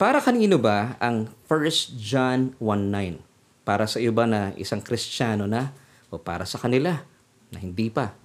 Para 0.00 0.16
kanino 0.16 0.56
ba 0.56 0.96
ang 0.96 1.28
1 1.44 2.00
John 2.00 2.56
1.9? 2.56 3.20
Para 3.68 3.84
sa 3.84 4.00
iyo 4.00 4.16
ba 4.16 4.24
na 4.24 4.48
isang 4.56 4.80
Kristiyano 4.80 5.44
na 5.44 5.76
o 6.08 6.16
para 6.16 6.48
sa 6.48 6.56
kanila 6.56 7.04
na 7.52 7.60
hindi 7.60 7.92
pa? 7.92 8.16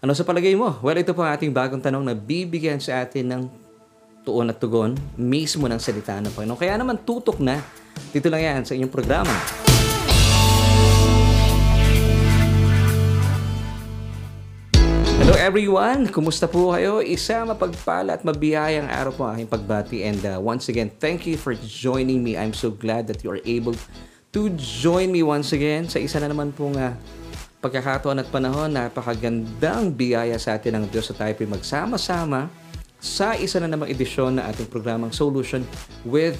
Ano 0.00 0.16
sa 0.16 0.24
palagay 0.24 0.56
mo? 0.56 0.80
Well, 0.80 0.96
ito 0.96 1.12
po 1.12 1.20
ang 1.20 1.36
ating 1.36 1.52
bagong 1.52 1.84
tanong 1.84 2.00
na 2.00 2.16
bibigyan 2.16 2.80
sa 2.80 3.04
atin 3.04 3.28
ng 3.28 3.42
tuon 4.24 4.48
at 4.48 4.56
tugon 4.56 4.96
mismo 5.20 5.68
ng 5.68 5.76
salita 5.76 6.16
ng 6.16 6.32
Panginoon. 6.32 6.56
Kaya 6.56 6.80
naman 6.80 6.96
tutok 7.04 7.44
na 7.44 7.60
dito 8.08 8.32
lang 8.32 8.40
yan 8.40 8.64
sa 8.64 8.72
inyong 8.72 8.88
programa. 8.88 9.67
Everyone! 15.48 16.04
Kumusta 16.12 16.44
po 16.44 16.76
kayo? 16.76 17.00
Isa 17.00 17.40
mapagpala 17.40 18.20
at 18.20 18.22
mabiyayang 18.22 18.84
araw 18.84 19.12
po 19.16 19.24
aking 19.32 19.48
pagbati 19.48 20.04
and 20.04 20.20
uh, 20.28 20.36
once 20.36 20.68
again, 20.68 20.92
thank 21.00 21.24
you 21.24 21.40
for 21.40 21.56
joining 21.64 22.20
me. 22.20 22.36
I'm 22.36 22.52
so 22.52 22.68
glad 22.68 23.08
that 23.08 23.24
you 23.24 23.32
are 23.32 23.40
able 23.48 23.72
to 24.36 24.42
join 24.60 25.08
me 25.08 25.24
once 25.24 25.56
again 25.56 25.88
sa 25.88 26.04
isa 26.04 26.20
na 26.20 26.28
naman 26.28 26.52
pong 26.52 26.76
uh, 26.76 26.92
pagkakataon 27.64 28.20
at 28.20 28.28
panahon. 28.28 28.76
Napakagandang 28.76 29.96
biyaya 29.96 30.36
sa 30.36 30.60
atin 30.60 30.84
ng 30.84 30.92
Diyos 30.92 31.08
sa 31.08 31.16
tayo 31.16 31.32
po 31.32 31.48
magsama-sama 31.48 32.52
sa 33.00 33.32
isa 33.32 33.56
na 33.56 33.72
namang 33.72 33.88
edisyon 33.88 34.36
na 34.36 34.52
ating 34.52 34.68
programang 34.68 35.16
Solution 35.16 35.64
with 36.04 36.36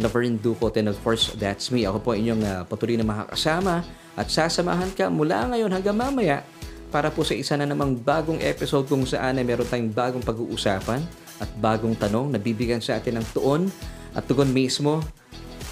Laverne 0.00 0.40
Ducot 0.40 0.80
and 0.80 0.88
of 0.88 0.96
course, 1.04 1.28
that's 1.36 1.68
me. 1.68 1.84
Ako 1.84 2.00
po 2.00 2.16
inyong 2.16 2.40
uh, 2.40 2.64
patuloy 2.64 2.96
na 2.96 3.04
makakasama 3.04 3.84
at 4.16 4.32
sasamahan 4.32 4.88
ka 4.96 5.12
mula 5.12 5.44
ngayon 5.52 5.68
hanggang 5.76 5.92
mamaya 6.00 6.40
para 6.90 7.10
po 7.10 7.26
sa 7.26 7.34
isa 7.34 7.58
na 7.58 7.66
namang 7.66 7.98
bagong 7.98 8.38
episode 8.42 8.86
kung 8.86 9.02
saan 9.04 9.38
ay 9.38 9.44
meron 9.44 9.66
tayong 9.66 9.92
bagong 9.92 10.24
pag-uusapan 10.24 11.02
at 11.42 11.50
bagong 11.60 11.98
tanong 11.98 12.32
na 12.32 12.38
bibigyan 12.40 12.80
sa 12.80 12.96
atin 12.96 13.20
ng 13.20 13.26
tuon 13.36 13.68
at 14.16 14.24
tugon 14.24 14.48
mismo 14.48 15.04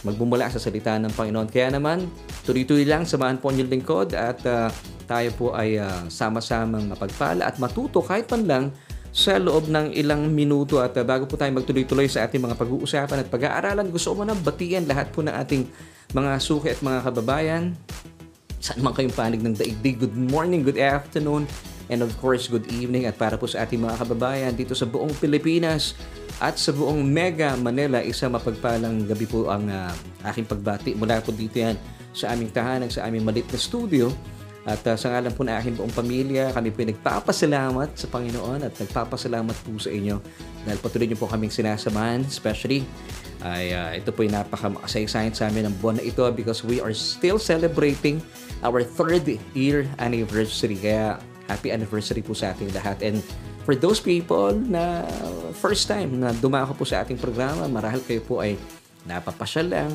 magbumula 0.04 0.52
sa 0.52 0.60
salita 0.60 0.94
ng 1.00 1.10
Panginoon. 1.16 1.48
Kaya 1.48 1.72
naman, 1.72 2.04
tuloy-tuloy 2.44 2.84
lang, 2.84 3.08
samahan 3.08 3.40
po 3.40 3.48
niyong 3.48 3.72
lingkod 3.72 4.12
at 4.12 4.36
uh, 4.44 4.68
tayo 5.08 5.32
po 5.32 5.46
ay 5.56 5.80
uh, 5.80 6.04
sama-samang 6.12 6.92
mapagpala 6.92 7.48
at 7.48 7.56
matuto 7.56 8.04
kahit 8.04 8.28
man 8.28 8.42
lang 8.44 8.64
sa 9.14 9.38
loob 9.40 9.70
ng 9.70 9.96
ilang 9.96 10.28
minuto 10.28 10.82
at 10.84 10.92
uh, 11.00 11.06
bago 11.06 11.24
po 11.24 11.40
tayo 11.40 11.56
magtuloy-tuloy 11.56 12.04
sa 12.04 12.28
ating 12.28 12.44
mga 12.44 12.58
pag-uusapan 12.60 13.24
at 13.24 13.28
pag-aaralan, 13.32 13.88
gusto 13.88 14.12
ko 14.12 14.22
muna 14.22 14.36
batian 14.36 14.84
lahat 14.84 15.08
po 15.08 15.24
ng 15.24 15.32
ating 15.32 15.64
mga 16.12 16.30
suki 16.36 16.68
at 16.68 16.84
mga 16.84 17.00
kababayan 17.00 17.72
saan 18.64 18.80
man 18.80 18.96
kayong 18.96 19.12
panig 19.12 19.44
ng 19.44 19.52
daigdig. 19.52 20.00
Good 20.00 20.16
morning, 20.16 20.64
good 20.64 20.80
afternoon, 20.80 21.44
and 21.92 22.00
of 22.00 22.08
course, 22.16 22.48
good 22.48 22.64
evening. 22.72 23.04
At 23.04 23.20
para 23.20 23.36
po 23.36 23.44
sa 23.44 23.68
ating 23.68 23.84
mga 23.84 24.00
kababayan 24.00 24.56
dito 24.56 24.72
sa 24.72 24.88
buong 24.88 25.12
Pilipinas 25.20 25.92
at 26.40 26.56
sa 26.56 26.72
buong 26.72 27.04
Mega 27.04 27.52
Manila, 27.60 28.00
isa 28.00 28.24
mapagpalang 28.24 29.04
gabi 29.04 29.28
po 29.28 29.52
ang 29.52 29.68
uh, 29.68 29.92
aking 30.32 30.48
pagbati. 30.48 30.96
Mula 30.96 31.20
po 31.20 31.28
dito 31.36 31.60
yan 31.60 31.76
sa 32.16 32.32
aming 32.32 32.48
tahanan, 32.56 32.88
sa 32.88 33.04
aming 33.04 33.28
malit 33.28 33.44
na 33.52 33.60
studio. 33.60 34.08
At 34.64 34.80
uh, 34.88 34.96
sa 34.96 35.12
ngalan 35.12 35.36
po 35.36 35.44
ng 35.44 35.52
aking 35.60 35.74
buong 35.76 35.92
pamilya, 35.92 36.48
kami 36.56 36.72
po 36.72 36.88
nagpapasalamat 36.88 38.00
sa 38.00 38.08
Panginoon 38.08 38.64
at 38.64 38.72
nagpapasalamat 38.80 39.52
po 39.60 39.76
sa 39.76 39.92
inyo 39.92 40.16
dahil 40.64 40.78
patuloy 40.80 41.04
niyo 41.04 41.20
po 41.20 41.28
kaming 41.28 41.52
sinasamahan, 41.52 42.24
especially 42.24 42.80
ay 43.44 43.76
uh, 43.76 43.92
ito 43.92 44.08
po 44.08 44.24
ay 44.24 44.32
napaka-makasaysayan 44.32 45.36
sa 45.36 45.52
amin 45.52 45.68
ng 45.68 45.76
buwan 45.84 46.00
na 46.00 46.04
ito 46.08 46.24
because 46.32 46.64
we 46.64 46.80
are 46.80 46.96
still 46.96 47.36
celebrating 47.36 48.24
our 48.62 48.84
third 48.84 49.26
year 49.56 49.88
anniversary. 49.98 50.78
Kaya 50.78 51.18
happy 51.48 51.72
anniversary 51.74 52.22
po 52.22 52.36
sa 52.36 52.54
ating 52.54 52.70
lahat. 52.76 53.00
And 53.02 53.18
for 53.64 53.72
those 53.74 53.98
people 53.98 54.54
na 54.54 55.04
first 55.56 55.88
time 55.88 56.20
na 56.20 56.30
dumako 56.36 56.76
po 56.76 56.84
sa 56.84 57.02
ating 57.02 57.18
programa, 57.18 57.64
marahil 57.66 58.04
kayo 58.04 58.20
po 58.22 58.44
ay 58.44 58.60
napapasyal 59.04 59.68
lang, 59.68 59.92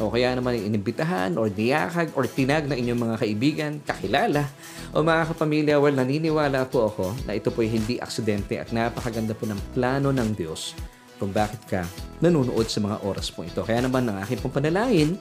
o 0.00 0.08
kaya 0.08 0.32
naman 0.32 0.56
inimbitahan 0.56 1.36
or 1.36 1.52
niyakag 1.52 2.12
or 2.16 2.24
tinag 2.24 2.64
ng 2.64 2.76
inyong 2.80 3.00
mga 3.00 3.16
kaibigan, 3.20 3.72
kakilala 3.84 4.48
o 4.96 5.04
mga 5.04 5.36
kapamilya, 5.36 5.76
well, 5.76 5.92
naniniwala 5.92 6.64
po 6.68 6.88
ako 6.88 7.12
na 7.28 7.36
ito 7.36 7.52
po 7.52 7.60
ay 7.60 7.70
hindi 7.76 8.00
aksidente 8.00 8.56
at 8.56 8.72
napakaganda 8.72 9.36
po 9.36 9.44
ng 9.44 9.60
plano 9.76 10.08
ng 10.08 10.32
Diyos 10.32 10.72
kung 11.20 11.30
bakit 11.30 11.60
ka 11.68 11.84
nanonood 12.24 12.66
sa 12.66 12.80
mga 12.80 13.04
oras 13.04 13.28
po 13.28 13.44
ito. 13.44 13.60
Kaya 13.62 13.84
naman 13.84 14.08
ang 14.08 14.18
aking 14.24 14.40
pong 14.40 14.56
panalangin 14.56 15.20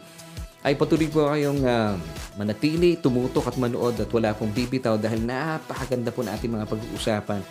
ay 0.62 0.78
patuloy 0.78 1.10
po 1.10 1.26
kayong 1.26 1.66
uh, 1.66 1.98
manatili, 2.38 2.98
tumutok 3.02 3.50
at 3.50 3.58
manood 3.58 3.98
at 3.98 4.10
wala 4.14 4.32
pong 4.38 4.54
bibitaw 4.54 4.96
dahil 4.96 5.26
napakaganda 5.26 6.14
po 6.14 6.22
na 6.22 6.38
ating 6.38 6.54
mga 6.54 6.70
pag-uusapan. 6.70 7.42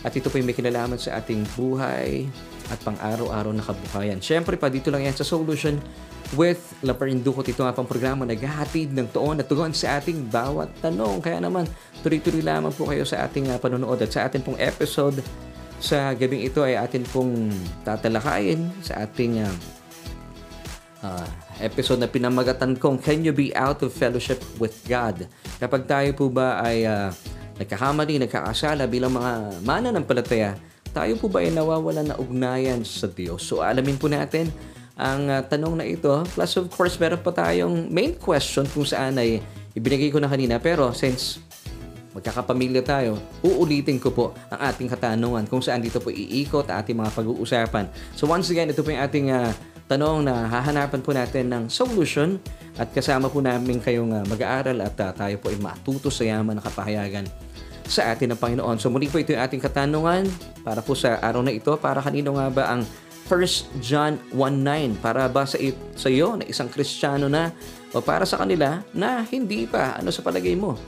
At 0.00 0.14
ito 0.16 0.32
po 0.32 0.40
ay 0.40 0.46
may 0.46 0.56
kinalaman 0.56 0.96
sa 0.96 1.18
ating 1.18 1.44
buhay 1.58 2.24
at 2.72 2.78
pang-araw-araw 2.86 3.52
na 3.52 3.66
kabuhayan. 3.66 4.22
Siyempre 4.22 4.54
pa, 4.56 4.70
dito 4.70 4.88
lang 4.88 5.04
yan 5.04 5.12
sa 5.12 5.26
Solution 5.26 5.76
with 6.38 6.62
Laperinducot. 6.86 7.44
Ito 7.50 7.66
nga 7.66 7.74
pang 7.74 7.90
programa 7.90 8.22
naghahatid 8.24 8.94
ng 8.94 9.10
tuon 9.10 9.42
at 9.42 9.50
tugon 9.50 9.74
sa 9.74 9.98
ating 9.98 10.30
bawat 10.30 10.70
tanong. 10.80 11.20
Kaya 11.20 11.42
naman, 11.42 11.66
tuloy-tuloy 12.06 12.40
lamang 12.40 12.72
po 12.72 12.88
kayo 12.88 13.02
sa 13.02 13.26
ating 13.26 13.50
uh, 13.50 13.58
panonood 13.58 13.98
at 14.00 14.14
sa 14.14 14.30
ating 14.30 14.46
pong 14.46 14.56
episode 14.62 15.20
sa 15.80 16.12
gabing 16.12 16.44
ito 16.44 16.60
ay 16.60 16.76
atin 16.76 17.02
pong 17.08 17.50
tatalakayin 17.82 18.68
sa 18.84 19.04
ating 19.04 19.40
uh, 19.42 19.52
uh, 21.04 21.26
episode 21.60 22.00
na 22.00 22.08
pinamagatan 22.08 22.76
kong 22.76 23.00
Can 23.00 23.24
You 23.24 23.32
Be 23.34 23.52
Out 23.56 23.84
of 23.84 23.92
Fellowship 23.92 24.40
with 24.60 24.76
God? 24.88 25.28
Kapag 25.60 25.84
tayo 25.88 26.10
po 26.16 26.28
ba 26.32 26.60
ay 26.60 26.84
uh, 26.84 27.12
nagkakamali, 27.60 28.20
nagkakasala 28.24 28.88
bilang 28.88 29.16
mga 29.16 29.60
mananampalataya, 29.64 30.56
tayo 30.90 31.14
po 31.20 31.30
ba 31.30 31.44
ay 31.44 31.52
nawawala 31.52 32.02
na 32.04 32.16
ugnayan 32.18 32.82
sa 32.84 33.08
Diyos? 33.08 33.44
So 33.44 33.62
alamin 33.64 34.00
po 34.00 34.08
natin 34.08 34.48
ang 35.00 35.32
uh, 35.32 35.40
tanong 35.40 35.80
na 35.80 35.86
ito. 35.88 36.12
Plus 36.36 36.52
of 36.60 36.68
course, 36.68 37.00
meron 37.00 37.20
pa 37.20 37.32
tayong 37.32 37.88
main 37.88 38.12
question 38.16 38.68
kung 38.68 38.84
saan 38.84 39.16
ay 39.16 39.40
ibinigay 39.72 40.12
ko 40.12 40.20
na 40.20 40.28
kanina. 40.28 40.60
Pero 40.60 40.92
since 40.92 41.40
magkakapamilya 42.10 42.82
tayo, 42.82 43.16
uulitin 43.40 44.02
ko 44.02 44.10
po 44.10 44.24
ang 44.50 44.60
ating 44.66 44.90
katanungan 44.90 45.46
kung 45.46 45.62
saan 45.62 45.80
dito 45.80 46.02
po 46.02 46.10
iikot 46.10 46.66
ang 46.68 46.82
ating 46.82 46.98
mga 46.98 47.10
pag-uusapan. 47.14 47.86
So 48.18 48.26
once 48.26 48.50
again, 48.50 48.68
ito 48.68 48.82
po 48.82 48.90
yung 48.90 49.00
ating 49.00 49.30
uh, 49.30 49.54
tanong 49.90 50.22
na 50.22 50.46
hahanapan 50.46 51.02
po 51.02 51.10
natin 51.10 51.50
ng 51.50 51.64
solution 51.66 52.38
at 52.78 52.94
kasama 52.94 53.26
po 53.26 53.42
namin 53.42 53.82
kayong 53.82 54.14
uh, 54.14 54.22
mag-aaral 54.30 54.78
at 54.86 54.94
uh, 55.02 55.10
tayo 55.10 55.34
po 55.42 55.50
ay 55.50 55.58
matuto 55.58 56.14
sa 56.14 56.22
yaman 56.22 56.54
na 56.54 56.62
kapahayagan 56.62 57.26
sa 57.90 58.14
atin 58.14 58.30
ng 58.30 58.38
Panginoon. 58.38 58.78
So 58.78 58.86
muli 58.86 59.10
po 59.10 59.18
ito 59.18 59.34
yung 59.34 59.42
ating 59.42 59.58
katanungan 59.58 60.30
para 60.62 60.78
po 60.78 60.94
sa 60.94 61.18
araw 61.18 61.42
na 61.42 61.50
ito. 61.50 61.74
Para 61.74 61.98
kanino 61.98 62.38
nga 62.38 62.46
ba 62.46 62.64
ang 62.70 62.86
1 63.26 63.82
John 63.82 64.14
1.9? 64.30 65.02
Para 65.02 65.26
ba 65.26 65.42
sa, 65.42 65.58
sa 65.98 66.06
iyo 66.06 66.38
na 66.38 66.46
isang 66.46 66.70
Kristiyano 66.70 67.26
na 67.26 67.50
o 67.90 67.98
para 67.98 68.22
sa 68.22 68.38
kanila 68.38 68.86
na 68.94 69.26
hindi 69.26 69.66
pa? 69.66 69.98
Ano 69.98 70.14
sa 70.14 70.22
palagay 70.22 70.54
mo? 70.54 70.78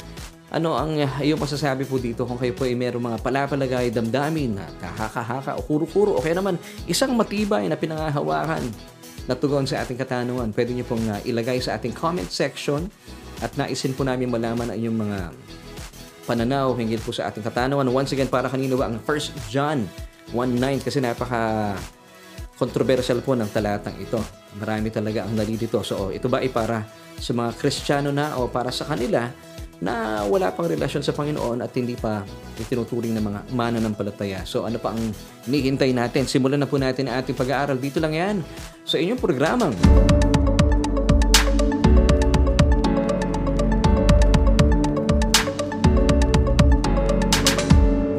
Ano 0.52 0.78
ang 0.78 0.94
iyong 1.00 1.40
masasabi 1.40 1.88
po 1.88 1.96
dito 1.96 2.28
kung 2.28 2.36
kayo 2.36 2.52
po 2.54 2.68
ay 2.68 2.76
mayroong 2.76 3.02
mga 3.02 3.18
palapalagay, 3.24 3.88
damdamin, 3.88 4.60
kahaka-haka 4.78 5.56
o 5.56 5.64
kuro-kuro 5.64 6.14
o 6.14 6.20
kaya 6.20 6.38
naman 6.38 6.60
isang 6.84 7.16
matibay 7.16 7.66
na 7.66 7.74
pinangahawakan 7.74 8.60
na 9.26 9.34
tugon 9.38 9.66
sa 9.68 9.82
ating 9.82 9.98
katanungan. 9.98 10.50
Pwede 10.50 10.74
niyo 10.74 10.86
pong 10.86 11.06
uh, 11.06 11.20
ilagay 11.22 11.62
sa 11.62 11.78
ating 11.78 11.94
comment 11.94 12.28
section 12.28 12.90
at 13.42 13.54
naisin 13.58 13.94
po 13.94 14.02
namin 14.06 14.30
malaman 14.30 14.70
ang 14.70 14.76
inyong 14.78 14.98
mga 14.98 15.18
pananaw 16.26 16.74
hinggil 16.78 17.02
po 17.02 17.10
sa 17.10 17.30
ating 17.30 17.42
katanungan. 17.42 17.86
Once 17.90 18.14
again, 18.14 18.30
para 18.30 18.46
kanino 18.46 18.78
ba 18.78 18.90
ang 18.90 18.98
1 19.02 19.50
John 19.50 19.86
1.9 20.30 20.86
kasi 20.86 21.02
napaka 21.02 21.74
controversial 22.56 23.18
po 23.20 23.34
ng 23.34 23.50
talatang 23.50 23.98
ito. 23.98 24.22
Marami 24.56 24.88
talaga 24.94 25.26
ang 25.26 25.34
nalilito. 25.34 25.82
So, 25.82 26.14
ito 26.14 26.30
ba 26.30 26.40
ay 26.40 26.48
para 26.48 26.86
sa 27.18 27.34
mga 27.34 27.50
Kristiyano 27.58 28.14
na 28.14 28.38
o 28.38 28.46
para 28.46 28.70
sa 28.70 28.86
kanila 28.86 29.28
na 29.82 30.22
wala 30.30 30.54
pang 30.54 30.70
relasyon 30.70 31.02
sa 31.02 31.10
Panginoon 31.10 31.58
at 31.58 31.74
hindi 31.74 31.98
pa 31.98 32.22
itinuturing 32.54 33.18
ng 33.18 33.24
mga 33.26 33.40
mananampalataya. 33.50 34.46
So 34.46 34.62
ano 34.62 34.78
pa 34.78 34.94
ang 34.94 35.10
hinihintay 35.50 35.90
natin? 35.90 36.30
Simulan 36.30 36.62
na 36.62 36.70
po 36.70 36.78
natin 36.78 37.10
ang 37.10 37.18
ating 37.18 37.34
pag-aaral. 37.34 37.74
Dito 37.82 37.98
lang 37.98 38.14
yan 38.14 38.36
sa 38.86 39.02
inyong 39.02 39.18
programang 39.18 39.74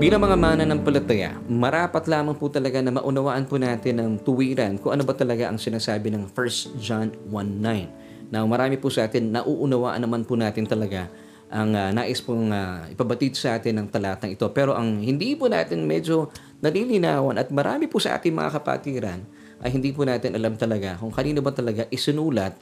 Bilang 0.03 0.19
mga 0.19 0.35
mananampalataya, 0.35 1.31
marapat 1.47 2.11
lamang 2.11 2.35
po 2.35 2.51
talaga 2.51 2.83
na 2.83 2.91
maunawaan 2.91 3.47
po 3.47 3.55
natin 3.55 4.03
ang 4.03 4.11
tuwiran 4.19 4.75
kung 4.75 4.99
ano 4.99 5.07
ba 5.07 5.15
talaga 5.15 5.47
ang 5.47 5.55
sinasabi 5.55 6.11
ng 6.11 6.27
1 6.27 6.75
John 6.83 7.07
1.9. 7.31 8.27
Now, 8.27 8.43
marami 8.43 8.75
po 8.75 8.91
sa 8.91 9.07
atin, 9.07 9.31
nauunawaan 9.31 10.03
naman 10.03 10.27
po 10.27 10.35
natin 10.35 10.67
talaga 10.67 11.07
ang 11.51 11.75
uh, 11.75 11.89
nais 11.91 12.21
pong 12.23 12.51
uh, 12.53 12.87
ipabatid 12.91 13.35
sa 13.35 13.59
atin 13.59 13.83
ng 13.83 13.87
talatang 13.91 14.31
ito. 14.31 14.45
Pero 14.51 14.77
ang 14.77 15.03
hindi 15.03 15.35
po 15.35 15.51
natin 15.51 15.83
medyo 15.83 16.31
nalilinawan 16.63 17.35
at 17.39 17.51
marami 17.51 17.91
po 17.91 17.99
sa 17.99 18.15
ating 18.15 18.31
mga 18.31 18.59
kapatiran 18.59 19.19
ay 19.63 19.69
hindi 19.71 19.95
po 19.95 20.03
natin 20.03 20.35
alam 20.35 20.55
talaga 20.59 20.99
kung 20.99 21.11
kanino 21.11 21.39
ba 21.39 21.55
talaga 21.55 21.87
isinulat 21.91 22.55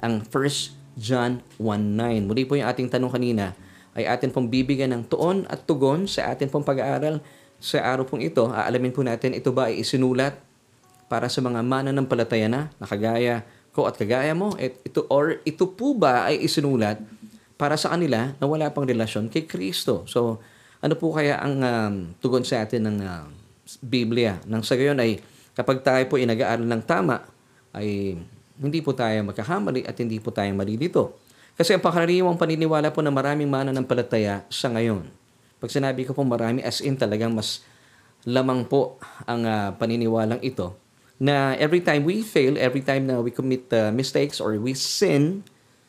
ang 0.00 0.24
1 0.24 0.96
John 0.96 1.44
1.9. 1.60 2.28
Muli 2.28 2.48
po 2.48 2.56
yung 2.56 2.68
ating 2.68 2.88
tanong 2.88 3.12
kanina 3.12 3.52
ay 3.96 4.08
atin 4.08 4.32
pong 4.32 4.48
bibigyan 4.48 4.92
ng 4.96 5.02
tuon 5.08 5.44
at 5.48 5.64
tugon 5.68 6.08
sa 6.08 6.32
atin 6.32 6.48
pong 6.48 6.64
pag-aaral 6.64 7.20
sa 7.60 7.80
araw 7.84 8.04
pong 8.04 8.24
ito. 8.24 8.48
Aalamin 8.48 8.92
po 8.92 9.04
natin 9.04 9.32
ito 9.36 9.52
ba 9.52 9.68
ay 9.72 9.80
isinulat 9.84 10.36
para 11.08 11.28
sa 11.28 11.40
mga 11.44 11.60
mananampalataya 11.64 12.48
na 12.48 12.72
nakagaya 12.76 13.44
ko 13.76 13.84
at 13.84 13.96
kagaya 14.00 14.32
mo? 14.32 14.56
Ito, 14.56 15.04
or 15.12 15.40
ito 15.44 15.68
po 15.68 15.92
ba 15.92 16.32
ay 16.32 16.40
isinulat 16.44 17.00
para 17.56 17.76
sa 17.80 17.92
kanila 17.92 18.36
na 18.36 18.44
wala 18.44 18.68
pang 18.72 18.84
relasyon 18.84 19.32
kay 19.32 19.48
Kristo? 19.48 20.04
So, 20.04 20.40
ano 20.80 20.94
po 20.94 21.12
kaya 21.12 21.40
ang 21.40 21.56
um, 21.60 21.94
tugon 22.20 22.44
sa 22.44 22.64
atin 22.64 22.84
ng 22.84 22.98
uh, 23.00 23.24
Biblia? 23.80 24.38
Nang 24.44 24.60
sa 24.60 24.76
gayon 24.76 25.00
ay 25.00 25.20
kapag 25.56 25.80
tayo 25.80 26.04
po 26.06 26.20
inag-aaral 26.20 26.68
ng 26.68 26.82
tama, 26.84 27.24
ay 27.72 28.20
hindi 28.60 28.80
po 28.80 28.92
tayo 28.92 29.16
magkakamali 29.24 29.84
at 29.88 29.96
hindi 29.96 30.20
po 30.20 30.32
tayo 30.32 30.52
malilito. 30.52 31.16
Kasi 31.56 31.72
ang 31.72 31.80
pangkaraniwang 31.80 32.36
paniniwala 32.36 32.92
po 32.92 33.00
ng 33.00 33.12
maraming 33.12 33.48
mananampalataya 33.48 34.44
sa 34.52 34.68
ngayon. 34.68 35.08
Pag 35.56 35.72
sinabi 35.72 36.04
ko 36.04 36.12
po 36.12 36.20
marami, 36.20 36.60
as 36.60 36.84
in 36.84 37.00
talagang 37.00 37.32
mas 37.32 37.64
lamang 38.28 38.68
po 38.68 39.00
ang 39.24 39.48
uh, 39.48 39.72
paniniwalang 39.80 40.44
ito 40.44 40.76
na 41.16 41.56
every 41.56 41.80
time 41.80 42.04
we 42.04 42.20
fail, 42.20 42.60
every 42.60 42.84
time 42.84 43.08
na 43.08 43.24
we 43.24 43.32
commit 43.32 43.64
uh, 43.72 43.88
mistakes 43.88 44.36
or 44.36 44.52
we 44.60 44.76
sin, 44.76 45.40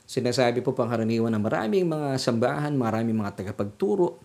sinasabi 0.07 0.63
po 0.63 0.71
pangkaraniwan 0.71 1.35
ng 1.35 1.43
maraming 1.43 1.83
mga 1.83 2.15
sambahan, 2.15 2.71
maraming 2.73 3.19
mga 3.19 3.43
tagapagturo, 3.43 4.15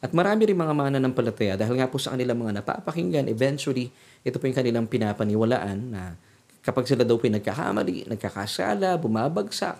at 0.00 0.16
marami 0.16 0.48
rin 0.48 0.56
mga 0.56 0.72
mananampalataya 0.72 1.54
dahil 1.60 1.76
nga 1.76 1.84
po 1.84 2.00
sa 2.00 2.16
kanilang 2.16 2.40
mga 2.40 2.64
napapakinggan, 2.64 3.28
eventually, 3.28 3.92
ito 4.24 4.40
po 4.40 4.48
yung 4.48 4.56
kanilang 4.56 4.88
pinapaniwalaan 4.88 5.78
na 5.92 6.16
kapag 6.64 6.88
sila 6.88 7.04
daw 7.04 7.20
po 7.20 7.28
nagkakamali, 7.28 8.08
nagkakasala, 8.08 8.96
bumabagsak, 8.96 9.76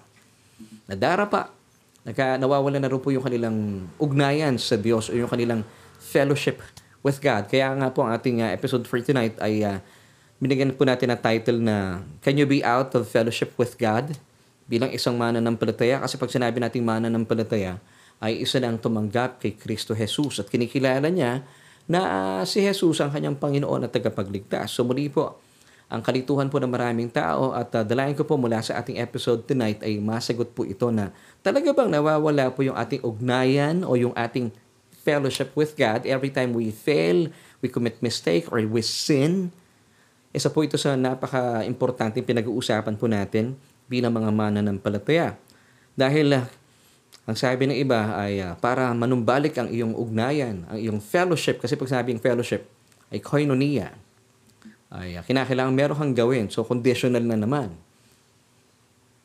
nadarapa, 0.85 1.49
nagka, 2.05 2.37
nawawala 2.37 2.77
na 2.77 2.93
rin 2.93 3.01
po 3.01 3.09
yung 3.09 3.25
kanilang 3.25 3.89
ugnayan 3.97 4.61
sa 4.61 4.77
Diyos 4.77 5.09
o 5.09 5.17
yung 5.17 5.33
kanilang 5.33 5.65
fellowship 5.97 6.61
with 7.01 7.17
God. 7.25 7.49
Kaya 7.49 7.73
nga 7.81 7.89
po 7.89 8.05
ang 8.05 8.13
ating 8.13 8.45
uh, 8.45 8.53
episode 8.53 8.85
for 8.85 9.01
tonight 9.01 9.41
ay 9.41 9.65
uh, 9.65 9.81
binigyan 10.37 10.77
po 10.77 10.85
natin 10.85 11.13
na 11.13 11.17
title 11.17 11.65
na 11.65 12.05
Can 12.21 12.37
You 12.37 12.45
Be 12.45 12.61
Out 12.61 12.93
of 12.93 13.09
Fellowship 13.09 13.57
with 13.57 13.81
God? 13.81 14.13
Bilang 14.71 14.95
isang 14.95 15.19
mananampalataya. 15.19 15.99
Kasi 15.99 16.15
pag 16.15 16.31
sinabi 16.31 16.63
nating 16.63 16.87
mananampalataya, 16.87 17.83
ay 18.23 18.45
isa 18.45 18.63
lang 18.63 18.79
tumanggap 18.79 19.43
kay 19.43 19.59
Kristo 19.59 19.97
Jesus 19.97 20.39
at 20.39 20.47
kinikilala 20.47 21.09
niya 21.11 21.43
na 21.91 22.01
uh, 22.07 22.43
si 22.47 22.63
Jesus 22.63 23.03
ang 23.03 23.11
kanyang 23.11 23.35
Panginoon 23.35 23.89
at 23.89 23.91
tagapagligtas. 23.91 24.71
So 24.71 24.87
muli 24.87 25.11
po, 25.11 25.41
ang 25.91 26.07
kalituhan 26.07 26.47
po 26.47 26.63
ng 26.63 26.71
maraming 26.71 27.11
tao 27.11 27.51
at 27.51 27.75
uh, 27.75 27.83
dalayan 27.83 28.15
ko 28.15 28.23
po 28.23 28.39
mula 28.39 28.63
sa 28.63 28.79
ating 28.79 29.01
episode 29.03 29.43
tonight 29.43 29.83
ay 29.83 29.99
masagot 29.99 30.55
po 30.55 30.63
ito 30.63 30.87
na 30.95 31.11
talaga 31.43 31.75
bang 31.75 31.91
nawawala 31.91 32.55
po 32.55 32.63
yung 32.63 32.79
ating 32.79 33.03
ugnayan 33.03 33.83
o 33.83 33.99
yung 33.99 34.15
ating 34.15 34.55
fellowship 35.03 35.51
with 35.59 35.75
God 35.75 36.07
every 36.07 36.31
time 36.31 36.55
we 36.55 36.71
fail, 36.71 37.27
we 37.59 37.67
commit 37.67 37.99
mistake 38.05 38.47
or 38.55 38.63
we 38.63 38.85
sin. 38.85 39.51
Isa 40.31 40.47
po 40.47 40.63
ito 40.63 40.79
sa 40.79 40.95
napaka-importante 40.95 42.23
pinag-uusapan 42.23 42.95
po 42.95 43.11
natin 43.11 43.59
bilang 43.91 44.15
mga 44.15 44.31
mananampalataya. 44.31 45.35
Dahil 45.99 46.39
uh, 46.39 46.47
ang 47.27 47.35
sabi 47.35 47.67
ng 47.67 47.75
iba 47.75 48.15
ay 48.15 48.39
uh, 48.39 48.55
para 48.63 48.95
manumbalik 48.95 49.59
ang 49.59 49.67
iyong 49.67 49.99
ugnayan, 49.99 50.63
ang 50.71 50.79
iyong 50.79 51.03
fellowship. 51.03 51.59
Kasi 51.59 51.75
pag 51.75 51.91
sabing 51.91 52.23
fellowship 52.23 52.71
ay 53.11 53.19
koinonia. 53.19 53.91
Ay 54.87 55.19
uh, 55.19 55.27
kinakailangan 55.27 55.75
meron 55.75 55.99
kang 55.99 56.15
gawin. 56.15 56.47
So 56.47 56.63
conditional 56.63 57.27
na 57.27 57.35
naman. 57.35 57.75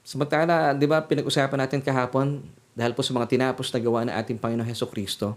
Samantala, 0.05 0.73
di 0.73 0.85
ba 0.89 1.01
pinag-usapan 1.05 1.65
natin 1.65 1.81
kahapon 1.81 2.41
dahil 2.75 2.93
po 2.93 3.01
sa 3.01 3.15
mga 3.15 3.25
tinapos 3.25 3.71
na 3.71 3.79
gawa 3.81 3.99
ng 4.05 4.13
ating 4.13 4.37
Panginoon 4.37 4.67
Heso 4.67 4.85
Kristo, 4.85 5.33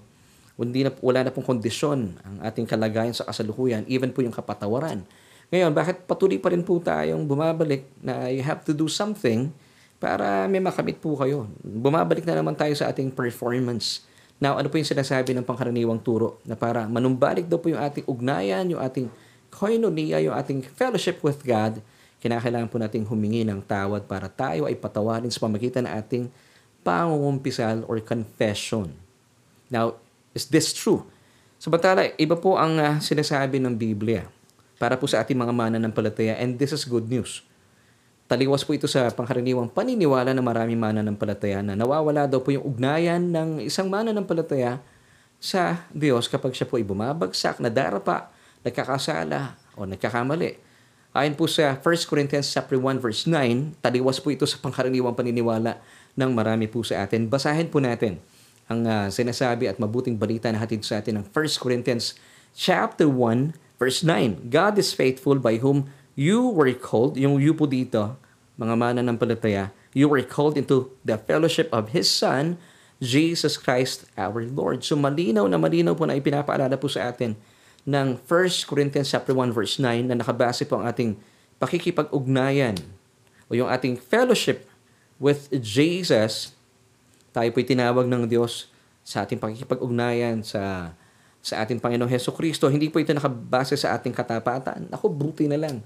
hindi 0.58 0.82
na, 0.82 0.90
wala 0.98 1.22
na 1.22 1.30
pong 1.30 1.46
kondisyon 1.46 2.18
ang 2.18 2.36
ating 2.42 2.66
kalagayan 2.66 3.14
sa 3.14 3.22
kasalukuyan, 3.30 3.86
even 3.86 4.10
po 4.10 4.26
yung 4.26 4.34
kapatawaran. 4.34 5.06
Ngayon, 5.48 5.72
bakit 5.72 6.04
patuloy 6.04 6.36
pa 6.36 6.52
rin 6.52 6.60
po 6.60 6.76
tayong 6.76 7.24
bumabalik 7.24 7.88
na 8.04 8.28
you 8.28 8.44
have 8.44 8.60
to 8.68 8.76
do 8.76 8.84
something 8.84 9.48
para 9.96 10.44
may 10.44 10.60
makamit 10.60 11.00
po 11.00 11.16
kayo. 11.16 11.48
Bumabalik 11.64 12.28
na 12.28 12.36
naman 12.36 12.52
tayo 12.52 12.76
sa 12.76 12.92
ating 12.92 13.08
performance. 13.08 14.04
Now, 14.36 14.60
ano 14.60 14.68
po 14.68 14.76
yung 14.76 14.86
sinasabi 14.86 15.32
ng 15.32 15.48
pangkaraniwang 15.48 16.04
turo? 16.04 16.36
Na 16.44 16.52
para 16.52 16.84
manumbalik 16.84 17.48
daw 17.48 17.56
po 17.56 17.72
yung 17.72 17.80
ating 17.80 18.04
ugnayan, 18.04 18.68
yung 18.70 18.78
ating 18.78 19.08
koinonia, 19.48 20.20
yung 20.20 20.36
ating 20.36 20.68
fellowship 20.76 21.24
with 21.24 21.40
God, 21.40 21.80
kinakailangan 22.20 22.68
po 22.68 22.76
nating 22.76 23.08
humingi 23.08 23.42
ng 23.48 23.64
tawad 23.64 24.04
para 24.04 24.28
tayo 24.28 24.68
ay 24.68 24.76
patawarin 24.76 25.32
sa 25.32 25.48
pamagitan 25.48 25.88
ng 25.88 25.92
ating 25.96 26.24
pangungumpisal 26.84 27.88
or 27.88 27.96
confession. 28.04 28.92
Now, 29.72 29.96
is 30.36 30.44
this 30.52 30.76
true? 30.76 31.08
Samantala, 31.56 32.12
iba 32.20 32.36
po 32.36 32.60
ang 32.60 32.76
uh, 32.78 33.00
sinasabi 33.00 33.58
ng 33.58 33.74
Biblia 33.74 34.28
para 34.78 34.94
po 34.94 35.10
sa 35.10 35.20
ating 35.20 35.36
mga 35.36 35.52
mananampalataya 35.52 36.38
and 36.38 36.56
this 36.56 36.70
is 36.70 36.86
good 36.86 37.10
news. 37.10 37.42
Taliwas 38.30 38.62
po 38.62 38.76
ito 38.76 38.86
sa 38.86 39.08
pangkaraniwang 39.10 39.72
paniniwala 39.72 40.30
ng 40.36 40.44
maraming 40.44 40.78
mananampalataya 40.78 41.60
na 41.64 41.74
nawawala 41.74 42.30
daw 42.30 42.38
po 42.38 42.54
yung 42.54 42.64
ugnayan 42.64 43.20
ng 43.20 43.66
isang 43.66 43.90
mananampalataya 43.90 44.78
sa 45.42 45.86
Diyos 45.90 46.28
kapag 46.28 46.52
siya 46.52 46.68
po 46.68 46.76
ay 46.76 46.84
bumabagsak, 46.84 47.58
nadarapa, 47.62 48.30
nagkakasala 48.62 49.56
o 49.78 49.86
nagkakamali. 49.88 50.60
Ayon 51.16 51.34
po 51.34 51.48
sa 51.48 51.72
1 51.74 51.82
Corinthians 52.04 52.46
chapter 52.52 52.76
1 52.76 53.00
verse 53.00 53.24
9, 53.24 53.80
taliwas 53.80 54.20
po 54.20 54.28
ito 54.28 54.44
sa 54.44 54.60
pangkaraniwang 54.60 55.16
paniniwala 55.16 55.80
ng 56.14 56.30
marami 56.36 56.68
po 56.68 56.84
sa 56.84 57.02
atin. 57.08 57.32
Basahin 57.32 57.72
po 57.72 57.80
natin 57.80 58.20
ang 58.68 58.84
uh, 58.84 59.06
sinasabi 59.08 59.72
at 59.72 59.80
mabuting 59.80 60.20
balita 60.20 60.52
na 60.52 60.60
hatid 60.60 60.84
sa 60.84 61.00
atin 61.00 61.22
ng 61.22 61.26
1 61.32 61.64
Corinthians 61.64 62.12
chapter 62.52 63.08
1 63.08 63.67
verse 63.78 64.02
9. 64.02 64.50
God 64.50 64.76
is 64.76 64.92
faithful 64.92 65.38
by 65.38 65.62
whom 65.62 65.88
you 66.18 66.50
were 66.50 66.74
called, 66.74 67.14
yung 67.14 67.38
you 67.38 67.54
po 67.54 67.70
dito, 67.70 68.18
mga 68.58 68.74
mananampalataya, 68.74 69.70
you 69.94 70.10
were 70.10 70.20
called 70.20 70.58
into 70.58 70.90
the 71.06 71.16
fellowship 71.16 71.70
of 71.70 71.94
His 71.94 72.10
Son, 72.10 72.58
Jesus 72.98 73.54
Christ 73.54 74.10
our 74.18 74.42
Lord. 74.42 74.82
So 74.82 74.98
malinaw 74.98 75.46
na 75.46 75.56
malinaw 75.56 75.94
po 75.94 76.04
na 76.04 76.18
ipinapaalala 76.18 76.74
po 76.74 76.90
sa 76.90 77.14
atin 77.14 77.38
ng 77.86 78.18
1 78.26 78.68
Corinthians 78.68 79.08
chapter 79.08 79.30
1 79.32 79.54
verse 79.54 79.78
9 79.78 80.10
na 80.10 80.18
nakabase 80.18 80.66
po 80.66 80.82
ang 80.82 80.90
ating 80.90 81.14
pakikipag-ugnayan 81.62 82.74
o 83.46 83.54
yung 83.54 83.70
ating 83.70 83.94
fellowship 83.96 84.66
with 85.22 85.46
Jesus. 85.62 86.52
Tayo 87.30 87.48
po'y 87.54 87.64
tinawag 87.64 88.10
ng 88.10 88.26
Diyos 88.26 88.66
sa 89.06 89.22
ating 89.22 89.38
pakikipag-ugnayan 89.38 90.42
sa 90.42 90.92
sa 91.40 91.62
ating 91.62 91.78
Panginoong 91.78 92.10
Heso 92.10 92.34
Kristo. 92.34 92.66
Hindi 92.66 92.90
po 92.90 92.98
ito 92.98 93.14
nakabase 93.14 93.78
sa 93.78 93.94
ating 93.94 94.12
katapatan. 94.12 94.90
Ako, 94.92 95.08
buti 95.08 95.46
na 95.46 95.56
lang 95.56 95.80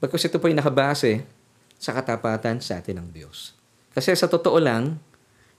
Because 0.00 0.24
ito 0.24 0.40
po 0.40 0.48
ay 0.48 0.56
nakabase 0.56 1.28
sa 1.76 1.92
katapatan 1.92 2.56
sa 2.64 2.80
atin 2.80 3.04
ng 3.04 3.08
Diyos. 3.12 3.52
Kasi 3.92 4.16
sa 4.16 4.24
totoo 4.24 4.56
lang, 4.56 4.96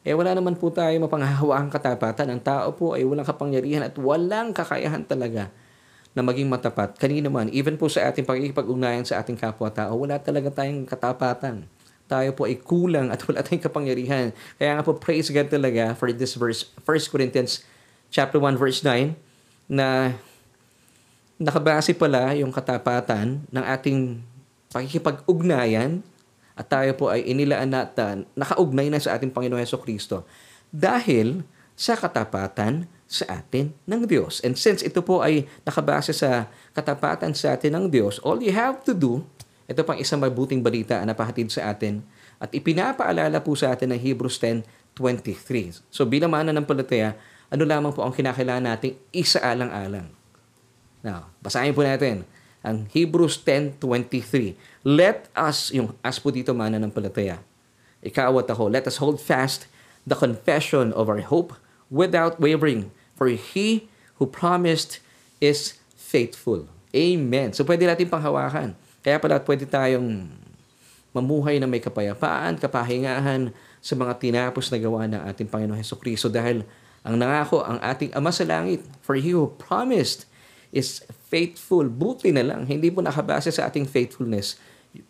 eh 0.01 0.17
wala 0.17 0.33
naman 0.33 0.57
po 0.57 0.73
tayo 0.73 0.97
mapanghahawaang 0.97 1.69
katapatan. 1.69 2.25
Ang 2.33 2.41
tao 2.41 2.73
po 2.73 2.97
ay 2.97 3.05
walang 3.05 3.25
kapangyarihan 3.25 3.85
at 3.85 3.93
walang 4.01 4.49
kakayahan 4.49 5.05
talaga 5.05 5.53
na 6.17 6.25
maging 6.25 6.49
matapat. 6.49 6.97
Kanina 6.97 7.29
man, 7.29 7.53
even 7.53 7.77
po 7.77 7.85
sa 7.85 8.09
ating 8.09 8.25
pagkikipag-ugnayan 8.25 9.05
sa 9.05 9.21
ating 9.21 9.37
kapwa-tao, 9.37 9.93
wala 9.93 10.17
talaga 10.17 10.49
tayong 10.49 10.89
katapatan. 10.89 11.69
Tayo 12.09 12.33
po 12.33 12.49
ay 12.49 12.57
kulang 12.57 13.13
at 13.13 13.21
wala 13.29 13.45
tayong 13.45 13.61
kapangyarihan. 13.61 14.33
Kaya 14.57 14.73
nga 14.73 14.83
po, 14.83 14.97
praise 14.97 15.29
God 15.29 15.53
talaga 15.53 15.93
for 15.93 16.09
this 16.09 16.33
verse, 16.33 16.65
1 16.81 17.13
Corinthians 17.13 17.61
chapter 18.09 18.41
1 18.41 18.57
verse 18.57 18.81
9, 18.81 19.13
na 19.65 20.15
nakabase 21.41 21.97
pala 21.97 22.37
yung 22.37 22.53
katapatan 22.53 23.41
ng 23.49 23.63
ating 23.65 24.21
pakikipag-ugnayan 24.69 26.05
at 26.53 26.69
tayo 26.69 26.93
po 26.93 27.09
ay 27.09 27.25
inilaan 27.25 27.73
natin, 27.73 28.29
nakaugnay 28.37 28.93
na 28.93 29.01
sa 29.01 29.17
ating 29.17 29.33
Panginoon 29.33 29.65
Yeso 29.65 29.81
Kristo 29.81 30.23
dahil 30.69 31.41
sa 31.73 31.97
katapatan 31.97 32.85
sa 33.09 33.41
atin 33.41 33.75
ng 33.89 34.07
Diyos. 34.07 34.39
And 34.45 34.55
since 34.55 34.85
ito 34.85 35.03
po 35.03 35.19
ay 35.19 35.49
nakabase 35.67 36.15
sa 36.15 36.47
katapatan 36.71 37.35
sa 37.35 37.57
atin 37.57 37.75
ng 37.75 37.85
Diyos, 37.91 38.21
all 38.23 38.39
you 38.39 38.53
have 38.53 38.85
to 38.85 38.95
do, 38.95 39.25
ito 39.67 39.81
pang 39.83 39.99
isang 39.99 40.21
mabuting 40.21 40.63
balita 40.63 41.01
na 41.03 41.11
pahatid 41.11 41.51
sa 41.51 41.73
atin 41.73 42.05
at 42.39 42.53
ipinapaalala 42.55 43.41
po 43.43 43.57
sa 43.57 43.73
atin 43.75 43.91
ng 43.91 43.99
Hebrews 43.99 44.39
10.23. 44.39 45.81
So 45.91 46.07
bilang 46.07 46.31
mana 46.31 46.55
ng 46.55 46.63
palataya, 46.63 47.17
ano 47.51 47.63
lamang 47.67 47.91
po 47.91 47.99
ang 48.01 48.15
kinakailangan 48.15 48.63
nating 48.63 48.95
isaalang-alang. 49.11 50.07
Now, 51.03 51.27
basahin 51.43 51.75
po 51.75 51.83
natin 51.83 52.23
ang 52.63 52.87
Hebrews 52.87 53.43
10.23. 53.43 54.55
Let 54.87 55.27
us, 55.35 55.75
yung 55.75 55.91
as 55.99 56.15
po 56.15 56.31
dito 56.31 56.55
mana 56.55 56.79
ng 56.79 56.93
palataya, 56.93 57.43
ikaw 57.99 58.31
at 58.39 58.47
ako, 58.47 58.71
let 58.71 58.87
us 58.87 58.97
hold 59.03 59.19
fast 59.19 59.67
the 60.07 60.15
confession 60.15 60.95
of 60.95 61.11
our 61.11 61.21
hope 61.21 61.53
without 61.91 62.39
wavering, 62.39 62.89
for 63.19 63.27
He 63.27 63.91
who 64.17 64.25
promised 64.25 65.03
is 65.43 65.75
faithful. 65.93 66.71
Amen. 66.95 67.51
So 67.51 67.67
pwede 67.67 67.83
natin 67.83 68.07
panghawakan. 68.07 68.73
Kaya 69.01 69.17
pala 69.19 69.41
pwede 69.43 69.67
tayong 69.67 70.29
mamuhay 71.11 71.59
na 71.59 71.67
may 71.67 71.83
kapayapaan, 71.83 72.55
kapahingahan 72.61 73.51
sa 73.81 73.93
mga 73.97 74.13
tinapos 74.21 74.69
na 74.71 74.77
gawa 74.79 75.09
ng 75.09 75.21
ating 75.27 75.49
Panginoon 75.49 75.81
Heso 75.81 75.97
Kristo 75.99 76.29
dahil 76.31 76.63
ang 77.01 77.17
nangako 77.17 77.65
ang 77.65 77.81
ating 77.81 78.13
Ama 78.13 78.29
sa 78.29 78.45
Langit, 78.45 78.85
for 79.01 79.17
He 79.17 79.33
who 79.33 79.49
promised 79.57 80.29
is 80.69 81.01
faithful. 81.27 81.85
Buti 81.89 82.29
na 82.29 82.45
lang, 82.45 82.69
hindi 82.69 82.93
po 82.93 83.01
nakabase 83.01 83.49
sa 83.49 83.67
ating 83.67 83.89
faithfulness 83.89 84.57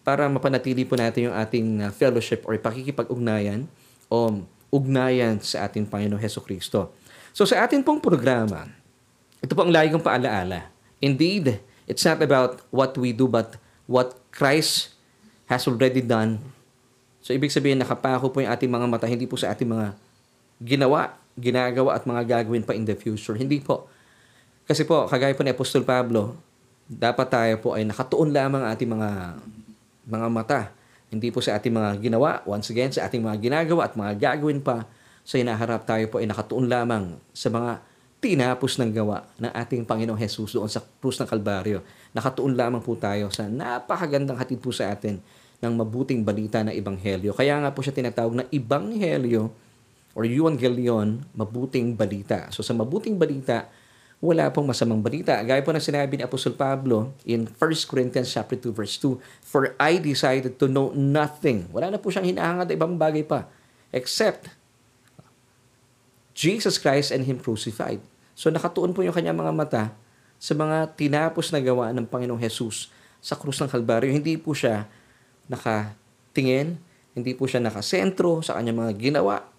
para 0.05 0.29
mapanatili 0.29 0.85
po 0.85 0.93
natin 0.93 1.29
yung 1.29 1.37
ating 1.37 1.67
uh, 1.81 1.89
fellowship 1.89 2.45
or 2.45 2.53
pakikipag-ugnayan 2.57 3.65
o 4.07 4.45
ugnayan 4.71 5.41
sa 5.41 5.65
ating 5.65 5.89
Panginoong 5.89 6.21
Heso 6.21 6.39
Kristo. 6.39 6.93
So 7.33 7.43
sa 7.43 7.65
ating 7.65 7.81
pong 7.81 7.99
programa, 7.99 8.69
ito 9.41 9.51
po 9.57 9.65
ang 9.65 9.73
lagi 9.73 9.89
kong 9.89 10.05
paalaala. 10.05 10.69
Indeed, 11.01 11.59
it's 11.89 12.05
not 12.05 12.21
about 12.21 12.61
what 12.69 12.93
we 12.95 13.11
do 13.11 13.25
but 13.25 13.57
what 13.89 14.15
Christ 14.29 14.93
has 15.49 15.65
already 15.65 15.99
done. 15.99 16.39
So 17.19 17.33
ibig 17.33 17.51
sabihin, 17.51 17.81
nakapako 17.81 18.31
po 18.31 18.37
yung 18.39 18.53
ating 18.53 18.69
mga 18.69 18.87
mata, 18.87 19.09
hindi 19.09 19.25
po 19.25 19.35
sa 19.35 19.51
ating 19.51 19.67
mga 19.67 19.97
ginawa, 20.61 21.20
ginagawa 21.37 21.95
at 21.95 22.03
mga 22.03 22.21
gagawin 22.27 22.63
pa 22.63 22.75
in 22.75 22.83
the 22.83 22.95
future. 22.95 23.35
Hindi 23.35 23.63
po. 23.63 23.87
Kasi 24.67 24.87
po, 24.87 25.07
kagaya 25.07 25.35
po 25.35 25.43
ni 25.43 25.51
Apostol 25.51 25.83
Pablo, 25.83 26.35
dapat 26.87 27.27
tayo 27.31 27.55
po 27.59 27.75
ay 27.75 27.87
nakatuon 27.87 28.31
lamang 28.31 28.63
ating 28.67 28.89
mga 28.91 29.09
mga 30.07 30.27
mata. 30.27 30.61
Hindi 31.11 31.27
po 31.27 31.43
sa 31.43 31.59
ating 31.59 31.75
mga 31.75 31.91
ginawa, 31.99 32.39
once 32.47 32.71
again, 32.71 32.91
sa 32.91 33.07
ating 33.07 33.19
mga 33.19 33.37
ginagawa 33.39 33.87
at 33.87 33.93
mga 33.99 34.11
gagawin 34.15 34.63
pa 34.63 34.87
sa 35.21 35.35
inaharap 35.37 35.83
tayo 35.83 36.07
po 36.07 36.23
ay 36.23 36.27
nakatuon 36.27 36.71
lamang 36.71 37.19
sa 37.35 37.51
mga 37.51 37.83
tinapos 38.21 38.77
ng 38.77 38.91
gawa 38.93 39.25
ng 39.41 39.51
ating 39.51 39.83
Panginoong 39.83 40.19
Jesus 40.19 40.53
doon 40.55 40.69
sa 40.69 40.79
krus 40.79 41.17
ng 41.19 41.27
Kalbaryo. 41.27 41.81
Nakatuon 42.13 42.53
lamang 42.53 42.79
po 42.79 42.93
tayo 42.95 43.33
sa 43.33 43.49
napakagandang 43.49 44.37
hatid 44.37 44.61
po 44.61 44.69
sa 44.69 44.93
atin 44.93 45.17
ng 45.61 45.73
mabuting 45.73 46.21
balita 46.21 46.61
na 46.61 46.73
Ebanghelyo. 46.73 47.33
Kaya 47.33 47.57
nga 47.61 47.69
po 47.73 47.81
siya 47.81 47.93
tinatawag 47.93 48.33
na 48.33 48.45
Ebanghelyo 48.49 49.49
or 50.13 50.27
Evangelion, 50.27 51.23
mabuting 51.35 51.95
balita. 51.95 52.51
So 52.51 52.61
sa 52.61 52.75
mabuting 52.75 53.15
balita, 53.15 53.67
wala 54.21 54.53
pong 54.53 54.69
masamang 54.69 55.01
balita. 55.01 55.41
Gaya 55.41 55.65
po 55.65 55.73
ng 55.73 55.81
sinabi 55.81 56.19
ni 56.19 56.23
Apostol 56.23 56.53
Pablo 56.53 57.17
in 57.25 57.49
1 57.49 57.57
Corinthians 57.89 58.29
chapter 58.29 58.53
2 58.53 58.69
verse 58.69 59.01
2, 59.01 59.17
For 59.41 59.73
I 59.81 59.97
decided 59.97 60.61
to 60.61 60.69
know 60.69 60.93
nothing. 60.93 61.65
Wala 61.73 61.89
na 61.89 61.97
po 61.97 62.13
siyang 62.13 62.29
hinahangad 62.29 62.69
na 62.69 62.77
ibang 62.77 62.95
bagay 63.01 63.25
pa 63.25 63.49
except 63.89 64.53
Jesus 66.37 66.79
Christ 66.79 67.11
and 67.11 67.27
Him 67.27 67.41
crucified. 67.41 67.99
So 68.37 68.53
nakatuon 68.53 68.95
po 68.95 69.03
yung 69.03 69.13
kanyang 69.13 69.41
mga 69.41 69.53
mata 69.53 69.83
sa 70.41 70.53
mga 70.57 70.97
tinapos 70.97 71.53
na 71.53 71.61
gawa 71.61 71.93
ng 71.93 72.07
Panginoong 72.07 72.41
Jesus 72.41 72.89
sa 73.21 73.37
krus 73.37 73.61
ng 73.61 73.69
Kalbaryo. 73.69 74.09
Hindi 74.09 74.39
po 74.39 74.57
siya 74.57 74.89
nakatingin, 75.45 76.81
hindi 77.13 77.31
po 77.35 77.45
siya 77.45 77.61
nakasentro 77.61 78.41
sa 78.41 78.57
kanyang 78.57 78.87
mga 78.87 78.93
ginawa. 78.97 79.50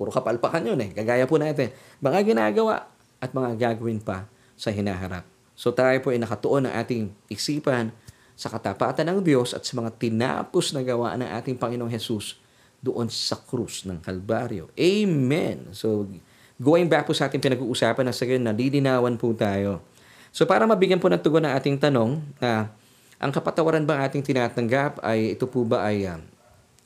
Puro 0.00 0.08
kapalpakan 0.08 0.64
yun 0.64 0.80
eh. 0.80 0.96
Gagaya 0.96 1.28
po 1.28 1.36
natin. 1.36 1.68
Mga 2.00 2.32
ginagawa, 2.32 2.88
at 3.20 3.36
mga 3.36 3.50
gagawin 3.60 4.00
pa 4.00 4.24
sa 4.56 4.72
hinaharap. 4.72 5.22
So 5.52 5.70
tayo 5.76 6.00
po 6.00 6.08
ay 6.10 6.18
nakatuon 6.18 6.66
ng 6.66 6.74
ating 6.74 7.12
isipan 7.28 7.92
sa 8.32 8.48
katapatan 8.48 9.04
ng 9.12 9.20
Diyos 9.20 9.52
at 9.52 9.60
sa 9.68 9.76
mga 9.76 9.92
tinapos 10.00 10.72
na 10.72 10.80
gawa 10.80 11.12
ng 11.20 11.28
ating 11.36 11.60
Panginoong 11.60 11.92
Jesus 11.92 12.40
doon 12.80 13.12
sa 13.12 13.36
krus 13.36 13.84
ng 13.84 14.00
Kalbaryo. 14.00 14.72
Amen! 14.72 15.68
So, 15.76 16.08
going 16.56 16.88
back 16.88 17.04
po 17.04 17.12
sa 17.12 17.28
ating 17.28 17.44
pinag-uusapan 17.44 18.08
na 18.08 18.16
sa 18.16 18.24
ganyan, 18.24 18.48
nalilinawan 18.48 19.20
po 19.20 19.36
tayo. 19.36 19.84
So, 20.32 20.48
para 20.48 20.64
mabigyan 20.64 20.96
po 20.96 21.12
ng 21.12 21.20
tugon 21.20 21.44
ng 21.44 21.52
ating 21.52 21.76
tanong 21.76 22.24
na 22.40 22.72
ang 23.20 23.28
kapatawaran 23.28 23.84
bang 23.84 24.00
ating 24.00 24.24
tinatanggap 24.24 25.04
ay 25.04 25.36
ito 25.36 25.44
po 25.44 25.60
ba 25.68 25.84
ay 25.84 26.08
uh, 26.08 26.16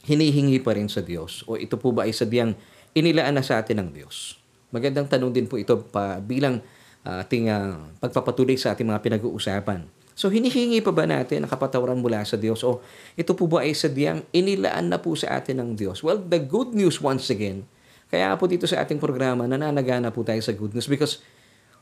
hinihingi 0.02 0.59
pa 0.59 0.75
rin 0.75 0.90
sa 0.90 0.99
Diyos 0.99 1.47
o 1.47 1.54
ito 1.54 1.78
po 1.78 1.94
ba 1.94 2.11
ay 2.11 2.11
sadyang 2.11 2.59
inilaan 2.95 3.35
na 3.35 3.45
sa 3.45 3.61
atin 3.61 3.83
ng 3.83 3.91
Diyos? 3.93 4.39
Magandang 4.71 5.07
tanong 5.11 5.31
din 5.35 5.47
po 5.51 5.59
ito 5.59 5.79
pa 5.79 6.19
bilang 6.19 6.63
uh, 7.05 7.23
ating 7.23 7.51
uh, 7.51 7.79
pagpapatuloy 8.01 8.57
sa 8.57 8.75
ating 8.75 8.89
mga 8.89 9.03
pinag-uusapan. 9.03 9.87
So 10.15 10.31
hinihingi 10.31 10.79
pa 10.79 10.95
ba 10.95 11.11
natin 11.11 11.43
ang 11.43 11.51
kapatawaran 11.51 11.99
mula 11.99 12.23
sa 12.23 12.39
Diyos 12.39 12.63
o 12.63 12.79
ito 13.19 13.35
po 13.35 13.51
ba 13.51 13.67
ay 13.67 13.75
sadyang 13.75 14.23
inilaan 14.31 14.87
na 14.87 14.99
po 15.03 15.19
sa 15.19 15.35
atin 15.35 15.59
ng 15.59 15.71
Diyos? 15.75 16.07
Well, 16.07 16.23
the 16.23 16.39
good 16.39 16.71
news 16.71 17.03
once 17.03 17.27
again, 17.35 17.67
kaya 18.15 18.31
po 18.39 18.47
dito 18.47 18.71
sa 18.71 18.79
ating 18.87 19.03
programa, 19.03 19.43
nananagana 19.51 20.15
po 20.15 20.23
tayo 20.23 20.39
sa 20.39 20.55
good 20.55 20.71
news 20.71 20.87
because 20.87 21.19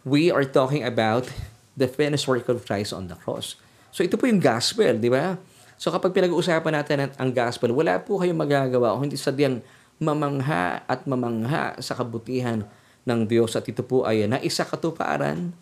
we 0.01 0.33
are 0.33 0.49
talking 0.49 0.81
about 0.81 1.29
the 1.77 1.85
finished 1.85 2.25
work 2.25 2.49
of 2.49 2.65
Christ 2.65 2.97
on 2.97 3.13
the 3.13 3.17
cross. 3.21 3.61
So 3.93 4.01
ito 4.01 4.17
po 4.17 4.25
yung 4.25 4.41
gospel, 4.41 4.97
di 4.97 5.13
ba? 5.13 5.37
So 5.77 5.93
kapag 5.93 6.17
pinag-uusapan 6.17 6.73
natin 6.73 7.13
ang 7.13 7.31
gospel, 7.37 7.77
wala 7.77 8.01
po 8.01 8.17
kayong 8.17 8.41
magagawa 8.41 8.97
kung 8.97 9.13
hindi 9.13 9.21
sadyang 9.21 9.61
mamangha 10.03 10.83
at 10.91 11.07
mamangha 11.07 11.79
sa 11.79 11.95
kabutihan 11.95 12.67
ng 13.07 13.21
Diyos 13.31 13.55
at 13.55 13.63
ito 13.71 13.87
po 13.87 14.03
ay 14.03 14.27
naisa 14.27 14.67
katuparan 14.67 15.55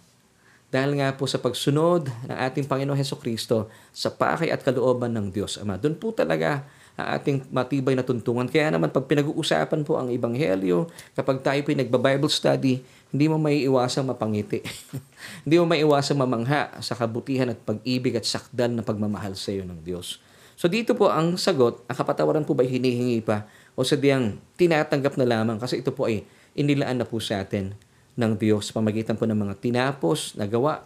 dahil 0.72 0.96
nga 1.02 1.12
po 1.12 1.26
sa 1.28 1.36
pagsunod 1.36 2.08
ng 2.08 2.38
ating 2.48 2.64
Panginoon 2.64 2.96
Heso 2.96 3.18
Kristo 3.18 3.68
sa 3.92 4.08
pakay 4.08 4.48
at 4.54 4.62
kalooban 4.62 5.12
ng 5.12 5.28
Diyos 5.28 5.58
Ama. 5.58 5.76
Doon 5.76 5.98
po 5.98 6.14
talaga 6.14 6.62
ang 6.94 7.06
ating 7.18 7.50
matibay 7.50 7.98
na 7.98 8.06
tuntungan. 8.06 8.46
Kaya 8.46 8.70
naman 8.70 8.94
pag 8.94 9.04
pinag-uusapan 9.10 9.82
po 9.82 9.98
ang 9.98 10.08
Ebanghelyo, 10.14 10.86
kapag 11.18 11.42
tayo 11.42 11.58
po 11.66 11.74
nagba-Bible 11.74 12.30
study, 12.30 12.86
hindi 13.10 13.26
mo 13.26 13.36
may 13.42 13.66
iwasang 13.66 14.06
mapangiti. 14.06 14.62
hindi 15.44 15.56
mo 15.58 15.66
may 15.66 15.82
iwasang 15.82 16.22
mamangha 16.22 16.70
sa 16.78 16.94
kabutihan 16.94 17.50
at 17.50 17.58
pag-ibig 17.66 18.14
at 18.14 18.22
sakdal 18.22 18.70
na 18.70 18.86
pagmamahal 18.86 19.34
sa 19.34 19.50
iyo 19.50 19.66
ng 19.66 19.82
Diyos. 19.82 20.22
So 20.54 20.68
dito 20.68 20.92
po 20.92 21.08
ang 21.10 21.40
sagot, 21.40 21.82
ang 21.88 21.96
kapatawaran 21.96 22.44
po 22.44 22.52
ba 22.52 22.62
hinihingi 22.62 23.24
pa 23.24 23.48
o 23.74 23.86
sadyang 23.86 24.38
tinatanggap 24.56 25.14
na 25.20 25.26
lamang 25.26 25.58
kasi 25.58 25.80
ito 25.80 25.90
po 25.94 26.06
ay 26.10 26.26
inilaan 26.54 27.02
na 27.02 27.06
po 27.06 27.22
sa 27.22 27.42
atin 27.42 27.74
ng 28.18 28.32
Diyos 28.36 28.74
pamagitan 28.74 29.16
po 29.16 29.24
ng 29.24 29.38
mga 29.38 29.54
tinapos 29.62 30.34
na 30.36 30.44
gawa 30.44 30.84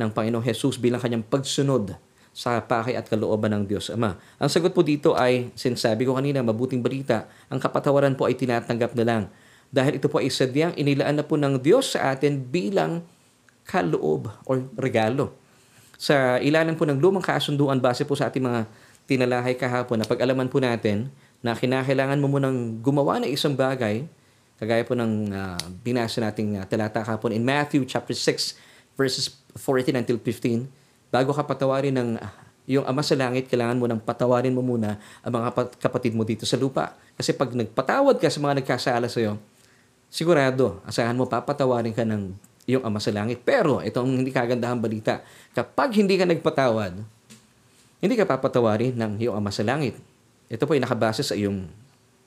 ng 0.00 0.10
Panginoong 0.10 0.44
Jesus 0.44 0.80
bilang 0.80 1.00
kanyang 1.00 1.24
pagsunod 1.26 1.96
sa 2.30 2.62
pakay 2.62 2.94
at 2.94 3.10
kalooban 3.10 3.50
ng 3.52 3.64
Diyos 3.66 3.90
Ama. 3.90 4.16
Ang 4.38 4.48
sagot 4.48 4.70
po 4.70 4.86
dito 4.86 5.18
ay, 5.18 5.50
sinasabi 5.58 6.06
ko 6.06 6.14
kanina, 6.14 6.40
mabuting 6.40 6.80
balita, 6.80 7.26
ang 7.50 7.58
kapatawaran 7.58 8.14
po 8.14 8.30
ay 8.30 8.38
tinatanggap 8.38 8.94
na 8.94 9.04
lang. 9.04 9.22
Dahil 9.70 9.98
ito 9.98 10.06
po 10.06 10.22
ay 10.22 10.30
sadyang 10.30 10.74
inilaan 10.78 11.18
na 11.18 11.24
po 11.26 11.34
ng 11.34 11.58
Diyos 11.58 11.94
sa 11.94 12.14
atin 12.14 12.38
bilang 12.42 13.02
kaloob 13.66 14.30
o 14.46 14.50
regalo. 14.78 15.34
Sa 16.00 16.40
ilalim 16.40 16.74
po 16.74 16.88
ng 16.88 16.98
lumang 16.98 17.22
kasunduan 17.22 17.78
base 17.78 18.06
po 18.08 18.16
sa 18.16 18.32
ating 18.32 18.42
mga 18.42 18.66
tinalahay 19.04 19.58
kahapon 19.58 20.00
na 20.00 20.06
pag-alaman 20.06 20.46
po 20.46 20.62
natin 20.62 21.10
na 21.40 21.56
kinakailangan 21.56 22.20
mo 22.20 22.28
munang 22.28 22.80
gumawa 22.84 23.20
ng 23.20 23.32
isang 23.32 23.56
bagay 23.56 24.04
Kagaya 24.60 24.84
po 24.84 24.92
ng 24.92 25.32
uh, 25.32 25.56
binasa 25.80 26.20
nating 26.20 26.60
uh, 26.60 26.68
talata 26.68 27.00
kapon 27.00 27.32
in 27.32 27.40
Matthew 27.40 27.88
chapter 27.88 28.12
6 28.12 28.60
verses 28.92 29.32
14 29.56 29.96
until 29.96 30.20
15. 30.20 30.68
Bago 31.08 31.32
ka 31.32 31.48
patawarin 31.48 31.96
ng 31.96 32.10
uh, 32.20 32.32
yung 32.68 32.84
ama 32.84 33.00
sa 33.00 33.16
langit, 33.16 33.48
kailangan 33.48 33.80
mo 33.80 33.88
nang 33.88 34.04
patawarin 34.04 34.52
mo 34.52 34.60
muna 34.60 35.00
ang 35.24 35.32
mga 35.32 35.80
kapatid 35.80 36.12
mo 36.12 36.28
dito 36.28 36.44
sa 36.44 36.60
lupa. 36.60 36.92
Kasi 37.16 37.32
pag 37.32 37.56
nagpatawad 37.56 38.20
ka 38.20 38.28
sa 38.28 38.36
mga 38.36 38.60
nagkasala 38.60 39.08
sa 39.08 39.16
iyo, 39.16 39.40
sigurado, 40.12 40.84
asahan 40.84 41.16
mo, 41.16 41.24
papatawarin 41.24 41.96
ka 41.96 42.04
ng 42.04 42.36
iyong 42.68 42.84
ama 42.84 43.00
sa 43.00 43.16
langit. 43.16 43.40
Pero, 43.40 43.80
itong 43.80 44.22
hindi 44.22 44.28
kagandahan 44.28 44.76
balita, 44.76 45.24
kapag 45.56 45.96
hindi 45.96 46.20
ka 46.20 46.28
nagpatawad, 46.28 47.00
hindi 48.04 48.14
ka 48.14 48.28
papatawarin 48.28 48.92
ng 48.92 49.24
iyong 49.24 49.34
ama 49.40 49.48
sa 49.48 49.64
langit. 49.64 49.96
Ito 50.50 50.66
po 50.66 50.74
ay 50.74 50.82
nakabase 50.82 51.22
sa 51.22 51.38
iyong 51.38 51.70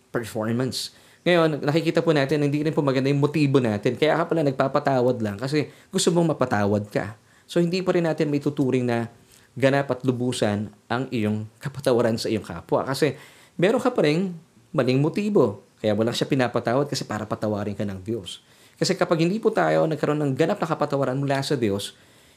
performance. 0.07 0.95
Ngayon, 1.27 1.59
nakikita 1.59 1.99
po 1.99 2.15
natin, 2.15 2.39
hindi 2.39 2.63
rin 2.63 2.71
po 2.71 2.79
maganda 2.79 3.11
yung 3.11 3.19
motibo 3.19 3.59
natin. 3.59 3.99
Kaya 3.99 4.15
ka 4.15 4.31
pala 4.31 4.47
nagpapatawad 4.47 5.19
lang 5.19 5.35
kasi 5.35 5.67
gusto 5.91 6.07
mong 6.15 6.31
mapatawad 6.35 6.87
ka. 6.87 7.19
So, 7.47 7.59
hindi 7.59 7.83
pa 7.83 7.91
rin 7.91 8.07
natin 8.07 8.31
may 8.31 8.39
tuturing 8.39 8.87
na 8.87 9.11
ganap 9.59 9.91
at 9.91 10.07
lubusan 10.07 10.71
ang 10.87 11.11
iyong 11.11 11.45
kapatawaran 11.59 12.15
sa 12.15 12.31
iyong 12.31 12.47
kapwa. 12.47 12.87
Kasi 12.87 13.19
meron 13.59 13.83
ka 13.83 13.91
pa 13.91 14.07
rin 14.07 14.31
maling 14.71 15.03
motibo. 15.03 15.63
Kaya 15.83 15.91
mo 15.91 16.07
lang 16.07 16.15
siya 16.15 16.27
pinapatawad 16.31 16.87
kasi 16.87 17.03
para 17.03 17.27
patawarin 17.27 17.75
ka 17.75 17.83
ng 17.83 17.99
Diyos. 18.01 18.39
Kasi 18.79 18.95
kapag 18.97 19.21
hindi 19.21 19.37
po 19.37 19.51
tayo 19.51 19.85
nagkaroon 19.85 20.19
ng 20.23 20.33
ganap 20.33 20.57
na 20.57 20.67
kapatawaran 20.67 21.19
mula 21.19 21.43
sa 21.43 21.53
Diyos, 21.59 21.93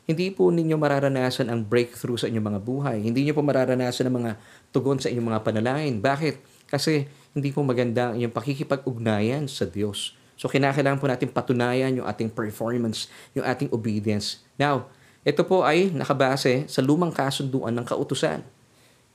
hindi 0.06 0.30
po 0.30 0.54
ninyo 0.54 0.78
mararanasan 0.78 1.50
ang 1.50 1.66
breakthrough 1.66 2.14
sa 2.14 2.30
inyong 2.30 2.46
mga 2.54 2.60
buhay. 2.62 2.96
Hindi 3.02 3.26
niyo 3.26 3.34
po 3.34 3.42
mararanasan 3.42 4.06
ang 4.06 4.22
mga 4.22 4.32
tugon 4.70 5.02
sa 5.02 5.10
inyong 5.10 5.34
mga 5.34 5.40
panalangin. 5.42 5.98
Bakit? 5.98 6.66
Kasi 6.70 7.10
hindi 7.34 7.50
po 7.50 7.66
maganda 7.66 8.14
yung 8.14 8.30
pakikipag-ugnayan 8.30 9.50
sa 9.50 9.66
Diyos. 9.66 10.14
So, 10.38 10.46
kinakailangan 10.46 11.02
po 11.02 11.10
natin 11.10 11.34
patunayan 11.34 11.98
yung 11.98 12.06
ating 12.06 12.30
performance, 12.30 13.10
yung 13.34 13.42
ating 13.42 13.66
obedience. 13.74 14.46
Now, 14.54 14.86
ito 15.26 15.42
po 15.42 15.66
ay 15.66 15.90
nakabase 15.90 16.70
sa 16.70 16.78
lumang 16.86 17.10
kasunduan 17.10 17.74
ng 17.74 17.82
kautusan. 17.82 18.46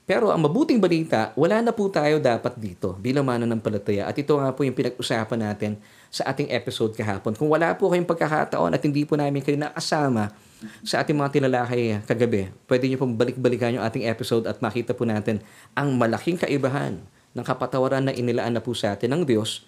Pero 0.04 0.28
ang 0.28 0.44
mabuting 0.44 0.76
balita, 0.76 1.32
wala 1.38 1.62
na 1.64 1.72
po 1.72 1.88
tayo 1.88 2.20
dapat 2.20 2.58
dito 2.60 2.92
bilang 3.00 3.24
mananampalataya. 3.24 4.10
At 4.10 4.18
ito 4.20 4.36
nga 4.36 4.52
po 4.52 4.60
yung 4.60 4.76
pinag-usapan 4.76 5.40
natin 5.40 5.80
sa 6.12 6.28
ating 6.28 6.52
episode 6.52 6.92
kahapon. 6.92 7.32
Kung 7.32 7.48
wala 7.48 7.72
po 7.78 7.88
kayong 7.88 8.04
pagkakataon 8.04 8.76
at 8.76 8.82
hindi 8.84 9.08
po 9.08 9.16
namin 9.16 9.40
kayo 9.40 9.56
nakasama 9.56 10.51
sa 10.82 11.02
ating 11.02 11.14
mga 11.16 11.30
tinalakay 11.38 12.02
kagabi, 12.06 12.50
pwede 12.66 12.84
niyo 12.86 12.98
pong 13.02 13.14
balik-balikan 13.18 13.74
yung 13.76 13.84
ating 13.84 14.06
episode 14.06 14.46
at 14.46 14.58
makita 14.62 14.96
po 14.96 15.06
natin 15.06 15.42
ang 15.74 15.94
malaking 15.94 16.38
kaibahan 16.38 16.98
ng 17.32 17.44
kapatawaran 17.44 18.08
na 18.08 18.12
inilaan 18.12 18.54
na 18.56 18.62
po 18.62 18.76
sa 18.76 18.92
atin 18.92 19.12
ng 19.16 19.22
Diyos 19.24 19.64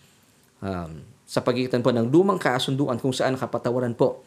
um, 0.61 1.01
sa 1.25 1.41
pagitan 1.41 1.81
po 1.81 1.91
ng 1.91 2.09
lumang 2.13 2.37
kasunduan 2.37 3.01
kung 3.01 3.13
saan 3.13 3.35
kapatawaran 3.41 3.97
po 3.97 4.25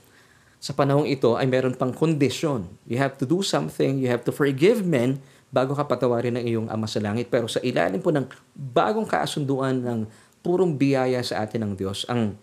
sa 0.58 0.74
panahong 0.74 1.06
ito 1.06 1.38
ay 1.38 1.46
meron 1.46 1.78
pang 1.78 1.94
kondisyon. 1.94 2.66
You 2.90 2.98
have 2.98 3.14
to 3.22 3.30
do 3.30 3.46
something, 3.46 4.02
you 4.02 4.10
have 4.10 4.26
to 4.26 4.34
forgive 4.34 4.82
men 4.82 5.22
bago 5.54 5.78
ka 5.78 5.86
patawarin 5.86 6.34
ng 6.42 6.44
iyong 6.50 6.68
ama 6.68 6.90
sa 6.90 6.98
langit. 6.98 7.30
Pero 7.30 7.46
sa 7.46 7.62
ilalim 7.62 8.02
po 8.02 8.10
ng 8.10 8.26
bagong 8.58 9.06
kasunduan 9.06 9.78
ng 9.86 10.00
purong 10.42 10.74
biyaya 10.74 11.22
sa 11.22 11.46
atin 11.46 11.70
ng 11.70 11.74
Diyos, 11.78 12.10
ang 12.10 12.34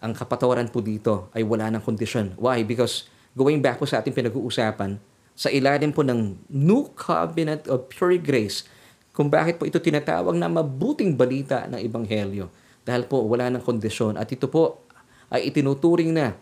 ang 0.00 0.12
kapatawaran 0.12 0.68
po 0.68 0.84
dito 0.84 1.32
ay 1.32 1.44
wala 1.44 1.72
ng 1.72 1.80
kondisyon. 1.80 2.36
Why? 2.36 2.60
Because 2.64 3.08
going 3.34 3.58
back 3.58 3.82
po 3.82 3.84
sa 3.84 3.98
ating 3.98 4.14
pinag-uusapan, 4.14 4.96
sa 5.34 5.50
ilalim 5.50 5.90
po 5.90 6.06
ng 6.06 6.38
New 6.46 6.94
Covenant 6.94 7.66
of 7.66 7.90
Pure 7.90 8.22
Grace, 8.22 8.62
kung 9.10 9.30
bakit 9.30 9.58
po 9.58 9.66
ito 9.66 9.78
tinatawag 9.78 10.34
na 10.38 10.46
mabuting 10.46 11.14
balita 11.14 11.66
ng 11.70 11.78
Ebanghelyo. 11.78 12.50
Dahil 12.86 13.06
po 13.06 13.22
wala 13.26 13.50
ng 13.50 13.62
kondisyon 13.62 14.18
at 14.18 14.30
ito 14.30 14.46
po 14.46 14.86
ay 15.30 15.50
itinuturing 15.50 16.14
na 16.14 16.34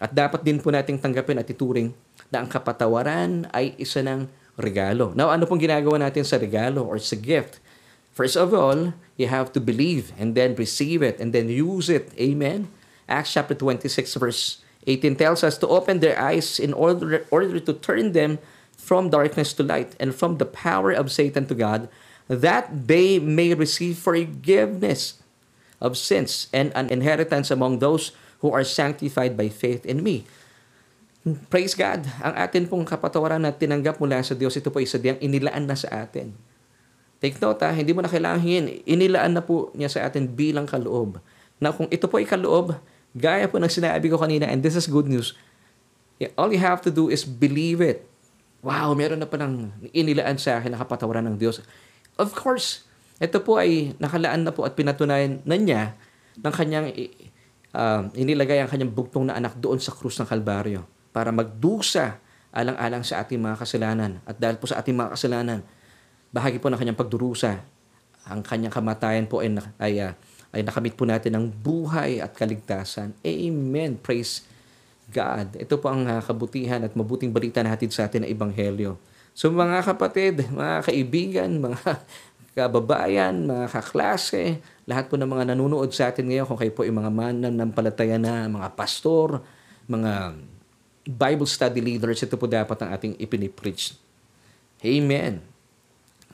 at 0.00 0.10
dapat 0.10 0.40
din 0.42 0.58
po 0.58 0.72
nating 0.72 0.96
tanggapin 0.96 1.38
at 1.38 1.46
ituring 1.46 1.92
na 2.32 2.40
ang 2.40 2.48
kapatawaran 2.48 3.46
ay 3.52 3.76
isa 3.76 4.00
ng 4.00 4.26
regalo. 4.56 5.12
Now, 5.12 5.28
ano 5.28 5.44
pong 5.44 5.60
ginagawa 5.60 6.00
natin 6.00 6.24
sa 6.24 6.40
regalo 6.40 6.86
or 6.86 6.96
sa 6.96 7.18
gift? 7.20 7.60
First 8.16 8.40
of 8.40 8.56
all, 8.56 8.96
you 9.20 9.28
have 9.28 9.52
to 9.52 9.60
believe 9.60 10.10
and 10.16 10.32
then 10.32 10.56
receive 10.56 11.04
it 11.04 11.20
and 11.20 11.36
then 11.36 11.52
use 11.52 11.92
it. 11.92 12.10
Amen? 12.16 12.72
Acts 13.10 13.36
chapter 13.36 13.52
26 13.52 14.16
verse 14.16 14.64
18 14.86 15.16
tells 15.16 15.44
us 15.44 15.58
to 15.60 15.68
open 15.68 16.00
their 16.00 16.16
eyes 16.16 16.56
in 16.56 16.72
order, 16.72 17.26
order 17.28 17.60
to 17.60 17.72
turn 17.72 18.12
them 18.12 18.40
from 18.80 19.12
darkness 19.12 19.52
to 19.52 19.62
light 19.62 19.92
and 20.00 20.16
from 20.16 20.40
the 20.40 20.48
power 20.48 20.90
of 20.90 21.12
Satan 21.12 21.44
to 21.46 21.54
God, 21.54 21.88
that 22.28 22.70
they 22.72 23.20
may 23.20 23.52
receive 23.52 24.00
forgiveness 24.00 25.20
of 25.80 26.00
sins 26.00 26.48
and 26.52 26.72
an 26.72 26.88
inheritance 26.88 27.52
among 27.52 27.80
those 27.80 28.12
who 28.40 28.48
are 28.52 28.64
sanctified 28.64 29.36
by 29.36 29.52
faith 29.52 29.84
in 29.84 30.00
me. 30.00 30.24
Praise 31.52 31.76
God. 31.76 32.08
Ang 32.24 32.34
atin 32.40 32.64
pong 32.64 32.88
kapatawaran 32.88 33.44
na 33.44 33.52
tinanggap 33.52 34.00
mula 34.00 34.24
sa 34.24 34.32
Diyos, 34.32 34.56
ito 34.56 34.72
po 34.72 34.80
isa 34.80 34.96
diyang 34.96 35.20
inilaan 35.20 35.68
na 35.68 35.76
sa 35.76 35.92
atin. 36.00 36.32
Take 37.20 37.36
note 37.36 37.60
ha, 37.60 37.76
hindi 37.76 37.92
mo 37.92 38.00
na 38.00 38.08
kailangan. 38.08 38.40
Inilaan 38.88 39.36
na 39.36 39.44
po 39.44 39.68
niya 39.76 39.92
sa 39.92 40.08
atin 40.08 40.24
bilang 40.24 40.64
kaloob. 40.64 41.20
Na 41.60 41.68
kung 41.76 41.84
ito 41.92 42.08
po 42.08 42.16
ay 42.16 42.24
kaloob, 42.24 42.72
gaya 43.16 43.50
po 43.50 43.58
ng 43.58 43.70
sinabi 43.70 44.06
ko 44.06 44.20
kanina, 44.20 44.46
and 44.46 44.62
this 44.62 44.78
is 44.78 44.86
good 44.86 45.10
news, 45.10 45.34
all 46.36 46.52
you 46.52 46.60
have 46.60 46.84
to 46.84 46.92
do 46.92 47.08
is 47.08 47.24
believe 47.24 47.80
it. 47.80 48.04
Wow, 48.60 48.92
meron 48.92 49.24
na 49.24 49.28
pa 49.28 49.40
ng 49.40 49.72
inilaan 49.96 50.36
sa 50.36 50.60
akin 50.60 50.76
na 50.76 50.84
ng 51.24 51.40
Diyos. 51.40 51.64
Of 52.20 52.36
course, 52.36 52.84
ito 53.16 53.40
po 53.40 53.56
ay 53.56 53.96
nakalaan 53.96 54.44
na 54.44 54.52
po 54.52 54.68
at 54.68 54.76
pinatunayan 54.76 55.40
na 55.48 55.56
niya 55.56 55.96
ng 56.36 56.52
kanyang 56.52 56.92
uh, 57.72 58.08
inilagay 58.12 58.60
ang 58.60 58.68
kanyang 58.68 58.92
bugtong 58.92 59.28
na 59.28 59.36
anak 59.36 59.56
doon 59.56 59.80
sa 59.80 59.96
krus 59.96 60.20
ng 60.20 60.28
Kalbaryo 60.28 60.84
para 61.10 61.32
magdusa 61.32 62.20
alang-alang 62.50 63.06
sa 63.06 63.22
ating 63.24 63.40
mga 63.40 63.56
kasalanan. 63.62 64.20
At 64.28 64.36
dahil 64.36 64.60
po 64.60 64.68
sa 64.68 64.82
ating 64.82 64.96
mga 64.96 65.16
kasalanan, 65.16 65.60
bahagi 66.34 66.58
po 66.58 66.68
ng 66.68 66.78
kanyang 66.78 66.98
pagdurusa, 66.98 67.62
ang 68.28 68.44
kanyang 68.44 68.74
kamatayan 68.74 69.24
po 69.24 69.40
ay, 69.40 69.50
ay, 69.80 70.04
uh, 70.04 70.12
ay 70.50 70.66
nakamit 70.66 70.98
po 70.98 71.06
natin 71.06 71.38
ng 71.38 71.46
buhay 71.46 72.18
at 72.18 72.34
kaligtasan. 72.34 73.14
Amen. 73.22 73.94
Praise 73.98 74.42
God. 75.10 75.54
Ito 75.58 75.78
po 75.78 75.90
ang 75.90 76.06
uh, 76.06 76.22
kabutihan 76.22 76.82
at 76.82 76.94
mabuting 76.94 77.30
balita 77.30 77.62
na 77.62 77.74
hatid 77.74 77.94
sa 77.94 78.06
atin 78.06 78.26
ng 78.26 78.30
Ebanghelyo. 78.30 78.98
So 79.34 79.50
mga 79.50 79.86
kapatid, 79.86 80.50
mga 80.50 80.90
kaibigan, 80.90 81.50
mga 81.66 82.02
kababayan, 82.54 83.46
mga 83.46 83.66
kaklase, 83.70 84.58
lahat 84.90 85.06
po 85.06 85.14
ng 85.14 85.30
mga 85.30 85.54
nanonood 85.54 85.94
sa 85.94 86.10
atin 86.10 86.26
ngayon, 86.26 86.46
kung 86.50 86.58
kayo 86.58 86.72
po 86.74 86.82
ay 86.82 86.90
mga 86.90 87.10
mananampalataya 87.14 88.18
na, 88.18 88.50
mga 88.50 88.74
pastor, 88.74 89.38
mga 89.86 90.34
Bible 91.06 91.46
study 91.46 91.78
leaders, 91.78 92.22
ito 92.26 92.34
po 92.34 92.50
dapat 92.50 92.74
ang 92.82 92.90
ating 92.90 93.14
ipinipreach. 93.22 93.94
Amen. 94.82 95.49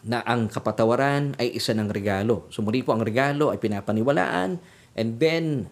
Na 0.07 0.23
ang 0.23 0.47
kapatawaran 0.47 1.35
ay 1.37 1.59
isa 1.59 1.75
ng 1.75 1.91
regalo. 1.91 2.47
So 2.55 2.63
muli 2.63 2.87
po 2.87 2.95
ang 2.95 3.03
regalo 3.03 3.51
ay 3.51 3.59
pinapaniwalaan 3.59 4.63
and 4.95 5.09
then 5.19 5.67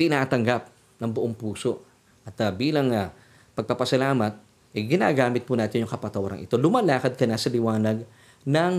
tinatanggap 0.00 0.72
ng 0.98 1.10
buong 1.12 1.36
puso. 1.36 1.84
At 2.24 2.40
uh, 2.40 2.50
bilang 2.52 2.88
uh, 2.90 3.12
pagpapasalamat, 3.52 4.40
eh, 4.72 4.84
ginagamit 4.84 5.44
po 5.44 5.56
natin 5.56 5.84
yung 5.84 5.92
kapatawaran 5.92 6.40
ito. 6.40 6.56
Lumalakad 6.56 7.16
ka 7.16 7.24
na 7.28 7.36
sa 7.36 7.52
liwanag 7.52 8.04
ng 8.48 8.74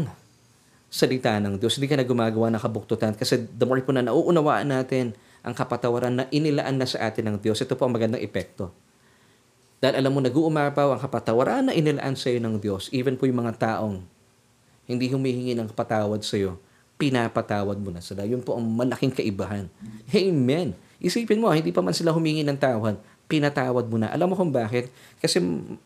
salita 0.90 1.38
ng 1.38 1.62
Diyos. 1.62 1.78
Hindi 1.78 1.88
ka 1.90 1.98
na 2.02 2.06
gumagawa 2.06 2.50
ng 2.50 2.62
kabuktutan 2.62 3.14
kasi 3.14 3.46
the 3.46 3.66
more 3.70 3.82
po 3.86 3.94
na 3.94 4.02
nauunawaan 4.10 4.74
natin 4.74 5.14
ang 5.46 5.54
kapatawaran 5.56 6.14
na 6.14 6.26
inilaan 6.34 6.76
na 6.76 6.88
sa 6.90 7.08
atin 7.08 7.32
ng 7.32 7.38
Diyos, 7.40 7.62
ito 7.64 7.78
po 7.80 7.88
ang 7.88 7.96
magandang 7.96 8.20
epekto. 8.20 8.76
Dahil 9.80 10.04
alam 10.04 10.12
mo, 10.12 10.20
nag-uumapaw 10.20 10.92
ang 10.92 11.00
kapatawaran 11.00 11.72
na 11.72 11.74
inilaan 11.74 12.20
sa 12.20 12.28
iyo 12.28 12.44
ng 12.44 12.60
Diyos, 12.60 12.92
even 12.92 13.16
po 13.16 13.24
yung 13.24 13.40
mga 13.48 13.56
taong 13.56 14.04
hindi 14.90 15.06
humihingi 15.14 15.54
ng 15.54 15.70
kapatawad 15.70 16.26
sa 16.26 16.36
iyo, 16.42 16.58
pinapatawad 16.98 17.78
mo 17.78 17.94
na 17.94 18.02
sila. 18.02 18.26
Yun 18.26 18.42
po 18.42 18.58
ang 18.58 18.66
malaking 18.66 19.14
kaibahan. 19.14 19.70
Amen. 20.10 20.74
Isipin 21.00 21.40
mo, 21.40 21.48
hindi 21.54 21.70
pa 21.70 21.80
man 21.80 21.94
sila 21.96 22.12
humingi 22.12 22.44
ng 22.44 22.58
tawad, 22.60 23.00
pinatawad 23.30 23.86
mo 23.88 24.02
na. 24.02 24.10
Alam 24.12 24.34
mo 24.34 24.36
kung 24.36 24.52
bakit? 24.52 24.92
Kasi 25.22 25.40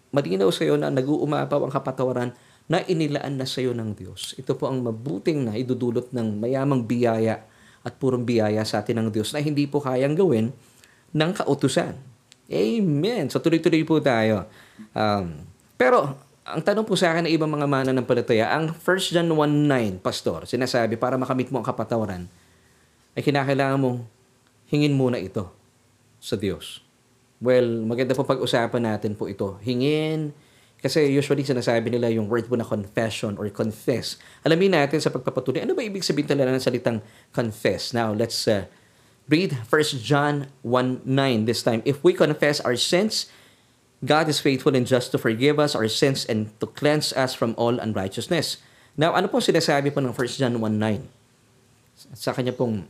malinaw 0.09 0.49
sa 0.49 0.63
iyo 0.65 0.79
na 0.79 0.89
nag-uumapaw 0.89 1.67
ang 1.67 1.69
kapatawaran 1.69 2.31
na 2.71 2.79
inilaan 2.87 3.37
na 3.37 3.45
sa 3.45 3.59
iyo 3.59 3.75
ng 3.75 3.93
Diyos. 3.93 4.33
Ito 4.39 4.55
po 4.55 4.71
ang 4.71 4.81
mabuting 4.81 5.45
na 5.45 5.53
idudulot 5.53 6.09
ng 6.15 6.39
mayamang 6.39 6.87
biyaya 6.87 7.43
at 7.83 7.93
purong 7.99 8.23
biyaya 8.23 8.63
sa 8.63 8.81
atin 8.81 9.03
ng 9.03 9.09
Diyos 9.11 9.35
na 9.35 9.43
hindi 9.43 9.67
po 9.67 9.83
kayang 9.83 10.15
gawin 10.15 10.55
ng 11.13 11.31
kautusan. 11.35 11.93
Amen. 12.49 13.27
So 13.29 13.43
tuloy-tuloy 13.43 13.83
po 13.83 13.99
tayo. 13.99 14.47
Um, 14.95 15.45
pero 15.77 16.15
ang 16.43 16.59
tanong 16.59 16.83
po 16.83 16.99
sa 16.99 17.15
akin 17.15 17.27
ng 17.27 17.33
ibang 17.33 17.47
mga 17.47 17.67
mana 17.67 17.91
ng 17.95 18.03
palataya, 18.03 18.51
ang 18.51 18.75
1 18.75 19.15
John 19.15 19.31
1.9, 19.31 20.03
Pastor, 20.03 20.43
sinasabi 20.43 20.99
para 20.99 21.15
makamit 21.15 21.47
mo 21.47 21.63
ang 21.63 21.67
kapatawaran, 21.67 22.27
ay 23.15 23.21
kinakailangan 23.23 23.79
mong 23.79 24.03
hingin 24.67 24.91
muna 24.91 25.15
ito 25.15 25.47
sa 26.19 26.35
Diyos. 26.35 26.83
Well, 27.39 27.87
maganda 27.87 28.11
po 28.11 28.27
pag-usapan 28.27 28.83
natin 28.83 29.15
po 29.15 29.31
ito. 29.31 29.55
Hingin, 29.63 30.35
kasi 30.83 31.07
usually 31.15 31.47
sinasabi 31.47 31.87
nila 31.87 32.11
yung 32.11 32.27
word 32.27 32.51
po 32.51 32.59
na 32.59 32.67
confession 32.67 33.39
or 33.39 33.47
confess. 33.47 34.19
Alamin 34.43 34.75
natin 34.75 34.99
sa 34.99 35.07
pagpapatuloy, 35.15 35.63
ano 35.63 35.71
ba 35.71 35.79
ibig 35.79 36.03
sabihin 36.03 36.27
talaga 36.27 36.51
ng 36.51 36.59
salitang 36.59 36.99
confess? 37.31 37.95
Now, 37.95 38.11
let's 38.11 38.43
uh, 38.51 38.67
read 39.31 39.55
1 39.71 40.03
John 40.03 40.51
1.9 40.59 41.07
this 41.47 41.63
time. 41.63 41.79
If 41.87 42.03
we 42.03 42.11
confess 42.11 42.59
our 42.59 42.75
sins, 42.75 43.31
God 44.03 44.27
is 44.27 44.43
faithful 44.43 44.75
and 44.75 44.83
just 44.83 45.15
to 45.15 45.17
forgive 45.17 45.63
us 45.63 45.79
our 45.79 45.87
sins 45.87 46.27
and 46.27 46.51
to 46.59 46.67
cleanse 46.67 47.15
us 47.15 47.31
from 47.31 47.55
all 47.55 47.79
unrighteousness. 47.79 48.59
Now, 48.99 49.15
ano 49.15 49.31
po 49.31 49.39
sinasabi 49.39 49.95
po 49.95 50.03
ng 50.03 50.11
1 50.11 50.39
John 50.43 50.59
1.9? 50.59 51.07
Sa 52.13 52.35
kanya 52.35 52.51
pong 52.51 52.83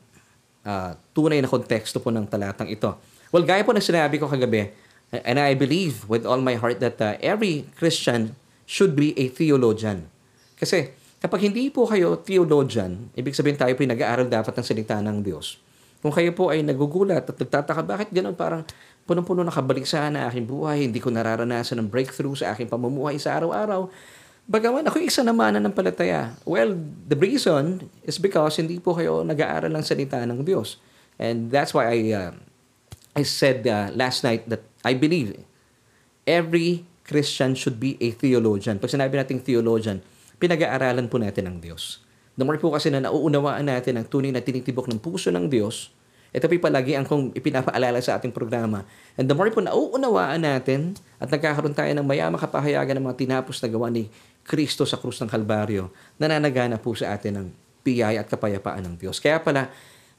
uh, 0.66 0.98
tunay 1.14 1.38
na 1.40 1.48
konteksto 1.48 2.02
po 2.02 2.10
ng 2.10 2.26
talatang 2.26 2.68
ito. 2.68 2.98
Well, 3.30 3.46
gaya 3.46 3.62
po 3.62 3.72
na 3.72 3.84
sinabi 3.84 4.18
ko 4.18 4.26
kagabi, 4.26 4.74
And 5.14 5.38
I 5.38 5.54
believe 5.54 6.10
with 6.10 6.26
all 6.26 6.42
my 6.42 6.58
heart 6.58 6.82
that 6.82 6.98
uh, 6.98 7.22
every 7.22 7.70
Christian 7.78 8.34
should 8.66 8.98
be 8.98 9.14
a 9.14 9.30
theologian. 9.30 10.10
Kasi 10.58 10.90
kapag 11.22 11.46
hindi 11.46 11.70
po 11.70 11.86
kayo 11.86 12.18
theologian, 12.18 13.14
ibig 13.14 13.38
sabihin 13.38 13.54
tayo 13.54 13.78
po 13.78 13.86
nag-aaral 13.86 14.26
dapat 14.26 14.58
ng 14.58 14.66
salita 14.66 14.98
ng 14.98 15.22
Diyos. 15.22 15.62
Kung 16.02 16.10
kayo 16.10 16.34
po 16.34 16.50
ay 16.50 16.66
nagugulat 16.66 17.30
at 17.30 17.38
nagtataka, 17.38 17.86
bakit 17.86 18.10
ganoon 18.10 18.34
parang 18.34 18.66
punong-puno 19.04 19.44
nakabalik 19.44 19.84
sa 19.84 20.08
na 20.08 20.32
aking 20.32 20.48
buhay, 20.48 20.88
hindi 20.88 21.00
ko 21.04 21.12
nararanasan 21.12 21.80
ng 21.84 21.88
breakthrough 21.92 22.36
sa 22.40 22.56
aking 22.56 22.72
pamumuhay 22.72 23.20
sa 23.20 23.36
araw-araw. 23.40 23.92
Bagaman 24.44 24.84
ako 24.88 25.00
isa 25.00 25.24
naman 25.24 25.56
ng 25.56 25.72
palataya. 25.72 26.36
Well, 26.44 26.76
the 27.08 27.16
reason 27.16 27.88
is 28.04 28.20
because 28.20 28.60
hindi 28.60 28.80
po 28.80 28.96
kayo 28.96 29.24
nag-aaral 29.24 29.72
ng 29.72 29.84
salita 29.84 30.20
ng 30.24 30.44
Diyos. 30.44 30.80
And 31.16 31.48
that's 31.48 31.72
why 31.72 31.88
I 31.88 32.00
uh, 32.12 32.32
I 33.14 33.24
said 33.24 33.64
uh, 33.70 33.94
last 33.94 34.26
night 34.26 34.50
that 34.50 34.66
I 34.84 34.98
believe 34.98 35.38
every 36.28 36.84
Christian 37.08 37.56
should 37.56 37.80
be 37.80 37.96
a 38.04 38.12
theologian. 38.16 38.80
Pag 38.80 38.92
sinabi 38.92 39.16
nating 39.16 39.44
theologian, 39.44 40.04
pinag-aaralan 40.40 41.08
po 41.08 41.20
natin 41.20 41.48
ang 41.48 41.58
Diyos. 41.60 42.04
The 42.34 42.44
more 42.44 42.58
po 42.58 42.74
kasi 42.74 42.90
na 42.90 43.04
nauunawaan 43.04 43.70
natin 43.70 44.02
ang 44.02 44.10
tunay 44.10 44.34
na 44.34 44.42
tinitibok 44.42 44.90
ng 44.90 44.98
puso 44.98 45.30
ng 45.30 45.48
Diyos, 45.48 45.94
ito 46.34 46.50
po 46.50 46.58
palagi 46.58 46.98
ang 46.98 47.06
kong 47.06 47.38
ipinapaalala 47.38 48.02
sa 48.02 48.18
ating 48.18 48.34
programa. 48.34 48.82
And 49.14 49.30
the 49.30 49.38
more 49.38 49.54
po 49.54 49.62
nauunawaan 49.62 50.42
natin 50.42 50.98
at 51.22 51.30
nagkakaroon 51.30 51.78
tayo 51.78 51.94
ng 51.94 52.02
mayamang 52.02 52.42
kapahayagan 52.42 52.98
ng 52.98 53.06
mga 53.06 53.18
tinapos 53.22 53.62
na 53.62 53.70
gawa 53.70 53.94
ni 53.94 54.10
Kristo 54.42 54.82
sa 54.84 54.98
krus 54.98 55.22
ng 55.22 55.30
Kalbaryo, 55.30 55.94
nananagana 56.18 56.82
po 56.82 56.98
sa 56.98 57.14
atin 57.14 57.38
ng 57.38 57.48
biyaya 57.86 58.26
at 58.26 58.28
kapayapaan 58.34 58.82
ng 58.82 58.96
Diyos. 58.98 59.22
Kaya 59.22 59.46
pala, 59.46 59.70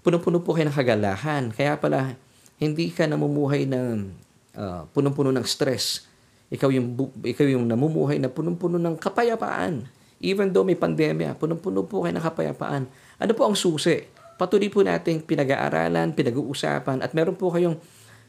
puno-puno 0.07 0.39
po 0.39 0.55
kayo 0.55 0.71
ng 0.71 0.77
kagalahan. 0.79 1.51
Kaya 1.51 1.75
pala, 1.83 2.15
hindi 2.63 2.95
ka 2.95 3.11
namumuhay 3.11 3.67
ng 3.67 4.15
uh, 4.55 4.87
punong-puno 4.95 5.35
ng 5.35 5.43
stress. 5.43 6.07
Ikaw 6.55 6.71
yung, 6.71 6.95
ikaw 7.27 7.47
yung 7.51 7.67
namumuhay 7.67 8.23
na 8.23 8.31
punong-puno 8.31 8.79
ng 8.79 8.95
kapayapaan. 9.03 9.91
Even 10.23 10.55
though 10.55 10.65
may 10.65 10.79
pandemya, 10.79 11.35
punong-puno 11.37 11.83
po 11.85 12.07
kayo 12.07 12.15
ng 12.15 12.25
kapayapaan. 12.25 12.87
Ano 13.19 13.33
po 13.35 13.51
ang 13.51 13.59
susi? 13.59 14.14
Patuloy 14.35 14.71
po 14.73 14.83
natin 14.83 15.23
pinag-aaralan, 15.23 16.15
pinag-uusapan, 16.15 17.03
at 17.05 17.15
meron 17.15 17.39
po 17.39 17.55
kayong 17.55 17.79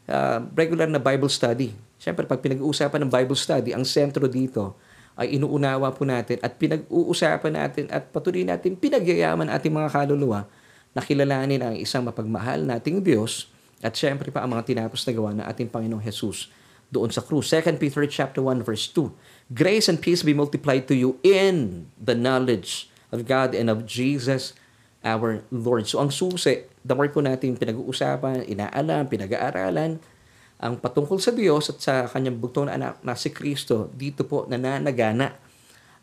uh, 0.06 0.38
regular 0.54 0.86
na 0.86 1.02
Bible 1.02 1.30
study 1.30 1.74
Siyempre, 1.96 2.28
pag 2.28 2.44
pinag-uusapan 2.44 3.08
ng 3.08 3.10
Bible 3.10 3.38
study, 3.38 3.72
ang 3.72 3.84
sentro 3.88 4.28
dito 4.28 4.76
ay 5.16 5.40
inuunawa 5.40 5.96
po 5.96 6.04
natin 6.04 6.36
at 6.44 6.60
pinag-uusapan 6.60 7.52
natin 7.56 7.84
at 7.88 8.12
patuloy 8.12 8.44
natin 8.44 8.76
pinagyayaman 8.76 9.48
ating 9.48 9.72
mga 9.72 9.88
kaluluwa 9.88 10.44
na 10.92 11.00
kilalanin 11.00 11.64
ang 11.64 11.74
isang 11.76 12.04
mapagmahal 12.04 12.68
nating 12.68 13.00
Diyos 13.00 13.48
at 13.80 13.96
siyempre 13.96 14.28
pa 14.28 14.44
ang 14.44 14.52
mga 14.52 14.68
tinapos 14.68 15.08
na 15.08 15.12
gawa 15.16 15.30
ng 15.32 15.44
ating 15.48 15.72
Panginoong 15.72 16.04
Jesus 16.04 16.52
doon 16.92 17.08
sa 17.08 17.24
krus. 17.24 17.48
2 17.48 17.80
Peter 17.80 18.04
chapter 18.12 18.44
1 18.44 18.60
verse 18.60 18.92
2. 18.92 19.56
Grace 19.56 19.88
and 19.88 20.04
peace 20.04 20.20
be 20.20 20.36
multiplied 20.36 20.84
to 20.84 20.92
you 20.92 21.16
in 21.24 21.88
the 21.96 22.12
knowledge 22.12 22.92
of 23.08 23.24
God 23.24 23.56
and 23.56 23.72
of 23.72 23.88
Jesus 23.88 24.52
our 25.04 25.44
Lord. 25.52 25.84
So 25.90 26.00
ang 26.00 26.14
susi, 26.14 26.64
the 26.84 26.94
more 26.94 27.10
po 27.10 27.20
natin 27.20 27.58
pinag-uusapan, 27.58 28.46
inaalam, 28.48 29.10
pinag-aaralan, 29.10 30.00
ang 30.56 30.74
patungkol 30.80 31.20
sa 31.20 31.36
Diyos 31.36 31.68
at 31.68 31.78
sa 31.84 31.94
kanyang 32.08 32.40
bugtong 32.40 32.72
na 32.72 32.80
anak 32.80 33.04
na 33.04 33.12
si 33.12 33.28
Kristo, 33.28 33.92
dito 33.92 34.24
po 34.24 34.48
nananagana 34.48 35.36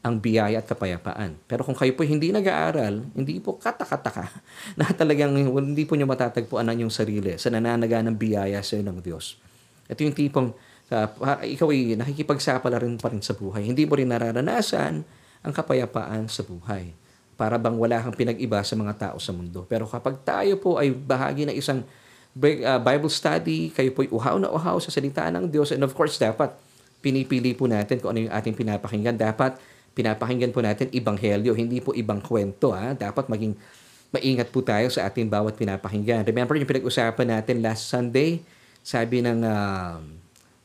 ang 0.03 0.19
biyaya 0.19 0.59
at 0.59 0.67
kapayapaan. 0.67 1.39
Pero 1.47 1.63
kung 1.63 1.73
kayo 1.73 1.95
po 1.95 2.03
hindi 2.03 2.29
nag-aaral, 2.29 3.07
hindi 3.15 3.39
po 3.39 3.55
katakataka 3.55 4.27
na 4.79 4.91
talagang 4.91 5.31
hindi 5.33 5.83
po 5.87 5.95
nyo 5.95 6.05
matatagpuan 6.05 6.67
ang 6.67 6.75
inyong 6.75 6.93
sarili 6.93 7.33
sa 7.39 7.49
nananaganang 7.49 8.19
biyaya 8.19 8.59
sa 8.59 8.77
ng 8.77 8.99
Diyos. 8.99 9.39
Ito 9.87 10.03
yung 10.03 10.15
tipong 10.15 10.51
uh, 10.91 11.07
ikaw 11.41 11.71
ay 11.71 11.95
nakikipagsapala 11.95 12.83
rin 12.83 12.99
pa 12.99 13.09
rin 13.09 13.23
sa 13.23 13.33
buhay. 13.33 13.63
Hindi 13.63 13.87
mo 13.87 13.95
rin 13.95 14.11
nararanasan 14.11 14.93
ang 15.43 15.53
kapayapaan 15.55 16.27
sa 16.27 16.43
buhay. 16.43 17.02
Para 17.33 17.57
bang 17.57 17.75
wala 17.75 17.99
kang 18.01 18.13
pinag-iba 18.13 18.61
sa 18.61 18.77
mga 18.77 18.93
tao 18.97 19.17
sa 19.17 19.33
mundo. 19.33 19.65
Pero 19.65 19.89
kapag 19.89 20.21
tayo 20.21 20.57
po 20.61 20.77
ay 20.77 20.93
bahagi 20.93 21.49
ng 21.49 21.55
isang 21.57 21.81
uh, 22.33 22.79
Bible 22.81 23.11
study, 23.11 23.69
kayo 23.73 23.89
po'y 23.93 24.09
uhaw 24.09 24.37
na 24.41 24.49
uhaw 24.49 24.77
sa 24.81 24.89
salita 24.89 25.25
ng 25.29 25.49
Diyos. 25.49 25.73
And 25.73 25.81
of 25.85 25.93
course, 25.93 26.17
dapat 26.17 26.53
pinipili 27.03 27.51
po 27.53 27.67
natin 27.67 27.99
kung 27.99 28.15
ano 28.15 28.29
yung 28.29 28.33
ating 28.33 28.55
pinapakinggan. 28.55 29.19
Dapat 29.19 29.59
pinapakinggan 29.93 30.49
po 30.49 30.63
natin 30.63 30.89
ibanghelyo, 30.89 31.53
hindi 31.53 31.83
po 31.83 31.93
ibang 31.93 32.23
kwento. 32.23 32.73
Ha? 32.73 32.97
Dapat 32.97 33.29
maging 33.29 33.53
maingat 34.13 34.53
po 34.53 34.61
tayo 34.61 34.89
sa 34.93 35.09
ating 35.09 35.25
bawat 35.29 35.57
pinapakinggan. 35.57 36.25
Remember 36.25 36.53
yung 36.53 36.69
pinag-usapan 36.69 37.33
natin 37.33 37.65
last 37.65 37.89
Sunday, 37.89 38.45
sabi 38.85 39.25
ng 39.25 39.41
uh, 39.41 39.97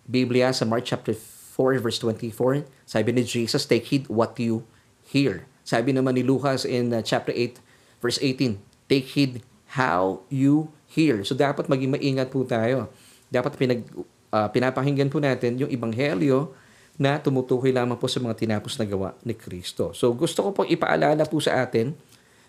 Biblia 0.05 0.53
sa 0.53 0.69
Mark 0.69 0.85
chapter 0.85 1.17
4 1.57 1.81
verse 1.81 1.99
24, 2.01 2.65
sabi 2.85 3.11
ni 3.13 3.25
Jesus, 3.25 3.65
take 3.65 3.89
heed 3.89 4.05
what 4.13 4.37
you 4.37 4.65
hear. 5.09 5.49
Sabi 5.69 5.93
naman 5.93 6.17
ni 6.17 6.25
Lucas 6.25 6.65
in 6.65 6.97
uh, 6.97 7.05
chapter 7.05 7.37
8 7.37 7.61
verse 8.01 8.17
18, 8.25 8.57
take 8.89 9.05
heed 9.13 9.45
how 9.77 10.25
you 10.33 10.73
hear. 10.89 11.21
So 11.29 11.37
dapat 11.37 11.69
maging 11.69 11.93
maingat 11.93 12.33
po 12.33 12.41
tayo. 12.49 12.89
Dapat 13.29 13.61
pinag 13.61 13.85
uh, 14.33 14.49
pinapakinggan 14.49 15.13
po 15.13 15.21
natin 15.21 15.61
yung 15.61 15.69
ebanghelyo 15.69 16.57
na 16.97 17.21
tumutukoy 17.21 17.69
lamang 17.69 18.01
po 18.01 18.09
sa 18.09 18.17
mga 18.17 18.41
tinapos 18.41 18.81
na 18.81 18.89
gawa 18.89 19.13
ni 19.21 19.37
Kristo. 19.37 19.93
So 19.93 20.17
gusto 20.17 20.41
ko 20.41 20.57
pong 20.57 20.73
ipaalala 20.73 21.29
po 21.29 21.37
sa 21.37 21.61
atin 21.61 21.93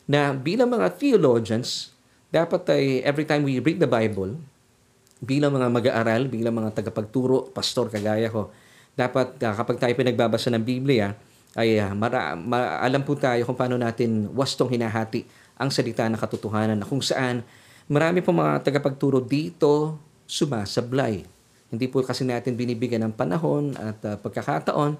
na 0.08 0.32
bilang 0.32 0.72
mga 0.72 0.96
theologians, 0.96 1.92
dapat 2.32 2.64
ay 2.72 3.04
every 3.04 3.28
time 3.28 3.44
we 3.44 3.60
read 3.60 3.84
the 3.84 3.86
Bible, 3.86 4.40
bilang 5.20 5.54
mga 5.54 5.68
mag-aaral, 5.70 6.32
bilang 6.32 6.56
mga 6.56 6.72
tagapagturo, 6.72 7.52
pastor 7.52 7.92
kagaya 7.92 8.32
ko, 8.32 8.50
dapat 8.96 9.36
uh, 9.44 9.54
kapag 9.54 9.78
tayo 9.78 9.94
pinagbabasa 9.94 10.50
ng 10.56 10.64
Biblia, 10.64 11.14
ay 11.58 11.82
uh, 11.82 11.98
mara, 11.98 12.38
ma, 12.38 12.78
alam 12.78 13.02
po 13.02 13.18
tayo 13.18 13.42
kung 13.48 13.58
paano 13.58 13.80
natin 13.80 14.30
wastong 14.38 14.70
hinahati 14.70 15.26
ang 15.58 15.74
salita 15.74 16.06
ng 16.06 16.20
katotohanan 16.20 16.78
na 16.78 16.86
kung 16.86 17.02
saan 17.02 17.42
marami 17.90 18.22
po 18.22 18.30
mga 18.30 18.62
tagapagturo 18.62 19.24
dito 19.24 19.98
sumasablay. 20.30 21.26
Hindi 21.70 21.86
po 21.90 22.06
kasi 22.06 22.26
natin 22.26 22.54
binibigyan 22.54 23.10
ng 23.10 23.14
panahon 23.18 23.74
at 23.78 23.98
uh, 24.06 24.16
pagkakataon 24.22 24.94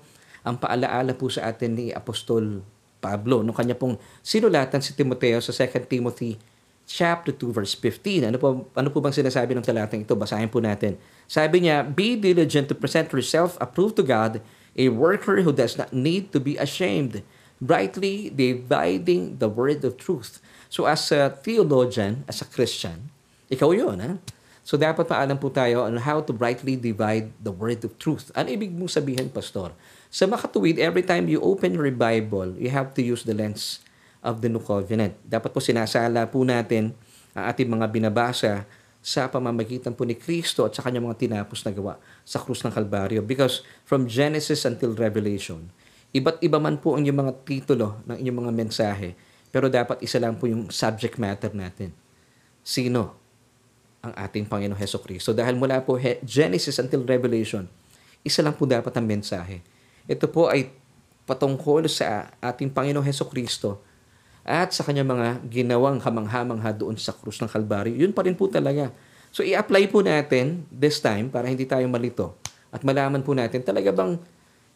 ang 0.46 0.56
paalaala 0.58 1.14
po 1.14 1.30
sa 1.30 1.50
atin 1.50 1.78
ni 1.78 1.86
Apostol 1.94 2.66
Pablo 3.00 3.46
nung 3.46 3.56
kanya 3.56 3.78
pong 3.78 3.96
sinulatan 4.26 4.84
si 4.84 4.98
Timoteo 4.98 5.40
sa 5.40 5.54
2 5.56 5.86
Timothy 5.88 6.36
chapter 6.90 7.32
2 7.32 7.54
verse 7.54 7.78
15. 7.78 8.34
Ano 8.34 8.38
po 8.42 8.48
ano 8.74 8.90
po 8.90 8.98
bang 9.00 9.14
sinasabi 9.14 9.54
ng 9.54 9.62
talatang 9.62 10.02
ito? 10.02 10.18
Basahin 10.18 10.50
po 10.50 10.58
natin. 10.58 10.98
Sabi 11.30 11.64
niya, 11.64 11.86
"Be 11.86 12.18
diligent 12.18 12.66
to 12.68 12.76
present 12.76 13.14
yourself 13.14 13.56
approved 13.62 14.02
to 14.02 14.04
God, 14.04 14.42
a 14.78 14.90
worker 14.90 15.42
who 15.42 15.54
does 15.54 15.78
not 15.78 15.94
need 15.94 16.34
to 16.34 16.40
be 16.42 16.58
ashamed, 16.58 17.24
brightly 17.58 18.30
dividing 18.30 19.38
the 19.42 19.50
word 19.50 19.82
of 19.86 19.98
truth." 19.98 20.42
So 20.70 20.86
as 20.86 21.10
a 21.10 21.34
theologian, 21.34 22.28
as 22.30 22.42
a 22.42 22.48
Christian, 22.48 23.10
ikaw 23.50 23.74
yun, 23.74 23.98
ha? 24.00 24.12
So 24.62 24.78
dapat 24.78 25.10
paalam 25.10 25.42
po 25.42 25.50
tayo 25.50 25.90
on 25.90 25.98
how 26.06 26.22
to 26.22 26.30
brightly 26.30 26.78
divide 26.78 27.34
the 27.42 27.50
word 27.50 27.82
of 27.82 27.98
truth. 27.98 28.30
Ano 28.38 28.54
ibig 28.54 28.70
mong 28.70 28.94
sabihin, 28.94 29.34
Pastor? 29.34 29.74
Sa 30.14 30.30
makatuwid, 30.30 30.78
every 30.78 31.02
time 31.02 31.26
you 31.26 31.42
open 31.42 31.74
your 31.74 31.90
Bible, 31.90 32.54
you 32.54 32.70
have 32.70 32.94
to 32.94 33.02
use 33.02 33.26
the 33.26 33.34
lens 33.34 33.82
of 34.22 34.46
the 34.46 34.50
New 34.52 34.62
Covenant. 34.62 35.18
Dapat 35.26 35.50
po 35.50 35.58
sinasala 35.58 36.30
po 36.30 36.46
natin 36.46 36.94
ang 37.34 37.50
ating 37.50 37.66
mga 37.66 37.86
binabasa 37.90 38.70
sa 39.00 39.32
pamamagitan 39.32 39.96
po 39.96 40.04
ni 40.04 40.16
Kristo 40.16 40.68
at 40.68 40.76
sa 40.76 40.84
kanyang 40.84 41.08
mga 41.08 41.20
tinapos 41.24 41.64
na 41.64 41.72
gawa 41.72 41.96
sa 42.28 42.44
krus 42.44 42.62
ng 42.68 42.74
Kalbaryo. 42.76 43.24
Because 43.24 43.64
from 43.88 44.06
Genesis 44.06 44.68
until 44.68 44.92
Revelation, 44.92 45.72
iba't 46.12 46.44
iba 46.44 46.60
man 46.60 46.78
po 46.78 46.96
ang 46.96 47.08
inyong 47.08 47.20
mga 47.28 47.34
titulo 47.48 48.04
ng 48.06 48.18
inyong 48.20 48.38
mga 48.46 48.52
mensahe, 48.54 49.10
pero 49.50 49.72
dapat 49.72 50.04
isa 50.04 50.20
lang 50.20 50.36
po 50.36 50.52
yung 50.52 50.68
subject 50.68 51.16
matter 51.16 51.56
natin. 51.56 51.96
Sino 52.60 53.16
ang 54.04 54.14
ating 54.14 54.46
Panginoon 54.46 54.78
Heso 54.78 55.00
Kristo? 55.00 55.32
Dahil 55.32 55.56
mula 55.56 55.80
po 55.82 55.96
Genesis 56.22 56.78
until 56.78 57.08
Revelation, 57.08 57.66
isa 58.22 58.44
lang 58.44 58.54
po 58.54 58.68
dapat 58.68 58.92
ang 59.00 59.08
mensahe. 59.08 59.64
Ito 60.06 60.28
po 60.28 60.52
ay 60.52 60.70
patungkol 61.24 61.88
sa 61.88 62.30
ating 62.44 62.74
Panginoong 62.74 63.06
Heso 63.08 63.26
Kristo 63.32 63.89
at 64.50 64.74
sa 64.74 64.82
kanyang 64.82 65.14
mga 65.14 65.28
ginawang 65.46 66.02
hamang-hamangha 66.02 66.74
doon 66.74 66.98
sa 66.98 67.14
krus 67.14 67.38
ng 67.38 67.46
Kalbaryo. 67.46 67.94
Yun 67.94 68.18
pa 68.18 68.26
rin 68.26 68.34
po 68.34 68.50
talaga. 68.50 68.90
So 69.30 69.46
i-apply 69.46 69.94
po 69.94 70.02
natin 70.02 70.66
this 70.74 70.98
time 70.98 71.30
para 71.30 71.46
hindi 71.46 71.70
tayo 71.70 71.86
malito 71.86 72.34
at 72.74 72.82
malaman 72.82 73.22
po 73.22 73.38
natin 73.38 73.62
talaga 73.62 73.94
bang 73.94 74.18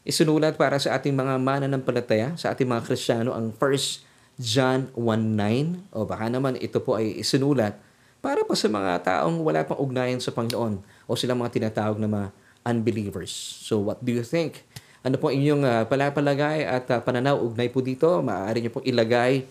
isinulat 0.06 0.62
para 0.62 0.78
sa 0.78 0.94
ating 0.94 1.18
mga 1.18 1.42
mananampalataya, 1.42 2.38
sa 2.38 2.54
ating 2.54 2.70
mga 2.70 2.86
Kristiyano 2.86 3.34
ang 3.34 3.50
first 3.50 4.06
John 4.38 4.94
1.9 4.94 5.90
o 5.90 6.06
baka 6.06 6.30
naman 6.30 6.54
ito 6.62 6.78
po 6.78 7.02
ay 7.02 7.18
isinulat 7.18 7.74
para 8.22 8.46
pa 8.46 8.54
sa 8.54 8.70
mga 8.70 9.02
taong 9.02 9.42
wala 9.42 9.66
pang 9.66 9.82
ugnayan 9.82 10.22
sa 10.22 10.30
Panginoon 10.30 10.86
o 11.10 11.12
silang 11.18 11.42
mga 11.42 11.54
tinatawag 11.58 11.98
na 11.98 12.10
mga 12.10 12.28
unbelievers. 12.64 13.34
So 13.66 13.82
what 13.82 14.06
do 14.06 14.14
you 14.14 14.22
think? 14.22 14.62
Ano 15.04 15.20
po 15.20 15.34
inyong 15.34 15.64
uh, 15.68 15.84
palapalagay 15.90 16.64
at 16.64 16.86
uh, 16.94 17.04
pananaw 17.04 17.36
ugnay 17.42 17.68
po 17.68 17.84
dito? 17.84 18.08
Maaari 18.24 18.64
niyo 18.64 18.72
pong 18.72 18.88
ilagay 18.88 19.44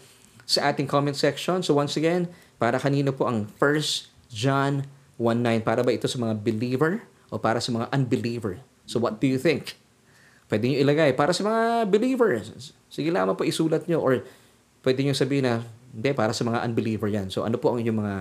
sa 0.46 0.70
ating 0.72 0.90
comment 0.90 1.14
section. 1.14 1.62
So 1.62 1.76
once 1.76 1.94
again, 1.94 2.30
para 2.58 2.78
kanino 2.78 3.10
po 3.14 3.26
ang 3.26 3.50
1 3.58 4.30
John 4.32 4.86
1.9? 5.20 5.62
Para 5.62 5.84
ba 5.84 5.92
ito 5.92 6.08
sa 6.08 6.18
mga 6.18 6.34
believer 6.40 7.04
o 7.28 7.38
para 7.38 7.60
sa 7.60 7.70
mga 7.70 7.86
unbeliever? 7.92 8.58
So 8.88 8.98
what 8.98 9.20
do 9.20 9.28
you 9.28 9.38
think? 9.38 9.78
Pwede 10.48 10.68
niyo 10.68 10.84
ilagay. 10.84 11.16
Para 11.16 11.32
sa 11.32 11.46
mga 11.46 11.88
believers, 11.88 12.74
sige 12.92 13.08
lamang 13.08 13.36
po 13.38 13.46
isulat 13.46 13.88
niyo 13.88 14.04
or 14.04 14.20
pwede 14.84 15.00
nyo 15.00 15.14
sabihin 15.16 15.48
na, 15.48 15.54
hindi, 15.92 16.10
para 16.12 16.36
sa 16.36 16.44
mga 16.44 16.64
unbeliever 16.66 17.08
yan. 17.08 17.30
So 17.30 17.46
ano 17.46 17.56
po 17.56 17.72
ang 17.72 17.80
inyong 17.80 17.98
mga 17.98 18.14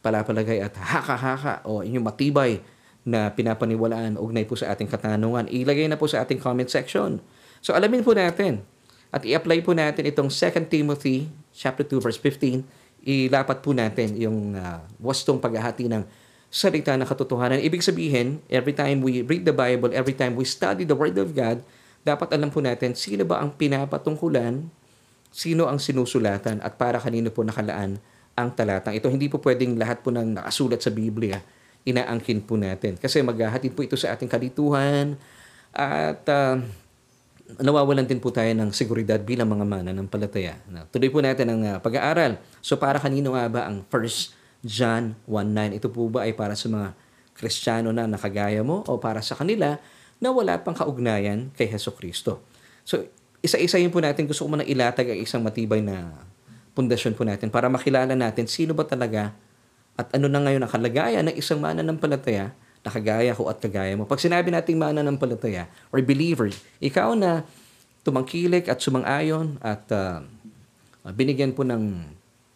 palapalagay 0.00 0.62
at 0.62 0.72
haka-haka 0.78 1.66
o 1.66 1.82
inyong 1.82 2.06
matibay 2.06 2.62
na 3.02 3.32
pinapaniwalaan 3.32 4.20
ugnay 4.20 4.44
po 4.44 4.54
sa 4.54 4.72
ating 4.72 4.88
katanungan. 4.88 5.48
Ilagay 5.48 5.88
na 5.88 5.96
po 5.96 6.08
sa 6.08 6.22
ating 6.22 6.38
comment 6.38 6.68
section. 6.68 7.20
So 7.64 7.72
alamin 7.72 8.04
po 8.04 8.12
natin 8.12 8.62
at 9.08 9.24
i-apply 9.24 9.64
po 9.64 9.72
natin 9.72 10.04
itong 10.04 10.28
2 10.28 10.68
Timothy 10.68 11.32
chapter 11.58 11.82
2 11.82 11.98
verse 11.98 12.18
15. 12.22 12.62
Ilapat 13.02 13.58
po 13.58 13.74
natin 13.74 14.14
yung 14.14 14.54
uh, 14.54 14.86
wastong 15.02 15.42
paghahati 15.42 15.90
ng 15.90 16.06
salita 16.46 16.94
ng 16.94 17.02
katotohanan. 17.02 17.58
Ibig 17.58 17.82
sabihin, 17.82 18.38
every 18.46 18.72
time 18.72 19.02
we 19.02 19.26
read 19.26 19.42
the 19.42 19.54
Bible, 19.54 19.90
every 19.90 20.14
time 20.14 20.38
we 20.38 20.46
study 20.46 20.86
the 20.86 20.94
Word 20.94 21.18
of 21.18 21.34
God, 21.34 21.66
dapat 22.06 22.30
alam 22.30 22.54
po 22.54 22.62
natin 22.62 22.94
sino 22.94 23.26
ba 23.26 23.42
ang 23.42 23.50
pinapatungkulan 23.58 24.70
sino 25.28 25.68
ang 25.68 25.76
sinusulatan 25.76 26.64
at 26.64 26.80
para 26.80 26.96
kanino 26.96 27.28
po 27.28 27.44
nakalaan 27.44 28.00
ang 28.32 28.48
talatang 28.54 28.96
ito. 28.96 29.12
Hindi 29.12 29.28
po 29.28 29.42
pwedeng 29.44 29.76
lahat 29.76 30.00
po 30.00 30.08
ng 30.08 30.40
nakasulat 30.40 30.80
sa 30.80 30.88
Biblia 30.88 31.36
inaangkin 31.88 32.44
po 32.44 32.60
natin. 32.60 33.00
Kasi 33.00 33.24
maghahatid 33.24 33.72
po 33.72 33.80
ito 33.80 33.96
sa 33.96 34.12
ating 34.12 34.28
kalituhan 34.28 35.16
at 35.72 36.20
uh, 36.28 36.60
nawawalan 37.56 38.04
din 38.04 38.20
po 38.20 38.28
tayo 38.28 38.52
ng 38.52 38.68
seguridad 38.76 39.16
bilang 39.24 39.48
mga 39.48 39.64
mana 39.64 39.90
ng 39.96 40.04
palataya. 40.04 40.60
Tuloy 40.92 41.08
po 41.08 41.24
natin 41.24 41.48
ang 41.48 41.60
uh, 41.64 41.76
pag-aaral. 41.80 42.36
So 42.60 42.76
para 42.76 43.00
kanino 43.00 43.32
nga 43.32 43.48
ba 43.48 43.60
ang 43.64 43.88
1 43.88 44.68
John 44.68 45.16
1.9? 45.24 45.80
Ito 45.80 45.88
po 45.88 46.12
ba 46.12 46.28
ay 46.28 46.36
para 46.36 46.52
sa 46.52 46.68
mga 46.68 46.92
Kristiyano 47.32 47.88
na 47.94 48.04
nakagaya 48.04 48.60
mo 48.60 48.84
o 48.84 49.00
para 49.00 49.24
sa 49.24 49.32
kanila 49.32 49.80
na 50.18 50.28
wala 50.28 50.60
pang 50.60 50.76
kaugnayan 50.76 51.48
kay 51.56 51.70
Heso 51.72 51.96
Kristo? 51.96 52.44
So 52.84 53.08
isa-isayin 53.40 53.88
po 53.88 54.02
natin, 54.04 54.28
gusto 54.28 54.44
ko 54.44 54.52
muna 54.52 54.66
ilatag 54.66 55.14
ang 55.14 55.20
isang 55.22 55.40
matibay 55.40 55.80
na 55.80 56.10
pundasyon 56.76 57.16
po 57.16 57.24
natin 57.24 57.48
para 57.48 57.72
makilala 57.72 58.12
natin 58.12 58.44
sino 58.44 58.76
ba 58.76 58.84
talaga 58.84 59.32
at 59.98 60.14
ano 60.14 60.30
na 60.30 60.38
ngayon 60.38 60.62
ang 60.62 60.70
kalagayan 60.70 61.24
ng 61.26 61.34
isang 61.34 61.58
mananampalataya 61.58 62.54
na 62.54 62.67
na 62.88 62.92
kagaya 62.96 63.36
ko 63.36 63.52
at 63.52 63.60
kagaya 63.60 63.92
mo. 63.92 64.08
Pag 64.08 64.24
sinabi 64.24 64.48
nating 64.48 64.80
mananampalataya 64.80 65.68
or 65.92 66.00
believer, 66.00 66.48
ikaw 66.80 67.12
na 67.12 67.44
tumangkilik 68.00 68.64
at 68.64 68.80
sumang-ayon 68.80 69.60
at 69.60 69.84
uh, 69.92 70.24
binigyan 71.12 71.52
po 71.52 71.68
ng 71.68 72.00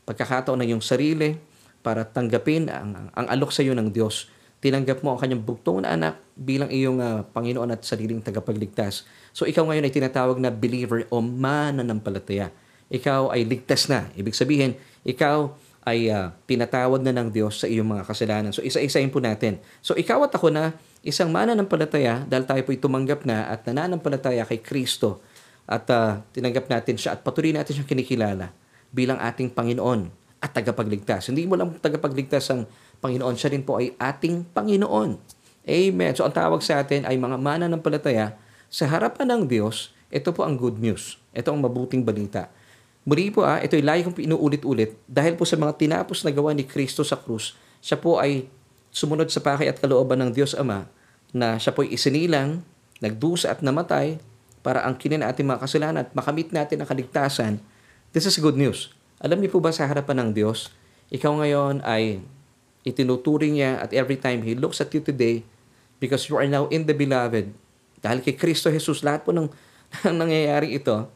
pagkakataon 0.08 0.64
ng 0.64 0.68
iyong 0.72 0.84
sarili 0.84 1.36
para 1.84 2.08
tanggapin 2.08 2.72
ang, 2.72 3.12
ang 3.12 3.26
alok 3.28 3.52
sa 3.52 3.60
iyo 3.60 3.76
ng 3.76 3.92
Diyos. 3.92 4.32
Tinanggap 4.62 5.04
mo 5.04 5.12
ang 5.12 5.20
kanyang 5.20 5.42
bugtong 5.44 5.84
na 5.84 5.92
anak 5.92 6.14
bilang 6.38 6.72
iyong 6.72 7.02
uh, 7.02 7.26
Panginoon 7.36 7.74
at 7.74 7.84
sariling 7.84 8.24
tagapagligtas. 8.24 9.04
So 9.36 9.44
ikaw 9.44 9.68
ngayon 9.68 9.84
ay 9.84 9.92
tinatawag 9.92 10.38
na 10.40 10.48
believer 10.48 11.04
o 11.12 11.20
mananampalataya. 11.20 12.48
Ikaw 12.88 13.34
ay 13.34 13.44
ligtas 13.44 13.90
na. 13.90 14.08
Ibig 14.16 14.32
sabihin, 14.32 14.78
ikaw 15.02 15.50
ay 15.82 16.10
uh, 16.14 16.30
tinatawag 16.46 17.02
na 17.02 17.10
ng 17.10 17.34
Diyos 17.34 17.58
sa 17.58 17.66
iyong 17.66 17.86
mga 17.86 18.06
kasalanan. 18.06 18.54
So 18.54 18.62
isa-isahin 18.62 19.10
po 19.10 19.18
natin. 19.18 19.58
So 19.82 19.98
ikaw 19.98 20.22
at 20.26 20.32
ako 20.34 20.54
na 20.54 20.78
isang 21.02 21.34
mananampalataya 21.34 22.22
dahil 22.22 22.46
tayo 22.46 22.62
po'y 22.62 22.78
tumanggap 22.78 23.26
na 23.26 23.50
at 23.50 23.66
nananampalataya 23.66 24.46
kay 24.46 24.62
Kristo 24.62 25.18
at 25.66 25.86
uh, 25.90 26.22
tinanggap 26.30 26.70
natin 26.70 26.94
siya 26.94 27.18
at 27.18 27.26
patuloy 27.26 27.50
natin 27.50 27.74
siyang 27.74 27.90
kinikilala 27.90 28.54
bilang 28.94 29.18
ating 29.18 29.50
Panginoon 29.50 30.06
at 30.38 30.50
tagapagligtas. 30.54 31.30
Hindi 31.30 31.50
mo 31.50 31.58
lang 31.58 31.74
tagapagligtas 31.78 32.50
ang 32.54 32.66
Panginoon, 33.02 33.34
siya 33.34 33.50
rin 33.50 33.66
po 33.66 33.82
ay 33.82 33.94
ating 33.98 34.54
Panginoon. 34.54 35.18
Amen. 35.62 36.12
So 36.14 36.26
ang 36.26 36.34
tawag 36.34 36.62
sa 36.62 36.82
atin 36.82 37.06
ay 37.06 37.18
mga 37.18 37.38
mananampalataya 37.38 38.38
sa 38.70 38.86
harapan 38.86 39.34
ng 39.34 39.42
Diyos. 39.50 39.94
Ito 40.10 40.30
po 40.30 40.46
ang 40.46 40.58
good 40.58 40.78
news. 40.78 41.18
Ito 41.34 41.54
ang 41.54 41.62
mabuting 41.62 42.06
balita. 42.06 42.50
Muli 43.02 43.34
po 43.34 43.42
ah, 43.42 43.58
ito 43.58 43.74
ay 43.74 43.82
lagi 43.82 44.00
kong 44.06 44.14
pinuulit-ulit 44.14 44.94
dahil 45.10 45.34
po 45.34 45.42
sa 45.42 45.58
mga 45.58 45.74
tinapos 45.74 46.22
na 46.22 46.30
gawa 46.30 46.54
ni 46.54 46.62
Kristo 46.62 47.02
sa 47.02 47.18
krus, 47.18 47.58
siya 47.82 47.98
po 47.98 48.22
ay 48.22 48.46
sumunod 48.94 49.26
sa 49.26 49.42
pakay 49.42 49.66
at 49.66 49.82
kalooban 49.82 50.22
ng 50.22 50.30
Diyos 50.30 50.54
Ama 50.54 50.86
na 51.34 51.58
siya 51.58 51.74
po 51.74 51.82
ay 51.82 51.96
isinilang, 51.96 52.62
nagdusa 53.02 53.50
at 53.50 53.64
namatay 53.64 54.22
para 54.62 54.86
ang 54.86 54.94
kinin 54.94 55.26
ating 55.26 55.42
mga 55.42 55.66
kasalanan 55.66 56.06
at 56.06 56.14
makamit 56.14 56.54
natin 56.54 56.78
ang 56.78 56.88
kaligtasan. 56.88 57.58
This 58.14 58.30
is 58.30 58.38
good 58.38 58.54
news. 58.54 58.94
Alam 59.18 59.42
niyo 59.42 59.58
po 59.58 59.58
ba 59.58 59.74
sa 59.74 59.90
harapan 59.90 60.22
ng 60.22 60.30
Diyos, 60.38 60.70
ikaw 61.10 61.34
ngayon 61.42 61.82
ay 61.82 62.22
itinuturing 62.86 63.58
niya 63.58 63.82
at 63.82 63.90
every 63.90 64.14
time 64.14 64.46
He 64.46 64.54
looks 64.54 64.78
at 64.78 64.94
you 64.94 65.02
today, 65.02 65.42
because 65.98 66.30
you 66.30 66.38
are 66.38 66.46
now 66.46 66.70
in 66.70 66.86
the 66.86 66.94
beloved, 66.94 67.50
dahil 68.02 68.18
kay 68.22 68.34
Kristo 68.38 68.70
Jesus, 68.70 69.02
lahat 69.02 69.26
po 69.26 69.34
ng, 69.34 69.50
ng 70.06 70.14
nangyayari 70.14 70.78
ito, 70.78 71.10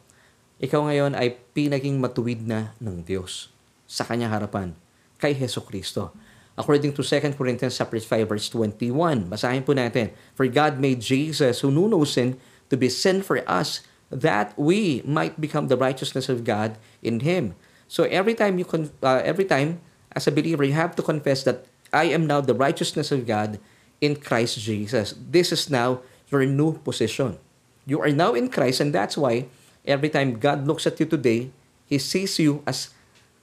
ikaw 0.57 0.89
ngayon 0.89 1.13
ay 1.13 1.37
pinaging 1.53 2.01
matuwid 2.01 2.41
na 2.45 2.73
ng 2.81 3.05
Diyos 3.05 3.53
sa 3.85 4.09
kanyang 4.09 4.33
harapan 4.33 4.73
kay 5.21 5.37
Heso 5.37 5.61
Kristo. 5.61 6.13
According 6.57 6.97
to 6.97 7.05
2 7.05 7.37
Corinthians 7.37 7.77
chapter 7.77 8.01
5 8.01 8.33
verse 8.33 8.49
21, 8.49 9.29
basahin 9.29 9.61
po 9.61 9.77
natin, 9.77 10.17
For 10.33 10.49
God 10.49 10.81
made 10.81 11.05
Jesus 11.05 11.61
who 11.61 11.69
knew 11.69 11.93
no 11.93 12.01
sin 12.09 12.41
to 12.73 12.81
be 12.81 12.89
sin 12.89 13.21
for 13.21 13.45
us 13.45 13.85
that 14.09 14.57
we 14.57 15.05
might 15.05 15.37
become 15.37 15.69
the 15.69 15.77
righteousness 15.77 16.33
of 16.33 16.49
God 16.49 16.81
in 17.05 17.21
Him. 17.21 17.53
So 17.87 18.09
every 18.09 18.33
time 18.33 18.57
you 18.57 18.65
con- 18.65 18.95
uh, 19.05 19.21
every 19.21 19.45
time 19.45 19.85
as 20.17 20.25
a 20.25 20.33
believer 20.33 20.65
you 20.65 20.73
have 20.73 20.97
to 20.97 21.05
confess 21.05 21.45
that 21.45 21.69
I 21.93 22.09
am 22.11 22.25
now 22.25 22.41
the 22.41 22.57
righteousness 22.57 23.13
of 23.13 23.29
God 23.29 23.61
in 24.01 24.17
Christ 24.17 24.57
Jesus. 24.59 25.13
This 25.13 25.53
is 25.53 25.69
now 25.69 26.01
your 26.33 26.49
new 26.49 26.81
position. 26.81 27.37
You 27.85 28.01
are 28.01 28.11
now 28.11 28.33
in 28.33 28.49
Christ 28.49 28.81
and 28.81 28.97
that's 28.97 29.21
why 29.21 29.47
every 29.87 30.11
time 30.11 30.37
God 30.37 30.67
looks 30.67 30.85
at 30.85 30.99
you 30.99 31.07
today, 31.07 31.55
he 31.87 31.97
sees 31.97 32.37
you 32.37 32.61
as 32.67 32.93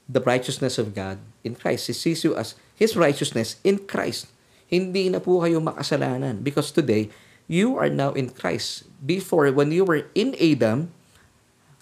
the 0.05 0.19
righteousness 0.19 0.75
of 0.75 0.91
God 0.91 1.17
in 1.41 1.55
Christ. 1.55 1.87
He 1.87 1.95
sees 1.95 2.21
you 2.27 2.35
as 2.35 2.59
his 2.75 2.93
righteousness 2.99 3.57
in 3.63 3.87
Christ. 3.87 4.27
Hindi 4.67 5.07
na 5.07 5.23
po 5.23 5.39
kayo 5.41 5.63
makasalanan 5.63 6.43
because 6.43 6.69
today 6.69 7.07
you 7.47 7.79
are 7.79 7.89
now 7.89 8.11
in 8.13 8.29
Christ. 8.29 8.85
Before 8.99 9.47
when 9.55 9.71
you 9.71 9.87
were 9.87 10.11
in 10.13 10.35
Adam, 10.39 10.91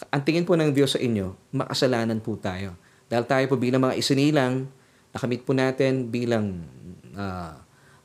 ang 0.09 0.21
tingin 0.25 0.45
po 0.45 0.57
ng 0.57 0.73
Diyos 0.73 0.97
sa 0.97 1.01
inyo, 1.01 1.37
makasalanan 1.53 2.21
po 2.21 2.37
tayo. 2.37 2.77
Dahil 3.05 3.25
tayo 3.27 3.45
po 3.51 3.55
bilang 3.59 3.85
mga 3.85 3.97
isinilang, 3.99 4.65
nakamit 5.13 5.43
po 5.45 5.53
natin 5.53 6.09
bilang 6.09 6.63
uh, 7.13 7.53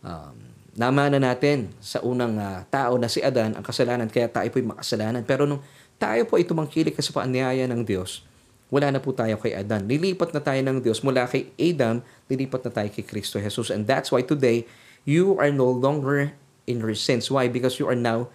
uh, 0.05 0.31
namana 0.77 1.17
natin 1.17 1.73
sa 1.81 2.05
unang 2.05 2.37
uh, 2.37 2.61
tao 2.69 3.01
na 3.01 3.09
si 3.09 3.25
Adan 3.25 3.57
ang 3.57 3.65
kasalanan, 3.65 4.13
kaya 4.13 4.29
tayo 4.29 4.49
po 4.53 4.61
ay 4.61 4.67
makasalanan. 4.77 5.23
Pero 5.25 5.49
nung 5.49 5.65
tayo 5.97 6.23
po 6.29 6.37
ay 6.37 6.45
tumangkilik 6.45 6.97
sa 7.01 7.13
paanyaya 7.13 7.65
ng 7.69 7.83
Diyos, 7.85 8.25
wala 8.69 8.91
na 8.91 8.99
po 8.99 9.15
tayo 9.15 9.39
kay 9.39 9.55
Adan. 9.55 9.87
Nilipat 9.87 10.35
na 10.35 10.43
tayo 10.43 10.59
ng 10.59 10.83
Diyos 10.83 11.01
mula 11.07 11.31
kay 11.31 11.49
Adam, 11.55 12.03
nilipat 12.27 12.67
na 12.67 12.73
tayo 12.75 12.89
kay 12.91 13.07
Kristo 13.07 13.39
Jesus. 13.39 13.71
And 13.71 13.87
that's 13.87 14.11
why 14.11 14.27
today, 14.27 14.67
you 15.07 15.39
are 15.39 15.55
no 15.55 15.71
longer 15.71 16.35
in 16.67 16.83
your 16.83 16.99
sins. 16.99 17.31
Why? 17.31 17.47
Because 17.47 17.79
you 17.79 17.87
are 17.87 17.99
now 17.99 18.27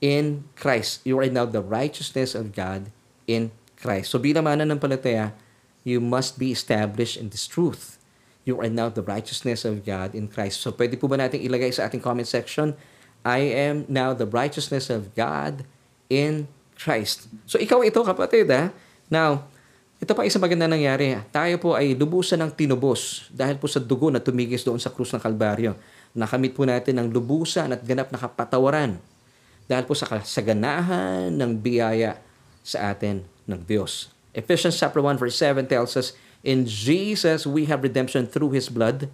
in 0.00 0.48
Christ. 0.56 1.04
You 1.04 1.20
are 1.20 1.28
now 1.28 1.44
the 1.44 1.60
righteousness 1.60 2.32
of 2.32 2.56
God 2.56 2.88
in 3.28 3.52
Christ. 3.76 4.10
So 4.12 4.18
bilang 4.18 4.48
mananampalataya, 4.48 5.36
you 5.84 6.00
must 6.00 6.40
be 6.40 6.50
established 6.50 7.20
in 7.20 7.28
this 7.28 7.44
truth. 7.44 8.00
You 8.48 8.56
are 8.64 8.72
now 8.72 8.88
the 8.88 9.04
righteousness 9.04 9.68
of 9.68 9.84
God 9.84 10.16
in 10.16 10.32
Christ. 10.32 10.64
So 10.64 10.72
pwede 10.72 10.96
po 10.96 11.06
ba 11.10 11.20
natin 11.20 11.44
ilagay 11.44 11.70
sa 11.76 11.86
ating 11.86 12.00
comment 12.00 12.26
section, 12.26 12.72
I 13.26 13.44
am 13.44 13.84
now 13.90 14.16
the 14.16 14.26
righteousness 14.26 14.88
of 14.88 15.12
God 15.12 15.68
in 16.08 16.48
Christ. 16.48 16.55
So 17.48 17.56
ikaw 17.56 17.82
ito 17.82 17.98
kapatid 18.04 18.46
ha. 18.52 18.70
Now, 19.08 19.48
ito 19.96 20.12
pa 20.12 20.28
isang 20.28 20.44
maganda 20.44 20.68
nangyari. 20.68 21.16
Tayo 21.32 21.56
po 21.56 21.72
ay 21.72 21.96
lubusan 21.96 22.36
ng 22.44 22.52
tinubos 22.52 23.32
dahil 23.32 23.56
po 23.56 23.64
sa 23.64 23.80
dugo 23.80 24.12
na 24.12 24.20
tumigis 24.20 24.60
doon 24.60 24.76
sa 24.76 24.92
krus 24.92 25.08
ng 25.16 25.22
Kalbaryo. 25.22 25.72
Nakamit 26.12 26.52
po 26.52 26.68
natin 26.68 27.00
ang 27.00 27.08
lubusan 27.08 27.72
at 27.72 27.80
ganap 27.80 28.12
na 28.12 28.20
kapatawaran 28.20 29.00
dahil 29.64 29.84
po 29.88 29.96
sa 29.96 30.04
kasaganahan 30.04 31.32
ng 31.32 31.52
biyaya 31.58 32.20
sa 32.60 32.92
atin 32.92 33.24
ng 33.48 33.60
Diyos. 33.64 34.12
Ephesians 34.36 34.76
chapter 34.76 35.00
1 35.00 35.16
verse 35.16 35.38
7 35.40 35.64
tells 35.64 35.96
us, 35.96 36.12
In 36.44 36.68
Jesus 36.68 37.48
we 37.48 37.64
have 37.66 37.80
redemption 37.80 38.28
through 38.28 38.52
His 38.52 38.68
blood, 38.68 39.08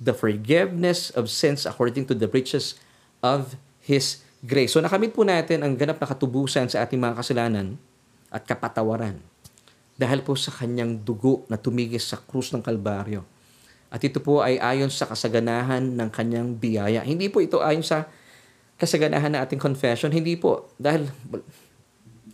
the 0.00 0.16
forgiveness 0.16 1.12
of 1.12 1.28
sins 1.28 1.68
according 1.68 2.08
to 2.08 2.16
the 2.16 2.26
riches 2.26 2.80
of 3.20 3.60
His 3.84 4.21
grace. 4.42 4.74
So 4.74 4.82
nakamit 4.82 5.14
po 5.14 5.22
natin 5.22 5.62
ang 5.62 5.78
ganap 5.78 6.02
na 6.02 6.10
katubusan 6.10 6.66
sa 6.66 6.82
ating 6.82 6.98
mga 6.98 7.14
kasalanan 7.22 7.78
at 8.28 8.42
kapatawaran 8.42 9.22
dahil 9.94 10.26
po 10.26 10.34
sa 10.34 10.50
kanyang 10.50 10.98
dugo 10.98 11.46
na 11.46 11.54
tumigis 11.54 12.10
sa 12.10 12.18
krus 12.18 12.50
ng 12.50 12.60
Kalbaryo. 12.60 13.22
At 13.92 14.02
ito 14.02 14.18
po 14.24 14.40
ay 14.40 14.56
ayon 14.56 14.88
sa 14.88 15.04
kasaganahan 15.04 15.84
ng 15.84 16.08
kanyang 16.08 16.56
biyaya. 16.56 17.04
Hindi 17.04 17.28
po 17.28 17.44
ito 17.44 17.60
ayon 17.60 17.84
sa 17.84 18.08
kasaganahan 18.80 19.36
ng 19.36 19.40
ating 19.46 19.60
confession. 19.60 20.08
Hindi 20.08 20.34
po. 20.40 20.72
Dahil 20.80 21.06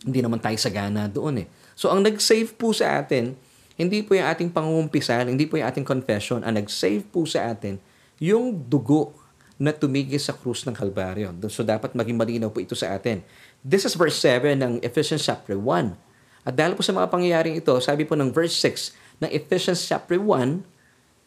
hindi 0.06 0.20
naman 0.22 0.38
tayo 0.38 0.54
sagana 0.54 1.10
doon 1.10 1.42
eh. 1.42 1.46
So 1.74 1.90
ang 1.90 2.06
nag-save 2.06 2.54
po 2.54 2.70
sa 2.70 3.02
atin, 3.02 3.34
hindi 3.74 4.06
po 4.06 4.14
yung 4.14 4.30
ating 4.30 4.54
pangungumpisal, 4.54 5.26
hindi 5.26 5.50
po 5.50 5.58
yung 5.58 5.66
ating 5.66 5.82
confession. 5.82 6.46
Ang 6.46 6.62
nag-save 6.62 7.02
po 7.10 7.26
sa 7.26 7.50
atin, 7.50 7.82
yung 8.22 8.54
dugo 8.70 9.17
na 9.58 9.74
tumigil 9.74 10.22
sa 10.22 10.32
krus 10.32 10.62
ng 10.64 10.72
Kalbaryo. 10.72 11.34
So 11.50 11.66
dapat 11.66 11.92
maging 11.92 12.14
malinaw 12.14 12.48
po 12.54 12.62
ito 12.62 12.78
sa 12.78 12.94
atin. 12.94 13.26
This 13.60 13.82
is 13.82 13.98
verse 13.98 14.14
7 14.22 14.54
ng 14.54 14.72
Ephesians 14.86 15.26
chapter 15.26 15.58
1. 15.58 15.98
At 16.46 16.54
dahil 16.54 16.78
po 16.78 16.86
sa 16.86 16.94
mga 16.94 17.10
pangyayaring 17.10 17.58
ito, 17.58 17.74
sabi 17.82 18.06
po 18.06 18.14
ng 18.14 18.30
verse 18.30 18.54
6 18.54 18.94
ng 19.20 19.30
Ephesians 19.34 19.82
chapter 19.82 20.16
1, 20.16 20.62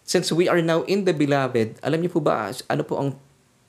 since 0.07 0.31
we 0.31 0.47
are 0.47 0.63
now 0.63 0.87
in 0.87 1.03
the 1.03 1.13
beloved, 1.13 1.75
alam 1.83 1.99
niyo 1.99 2.15
po 2.15 2.23
ba 2.23 2.49
ano 2.71 2.81
po 2.87 2.97
ang 2.97 3.13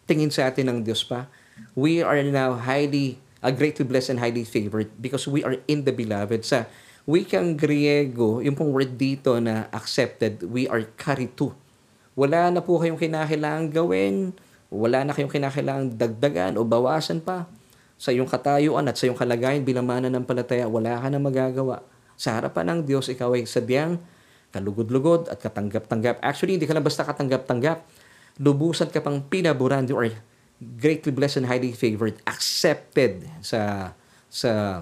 tingin 0.06 0.30
sa 0.30 0.48
atin 0.48 0.70
ng 0.70 0.78
Diyos 0.86 1.02
pa? 1.02 1.26
We 1.74 2.00
are 2.00 2.22
now 2.22 2.56
highly 2.56 3.20
uh, 3.42 3.50
greatly 3.50 3.82
blessed 3.84 4.16
and 4.16 4.20
highly 4.22 4.46
favored 4.46 4.94
because 5.02 5.26
we 5.26 5.42
are 5.42 5.58
in 5.66 5.82
the 5.84 5.92
beloved. 5.92 6.46
Sa 6.46 6.70
wikang 7.04 7.58
Griego, 7.58 8.38
yung 8.38 8.54
pong 8.54 8.70
word 8.70 8.94
dito 8.94 9.36
na 9.42 9.66
accepted, 9.74 10.46
we 10.46 10.70
are 10.70 10.86
karitu. 10.94 11.50
Wala 12.14 12.54
na 12.54 12.62
po 12.62 12.78
kayong 12.78 13.00
kinakailangan 13.00 13.74
gawin, 13.74 14.36
wala 14.72 15.04
na 15.04 15.12
kayong 15.12 15.28
kinakailangan 15.28 16.00
dagdagan 16.00 16.56
o 16.56 16.64
bawasan 16.64 17.20
pa. 17.20 17.44
Sa 18.00 18.10
iyong 18.10 18.26
katayuan 18.26 18.88
at 18.88 18.96
sa 18.96 19.06
iyong 19.06 19.20
kalagayan 19.20 19.62
bilang 19.62 19.84
mananampalataya, 19.84 20.66
wala 20.66 20.96
ka 20.96 21.12
na 21.12 21.20
magagawa. 21.20 21.84
Sa 22.16 22.34
harapan 22.34 22.72
ng 22.72 22.80
Diyos, 22.88 23.12
ikaw 23.12 23.36
ay 23.36 23.44
sadyang 23.44 24.00
kalugod-lugod 24.50 25.28
at 25.28 25.38
katanggap-tanggap. 25.38 26.18
Actually, 26.24 26.56
hindi 26.56 26.66
ka 26.66 26.74
lang 26.74 26.82
basta 26.82 27.04
katanggap-tanggap. 27.04 27.84
Lubusan 28.40 28.88
ka 28.88 29.04
pang 29.04 29.20
pinaburan. 29.22 29.84
You 29.86 29.96
are 30.00 30.10
greatly 30.80 31.12
blessed 31.12 31.44
and 31.44 31.46
highly 31.52 31.76
favored, 31.76 32.16
accepted 32.24 33.28
sa 33.44 33.92
sa 34.32 34.80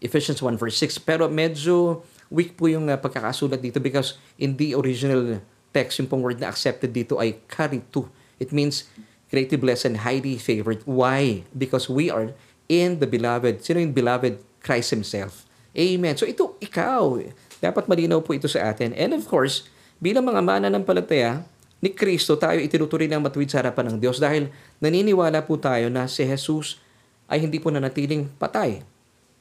Ephesians 0.00 0.40
1 0.40 0.56
verse 0.56 0.78
6. 0.80 1.02
Pero 1.04 1.26
medyo 1.28 2.00
weak 2.32 2.56
po 2.56 2.70
yung 2.70 2.88
uh, 2.88 2.96
pagkakasulat 2.96 3.60
dito 3.60 3.82
because 3.82 4.16
in 4.40 4.56
the 4.56 4.72
original 4.72 5.42
text, 5.74 6.00
yung 6.00 6.08
pong 6.08 6.24
word 6.24 6.40
na 6.40 6.48
accepted 6.48 6.94
dito 6.94 7.18
ay 7.20 7.36
karitu. 7.50 8.06
It 8.38 8.54
means 8.54 8.86
greatly 9.28 9.56
blessed 9.60 9.94
and 9.94 9.96
highly 10.04 10.36
favored. 10.40 10.84
Why? 10.84 11.44
Because 11.52 11.88
we 11.88 12.08
are 12.08 12.32
in 12.68 13.00
the 13.00 13.08
beloved. 13.08 13.64
Sino 13.64 13.80
yung 13.80 13.96
beloved? 13.96 14.40
Christ 14.60 14.92
Himself. 14.92 15.48
Amen. 15.72 16.16
So 16.18 16.26
ito, 16.26 16.58
ikaw. 16.58 17.22
Dapat 17.58 17.86
malinaw 17.86 18.20
po 18.24 18.34
ito 18.34 18.50
sa 18.50 18.72
atin. 18.72 18.92
And 18.96 19.14
of 19.14 19.24
course, 19.28 19.68
bilang 20.02 20.26
mga 20.26 20.42
mana 20.42 20.66
ng 20.68 20.84
palataya, 20.84 21.46
ni 21.78 21.94
Kristo 21.94 22.34
tayo 22.34 22.58
itinuturing 22.58 23.10
ng 23.14 23.22
matuwid 23.22 23.46
sa 23.50 23.62
harapan 23.62 23.94
ng 23.94 23.96
Diyos 24.02 24.18
dahil 24.18 24.50
naniniwala 24.82 25.46
po 25.46 25.54
tayo 25.62 25.86
na 25.86 26.10
si 26.10 26.26
Jesus 26.26 26.82
ay 27.30 27.46
hindi 27.46 27.62
po 27.62 27.70
nanatiling 27.70 28.26
patay. 28.34 28.82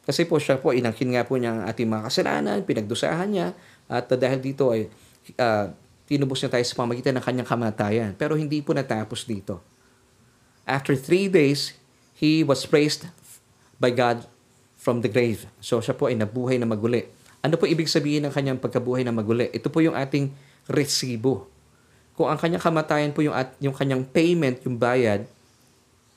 Kasi 0.06 0.23
po 0.23 0.39
siya 0.39 0.56
po, 0.62 0.71
inangkin 0.71 1.17
nga 1.17 1.28
po 1.28 1.36
niya 1.36 1.52
ang 1.52 1.62
ating 1.67 1.89
mga 1.89 2.08
kasalanan, 2.08 2.58
pinagdusahan 2.63 3.28
niya, 3.28 3.47
at 3.91 4.08
dahil 4.08 4.39
dito 4.39 4.71
ay 4.71 4.88
uh, 5.36 5.67
tinubos 6.08 6.39
niya 6.39 6.56
tayo 6.56 6.63
sa 6.63 6.80
pamagitan 6.80 7.19
ng 7.19 7.23
kanyang 7.26 7.50
kamatayan. 7.50 8.12
Pero 8.15 8.39
hindi 8.39 8.63
po 8.63 8.71
natapos 8.71 9.28
dito. 9.28 9.60
After 10.68 11.00
three 11.00 11.32
days, 11.32 11.80
He 12.18 12.44
was 12.44 12.66
praised 12.68 13.08
by 13.78 13.94
God 13.94 14.26
from 14.76 15.06
the 15.06 15.10
grave. 15.10 15.46
So 15.62 15.80
siya 15.80 15.94
po 15.94 16.10
ay 16.12 16.18
nabuhay 16.18 16.58
na 16.58 16.66
maguli. 16.66 17.06
Ano 17.46 17.56
po 17.56 17.70
ibig 17.70 17.86
sabihin 17.86 18.26
ng 18.26 18.34
kanyang 18.34 18.58
pagkabuhay 18.58 19.06
na 19.06 19.14
maguli? 19.14 19.48
Ito 19.54 19.70
po 19.70 19.80
yung 19.80 19.94
ating 19.94 20.34
resibo. 20.66 21.46
Kung 22.18 22.34
ang 22.34 22.42
kanyang 22.42 22.66
kamatayan 22.66 23.14
po 23.14 23.22
yung, 23.22 23.38
at, 23.38 23.54
yung 23.62 23.78
kanyang 23.78 24.02
payment, 24.10 24.66
yung 24.66 24.82
bayad, 24.82 25.30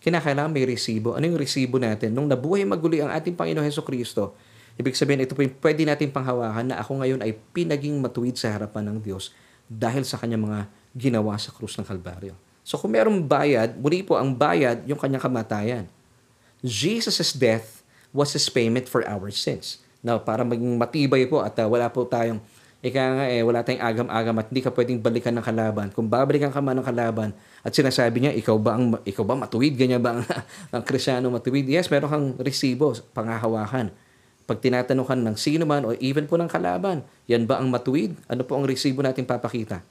kinakailangan 0.00 0.48
may 0.48 0.64
resibo. 0.64 1.12
Ano 1.12 1.28
yung 1.28 1.36
resibo 1.36 1.76
natin? 1.76 2.16
Nung 2.16 2.26
nabuhay 2.26 2.64
maguli 2.64 3.04
ang 3.04 3.12
ating 3.12 3.36
Panginoon 3.36 3.68
Heso 3.68 3.84
Kristo, 3.84 4.32
ibig 4.80 4.96
sabihin 4.96 5.28
ito 5.28 5.36
po 5.36 5.44
yung 5.44 5.52
pwede 5.60 5.84
natin 5.84 6.08
panghawakan 6.08 6.72
na 6.72 6.80
ako 6.80 7.04
ngayon 7.04 7.20
ay 7.20 7.36
pinaging 7.52 8.00
matuwid 8.00 8.40
sa 8.40 8.56
harapan 8.56 8.88
ng 8.88 8.98
Diyos 9.04 9.36
dahil 9.68 10.08
sa 10.08 10.16
kanyang 10.16 10.48
mga 10.48 10.60
ginawa 10.96 11.36
sa 11.36 11.52
krus 11.52 11.76
ng 11.76 11.84
Kalbaryo. 11.84 12.32
So 12.70 12.78
kung 12.78 12.94
merong 12.94 13.26
bayad, 13.26 13.74
muli 13.82 14.06
po 14.06 14.14
ang 14.14 14.30
bayad 14.30 14.86
yung 14.86 14.94
kanyang 14.94 15.26
kamatayan. 15.26 15.90
Jesus' 16.62 17.34
death 17.34 17.82
was 18.14 18.30
His 18.30 18.46
payment 18.46 18.86
for 18.86 19.02
our 19.10 19.26
sins. 19.34 19.82
Now, 19.98 20.22
para 20.22 20.46
maging 20.46 20.78
matibay 20.78 21.26
po 21.26 21.42
at 21.42 21.58
uh, 21.58 21.66
wala 21.66 21.90
po 21.90 22.06
tayong 22.06 22.38
ika 22.78 23.02
nga 23.02 23.26
eh, 23.26 23.42
wala 23.42 23.66
tayong 23.66 23.82
agam-agam 23.82 24.38
at 24.38 24.46
hindi 24.54 24.62
ka 24.62 24.70
pwedeng 24.70 25.02
balikan 25.02 25.34
ng 25.34 25.42
kalaban. 25.42 25.90
Kung 25.90 26.06
babalikan 26.06 26.54
ka 26.54 26.62
man 26.62 26.78
ng 26.78 26.86
kalaban 26.86 27.34
at 27.66 27.74
sinasabi 27.74 28.22
niya, 28.22 28.32
ikaw 28.38 28.54
ba 28.54 28.78
ang 28.78 29.02
ikaw 29.02 29.26
ba 29.26 29.34
matuwid? 29.34 29.74
Ganyan 29.74 29.98
ba 29.98 30.14
ang, 30.14 30.22
ang 30.78 30.82
krisyano 30.86 31.26
matuwid? 31.26 31.66
Yes, 31.66 31.90
meron 31.90 32.06
kang 32.06 32.26
resibo, 32.38 32.94
pangahawakan. 33.10 33.90
Pag 34.46 34.58
tinatanong 34.62 35.06
ka 35.10 35.18
ng 35.18 35.34
sino 35.34 35.66
man 35.66 35.82
o 35.82 35.98
even 35.98 36.30
po 36.30 36.38
ng 36.38 36.46
kalaban, 36.46 37.02
yan 37.26 37.50
ba 37.50 37.58
ang 37.58 37.66
matuwid? 37.66 38.14
Ano 38.30 38.46
po 38.46 38.54
ang 38.54 38.62
resibo 38.62 39.02
natin 39.02 39.26
papakita? 39.26 39.82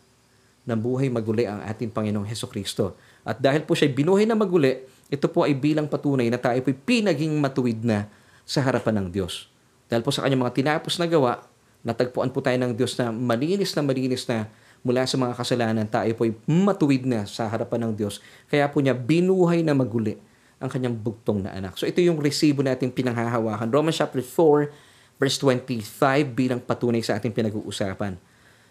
Ng 0.70 0.78
buhay 0.78 1.10
maguli 1.10 1.50
ang 1.50 1.66
ating 1.66 1.90
Panginoong 1.90 2.30
Heso 2.30 2.46
Kristo. 2.46 2.94
At 3.26 3.42
dahil 3.42 3.66
po 3.66 3.74
siya 3.74 3.90
binuhay 3.90 4.30
na 4.30 4.38
maguli, 4.38 4.86
ito 5.10 5.26
po 5.26 5.42
ay 5.42 5.58
bilang 5.58 5.90
patunay 5.90 6.30
na 6.30 6.38
tayo 6.38 6.62
po'y 6.62 6.78
pinaging 6.78 7.34
matuwid 7.42 7.82
na 7.82 8.06
sa 8.46 8.62
harapan 8.62 9.02
ng 9.02 9.08
Diyos. 9.10 9.50
Dahil 9.90 10.06
po 10.06 10.14
sa 10.14 10.22
kanyang 10.22 10.46
mga 10.46 10.54
tinapos 10.54 11.02
na 11.02 11.10
gawa, 11.10 11.42
natagpuan 11.82 12.30
po 12.30 12.46
tayo 12.46 12.62
ng 12.62 12.78
Diyos 12.78 12.94
na 13.02 13.10
malinis 13.10 13.74
na 13.74 13.82
malinis 13.82 14.30
na 14.30 14.46
mula 14.86 15.04
sa 15.10 15.18
mga 15.20 15.34
kasalanan, 15.36 15.86
tayo 15.90 16.14
po 16.16 16.24
ay 16.24 16.32
matuwid 16.48 17.04
na 17.04 17.26
sa 17.26 17.50
harapan 17.50 17.90
ng 17.90 17.94
Diyos. 17.98 18.22
Kaya 18.48 18.70
po 18.70 18.80
niya 18.80 18.94
binuhay 18.96 19.66
na 19.66 19.74
maguli 19.74 20.16
ang 20.60 20.70
kanyang 20.70 20.96
bugtong 20.96 21.44
na 21.44 21.56
anak. 21.56 21.76
So 21.80 21.88
ito 21.88 22.00
yung 22.04 22.20
resibo 22.20 22.64
nating 22.64 22.92
pinanghahawakan. 22.94 23.72
Romans 23.72 23.98
chapter 23.98 24.22
4, 24.22 25.20
verse 25.20 25.38
25 25.42 25.84
bilang 26.32 26.60
patunay 26.64 27.04
sa 27.04 27.18
ating 27.20 27.32
pinag-uusapan. 27.32 28.16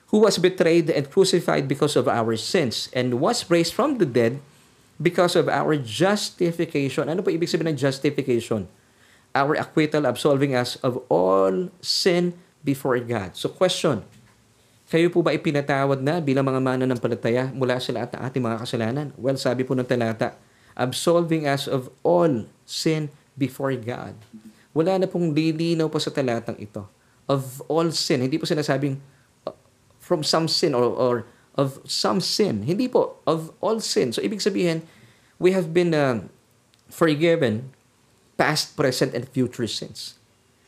Who 0.08 0.24
was 0.24 0.40
betrayed 0.40 0.88
and 0.88 1.04
crucified 1.04 1.68
because 1.68 1.92
of 1.92 2.08
our 2.08 2.32
sins 2.40 2.88
and 2.96 3.20
was 3.20 3.44
raised 3.52 3.76
from 3.76 4.00
the 4.00 4.08
dead 4.08 4.40
because 4.98 5.38
of 5.38 5.46
our 5.46 5.78
justification. 5.78 7.06
Ano 7.06 7.22
po 7.22 7.30
ibig 7.30 7.46
sabihin 7.46 7.72
ng 7.72 7.78
justification? 7.78 8.66
Our 9.32 9.54
acquittal 9.54 10.08
absolving 10.08 10.58
us 10.58 10.74
of 10.82 10.98
all 11.06 11.70
sin 11.78 12.34
before 12.66 12.98
God. 12.98 13.38
So 13.38 13.52
question, 13.52 14.02
kayo 14.90 15.12
po 15.12 15.22
ba 15.22 15.36
ipinatawad 15.36 16.02
na 16.02 16.18
bilang 16.18 16.48
mga 16.48 16.60
mananampalataya 16.64 17.44
mula 17.54 17.78
sa 17.78 17.94
lahat 17.94 18.18
ng 18.18 18.20
ating 18.26 18.42
mga 18.42 18.58
kasalanan? 18.64 19.06
Well, 19.14 19.38
sabi 19.38 19.62
po 19.62 19.78
ng 19.78 19.86
talata, 19.86 20.34
absolving 20.74 21.46
us 21.46 21.70
of 21.70 21.92
all 22.02 22.48
sin 22.66 23.12
before 23.38 23.76
God. 23.78 24.18
Wala 24.74 24.98
na 24.98 25.06
pong 25.06 25.30
lilinaw 25.30 25.86
po 25.86 26.02
sa 26.02 26.10
talatang 26.10 26.58
ito. 26.58 26.82
Of 27.28 27.60
all 27.68 27.92
sin. 27.92 28.24
Hindi 28.24 28.40
po 28.40 28.48
sinasabing 28.48 28.96
from 30.08 30.24
some 30.24 30.48
sin 30.48 30.72
or, 30.72 30.88
or 30.88 31.28
of 31.52 31.84
some 31.84 32.24
sin. 32.24 32.64
Hindi 32.64 32.88
po. 32.88 33.20
Of 33.28 33.52
all 33.60 33.84
sin. 33.84 34.16
So, 34.16 34.24
ibig 34.24 34.40
sabihin, 34.40 34.88
we 35.36 35.52
have 35.52 35.76
been 35.76 35.92
uh, 35.92 36.24
forgiven 36.88 37.76
past, 38.40 38.72
present, 38.72 39.12
and 39.12 39.28
future 39.28 39.68
sins. 39.68 40.16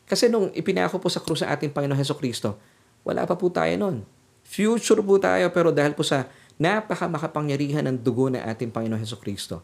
Kasi 0.05 0.29
nung 0.29 0.53
ipinako 0.53 1.01
po 1.01 1.09
sa 1.09 1.23
krus 1.23 1.41
sa 1.41 1.49
ating 1.49 1.73
Panginoon 1.73 1.97
Heso 1.97 2.13
Kristo, 2.13 2.61
wala 3.01 3.25
pa 3.25 3.33
po 3.33 3.49
tayo 3.49 3.73
noon. 3.79 4.05
Future 4.45 5.01
po 5.01 5.17
tayo, 5.17 5.49
pero 5.49 5.73
dahil 5.73 5.97
po 5.97 6.05
sa 6.05 6.27
napaka 6.61 7.07
makapangyarihan 7.07 7.87
ng 7.87 7.97
dugo 7.97 8.27
ng 8.29 8.43
ating 8.43 8.69
Panginoon 8.69 9.01
Heso 9.01 9.17
Kristo, 9.17 9.63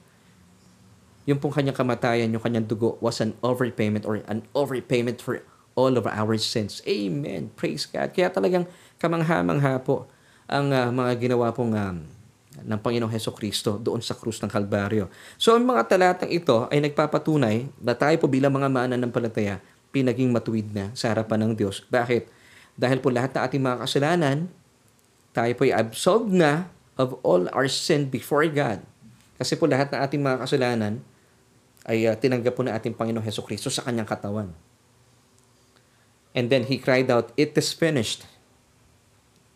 yung 1.28 1.44
pong 1.44 1.52
kanyang 1.52 1.76
kamatayan, 1.76 2.32
yung 2.32 2.40
kanyang 2.40 2.64
dugo 2.64 2.96
was 3.04 3.20
an 3.20 3.36
overpayment 3.44 4.08
or 4.08 4.24
an 4.32 4.48
overpayment 4.56 5.20
for 5.20 5.44
all 5.78 5.94
of 5.94 6.10
our 6.10 6.36
sins. 6.42 6.82
Amen. 6.90 7.54
Praise 7.54 7.86
God. 7.86 8.10
Kaya 8.10 8.34
talagang 8.34 8.66
kamangha-mangha 8.98 9.78
po 9.86 10.10
ang 10.50 10.74
uh, 10.74 10.90
mga 10.90 11.12
ginawa 11.22 11.54
pong 11.54 11.78
um, 11.78 11.98
ng 12.66 12.80
Panginoong 12.82 13.14
Heso 13.14 13.30
Kristo 13.38 13.78
doon 13.78 14.02
sa 14.02 14.18
krus 14.18 14.42
ng 14.42 14.50
Kalbaryo. 14.50 15.06
So 15.38 15.54
ang 15.54 15.70
mga 15.70 15.86
talatang 15.86 16.34
ito 16.34 16.66
ay 16.74 16.82
nagpapatunay 16.82 17.70
na 17.78 17.94
tayo 17.94 18.18
po 18.18 18.26
bilang 18.26 18.50
mga 18.58 18.74
mananampalataya 18.74 19.62
pinaging 19.94 20.34
matuwid 20.34 20.68
na 20.74 20.90
sa 20.98 21.14
harapan 21.14 21.48
ng 21.48 21.54
Diyos. 21.54 21.86
Bakit? 21.88 22.30
Dahil 22.74 22.98
po 23.02 23.14
lahat 23.14 23.34
ng 23.38 23.42
ating 23.46 23.62
mga 23.62 23.78
kasalanan, 23.86 24.38
tayo 25.34 25.52
po 25.54 25.62
ay 25.70 25.74
absolved 25.74 26.34
na 26.34 26.70
of 26.98 27.18
all 27.22 27.46
our 27.54 27.70
sin 27.70 28.10
before 28.10 28.46
God. 28.50 28.82
Kasi 29.38 29.54
po 29.54 29.70
lahat 29.70 29.94
ng 29.94 30.00
ating 30.02 30.22
mga 30.22 30.38
kasalanan 30.46 30.94
ay 31.86 32.10
uh, 32.10 32.18
tinanggap 32.18 32.58
po 32.58 32.66
na 32.66 32.74
ating 32.74 32.98
Panginoong 32.98 33.24
Heso 33.24 33.46
Kristo 33.46 33.70
sa 33.70 33.86
kanyang 33.86 34.10
katawan. 34.10 34.50
And 36.38 36.54
then 36.54 36.70
he 36.70 36.78
cried 36.78 37.10
out, 37.10 37.34
It 37.34 37.58
is 37.58 37.74
finished. 37.74 38.30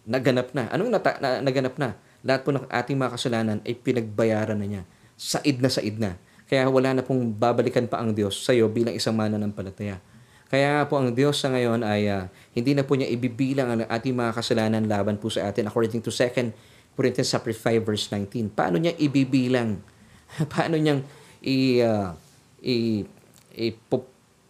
Naganap 0.10 0.50
na. 0.58 0.66
Anong 0.74 0.90
nata- 0.90 1.22
na, 1.22 1.38
naganap 1.46 1.78
na? 1.78 1.94
Lahat 2.26 2.42
po 2.42 2.50
ng 2.50 2.66
ating 2.66 2.98
mga 2.98 3.14
kasalanan 3.14 3.58
ay 3.62 3.78
pinagbayaran 3.78 4.58
na 4.58 4.66
niya. 4.66 4.84
Said 5.14 5.62
na 5.62 5.70
said 5.70 6.02
na. 6.02 6.18
Kaya 6.50 6.66
wala 6.74 6.98
na 6.98 7.06
pong 7.06 7.38
babalikan 7.38 7.86
pa 7.86 8.02
ang 8.02 8.18
Diyos 8.18 8.42
sa 8.42 8.52
iyo 8.52 8.66
bilang 8.66 8.98
isang 8.98 9.14
mananampalataya. 9.14 10.02
Kaya 10.50 10.84
po 10.90 11.00
ang 11.00 11.16
Diyos 11.16 11.40
sa 11.40 11.48
ngayon 11.48 11.86
ay 11.86 12.12
uh, 12.12 12.28
hindi 12.52 12.76
na 12.76 12.84
po 12.84 12.98
niya 12.98 13.08
ibibilang 13.08 13.72
ang 13.72 13.82
ating 13.88 14.12
mga 14.12 14.36
kasalanan 14.36 14.84
laban 14.84 15.16
po 15.16 15.32
sa 15.32 15.48
atin 15.48 15.72
according 15.72 16.04
to 16.04 16.12
2 16.12 16.52
Corinthians 16.92 17.32
chapter 17.32 17.56
5 17.56 17.88
verse 17.88 18.12
19. 18.12 18.52
Paano 18.52 18.76
niya 18.76 18.92
ibibilang? 19.00 19.80
Paano 20.52 20.76
niyang 20.76 21.08
i, 21.40 21.80
uh, 21.80 22.12
i, 22.60 23.00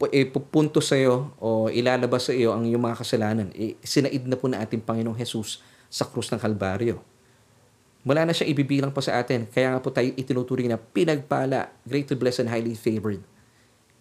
ipupunto 0.09 0.81
sa 0.81 0.97
iyo 0.97 1.35
o 1.37 1.69
ilalabas 1.69 2.31
sa 2.31 2.33
iyo 2.33 2.55
ang 2.55 2.65
iyong 2.65 2.81
mga 2.81 2.97
kasalanan? 3.05 3.47
Sinaid 3.85 4.25
na 4.25 4.39
po 4.39 4.49
na 4.49 4.63
ating 4.65 4.81
Panginoong 4.81 5.19
Jesus 5.19 5.61
sa 5.91 6.07
krus 6.07 6.33
ng 6.33 6.41
Kalbaryo. 6.41 7.03
Wala 8.01 8.25
na 8.25 8.33
siya 8.33 8.49
ibibilang 8.49 8.89
pa 8.89 9.05
sa 9.05 9.21
atin. 9.21 9.45
Kaya 9.45 9.77
nga 9.77 9.83
po 9.83 9.93
tayo 9.93 10.09
itinuturing 10.17 10.71
na 10.71 10.81
pinagpala, 10.81 11.69
greatly 11.85 12.17
blessed 12.17 12.47
and 12.47 12.49
highly 12.49 12.73
favored 12.73 13.21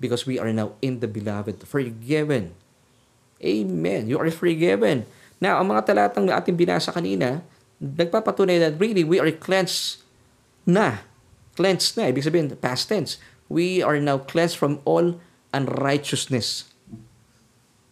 because 0.01 0.25
we 0.25 0.41
are 0.41 0.49
now 0.49 0.73
in 0.81 1.05
the 1.05 1.11
beloved, 1.11 1.61
forgiven. 1.69 2.57
Amen. 3.45 4.09
You 4.09 4.17
are 4.17 4.33
forgiven. 4.33 5.05
Now, 5.37 5.61
ang 5.61 5.69
mga 5.69 5.93
talatang 5.93 6.29
na 6.29 6.41
ating 6.41 6.57
binasa 6.57 6.93
kanina, 6.93 7.45
nagpapatunay 7.77 8.61
that 8.61 8.81
really 8.81 9.05
we 9.05 9.21
are 9.21 9.29
cleansed 9.33 10.01
na. 10.65 11.05
Cleansed 11.57 12.01
na. 12.01 12.09
Ibig 12.09 12.25
sabihin, 12.25 12.49
past 12.57 12.89
tense. 12.89 13.21
We 13.53 13.85
are 13.85 14.01
now 14.01 14.21
cleansed 14.21 14.57
from 14.57 14.81
all 14.89 15.21
unrighteousness. 15.51 16.71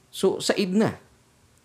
So, 0.09 0.39
said 0.39 0.73
na. 0.75 0.99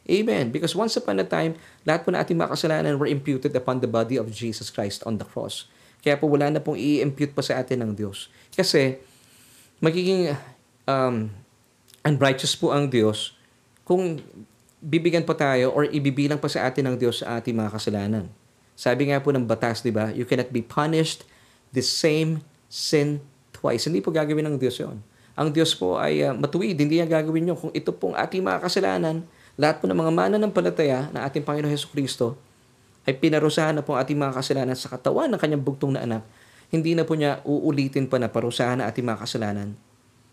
Amen. 0.03 0.51
Because 0.51 0.75
once 0.75 0.99
upon 0.99 1.15
a 1.19 1.27
time, 1.27 1.55
lahat 1.87 2.03
po 2.03 2.11
na 2.11 2.19
ating 2.19 2.35
mga 2.35 2.51
kasalanan 2.51 2.99
were 2.99 3.07
imputed 3.07 3.55
upon 3.55 3.79
the 3.79 3.87
body 3.87 4.19
of 4.19 4.27
Jesus 4.27 4.67
Christ 4.67 4.99
on 5.07 5.15
the 5.15 5.23
cross. 5.23 5.71
Kaya 6.03 6.19
po 6.19 6.27
wala 6.27 6.51
na 6.51 6.59
pong 6.59 6.75
i-impute 6.75 7.31
pa 7.31 7.39
sa 7.39 7.63
atin 7.63 7.79
ng 7.79 7.91
Diyos. 7.95 8.27
Kasi, 8.51 8.99
magiging 9.79 10.35
um, 10.83 11.31
unrighteous 12.03 12.59
po 12.59 12.75
ang 12.75 12.91
Diyos 12.91 13.31
kung 13.87 14.19
bibigyan 14.83 15.23
pa 15.23 15.31
tayo 15.31 15.71
or 15.71 15.87
ibibilang 15.87 16.39
pa 16.39 16.51
sa 16.51 16.67
atin 16.67 16.91
ng 16.91 16.95
Diyos 16.99 17.23
sa 17.23 17.39
ating 17.39 17.55
mga 17.55 17.71
kasalanan. 17.71 18.27
Sabi 18.75 19.07
nga 19.07 19.23
po 19.23 19.31
ng 19.31 19.47
batas, 19.47 19.79
di 19.79 19.95
ba? 19.95 20.11
You 20.11 20.27
cannot 20.27 20.51
be 20.51 20.59
punished 20.59 21.23
the 21.71 21.79
same 21.79 22.43
sin 22.67 23.23
twice. 23.55 23.87
Hindi 23.87 24.03
po 24.03 24.11
gagawin 24.11 24.43
ng 24.51 24.57
Diyos 24.59 24.75
yon. 24.83 24.99
Ang 25.33 25.49
Diyos 25.49 25.73
po 25.73 25.97
ay 25.97 26.21
uh, 26.21 26.33
matuwid, 26.33 26.77
hindi 26.77 27.01
niya 27.01 27.09
gagawin 27.09 27.53
yun. 27.53 27.57
Kung 27.57 27.73
ito 27.73 27.89
pong 27.89 28.13
ating 28.13 28.45
mga 28.45 28.61
kasalanan, 28.61 29.25
lahat 29.57 29.81
po 29.81 29.89
ng 29.89 29.97
mga 29.97 30.11
mana 30.13 30.35
ng 30.37 30.51
ating 30.51 31.43
Panginoon 31.45 31.69
Heso 31.73 31.89
Kristo 31.89 32.37
ay 33.03 33.17
pinarusahan 33.17 33.77
na 33.77 33.83
po 33.85 33.97
ating 33.97 34.15
mga 34.15 34.33
kasalanan 34.37 34.77
sa 34.77 34.93
katawan 34.93 35.29
ng 35.33 35.39
kanyang 35.41 35.61
bugtong 35.61 35.93
na 35.97 36.05
anak 36.05 36.23
hindi 36.73 36.97
na 36.97 37.05
po 37.05 37.13
niya 37.13 37.37
uulitin 37.45 38.09
pa 38.09 38.17
na 38.17 38.33
parusahan 38.33 38.81
na 38.81 38.89
ating 38.89 39.05
mga 39.05 39.21
kasalanan 39.21 39.77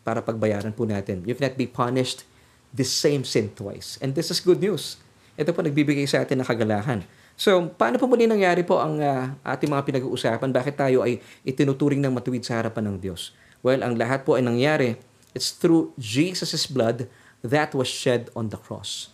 para 0.00 0.24
pagbayaran 0.24 0.72
po 0.72 0.88
natin. 0.88 1.20
You 1.28 1.36
cannot 1.36 1.60
be 1.60 1.68
punished 1.68 2.24
the 2.72 2.88
same 2.88 3.28
sin 3.28 3.52
twice. 3.52 4.00
And 4.00 4.16
this 4.16 4.32
is 4.32 4.40
good 4.40 4.56
news. 4.56 4.96
Ito 5.36 5.52
po 5.52 5.60
nagbibigay 5.60 6.08
sa 6.08 6.24
atin 6.24 6.40
ng 6.40 6.48
kagalahan. 6.48 7.04
So, 7.36 7.68
paano 7.76 8.00
po 8.00 8.08
muli 8.08 8.24
nangyari 8.24 8.64
po 8.64 8.80
ang 8.80 9.04
uh, 9.04 9.36
ating 9.44 9.68
mga 9.68 9.84
pinag-uusapan? 9.84 10.48
Bakit 10.48 10.74
tayo 10.80 11.04
ay 11.04 11.20
itinuturing 11.44 12.00
ng 12.00 12.12
matuwid 12.16 12.40
sa 12.40 12.56
harapan 12.56 12.88
ng 12.88 12.96
Diyos? 12.96 13.36
Well, 13.60 13.84
ang 13.84 13.96
lahat 14.00 14.24
po 14.24 14.36
ay 14.36 14.44
nangyari, 14.44 14.96
it's 15.36 15.52
through 15.52 15.92
Jesus' 16.00 16.64
blood 16.64 17.06
that 17.44 17.76
was 17.76 17.88
shed 17.88 18.32
on 18.36 18.48
the 18.48 18.60
cross. 18.60 19.12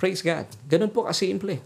Praise 0.00 0.24
God. 0.24 0.48
Ganun 0.66 0.90
po 0.90 1.06
kasimple. 1.06 1.62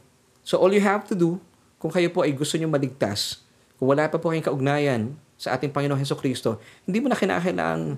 So, 0.46 0.60
all 0.60 0.70
you 0.70 0.82
have 0.82 1.08
to 1.08 1.16
do, 1.16 1.40
kung 1.80 1.90
kayo 1.90 2.10
po 2.12 2.22
ay 2.22 2.34
gusto 2.34 2.58
nyo 2.60 2.68
maligtas, 2.68 3.40
kung 3.80 3.90
wala 3.90 4.06
pa 4.06 4.20
po 4.20 4.30
kayong 4.30 4.44
kaugnayan 4.44 5.02
sa 5.36 5.56
ating 5.56 5.72
Panginoong 5.72 6.00
Heso 6.00 6.16
Kristo, 6.16 6.60
hindi 6.84 7.00
mo 7.00 7.08
na 7.08 7.18
kinakailangang 7.18 7.96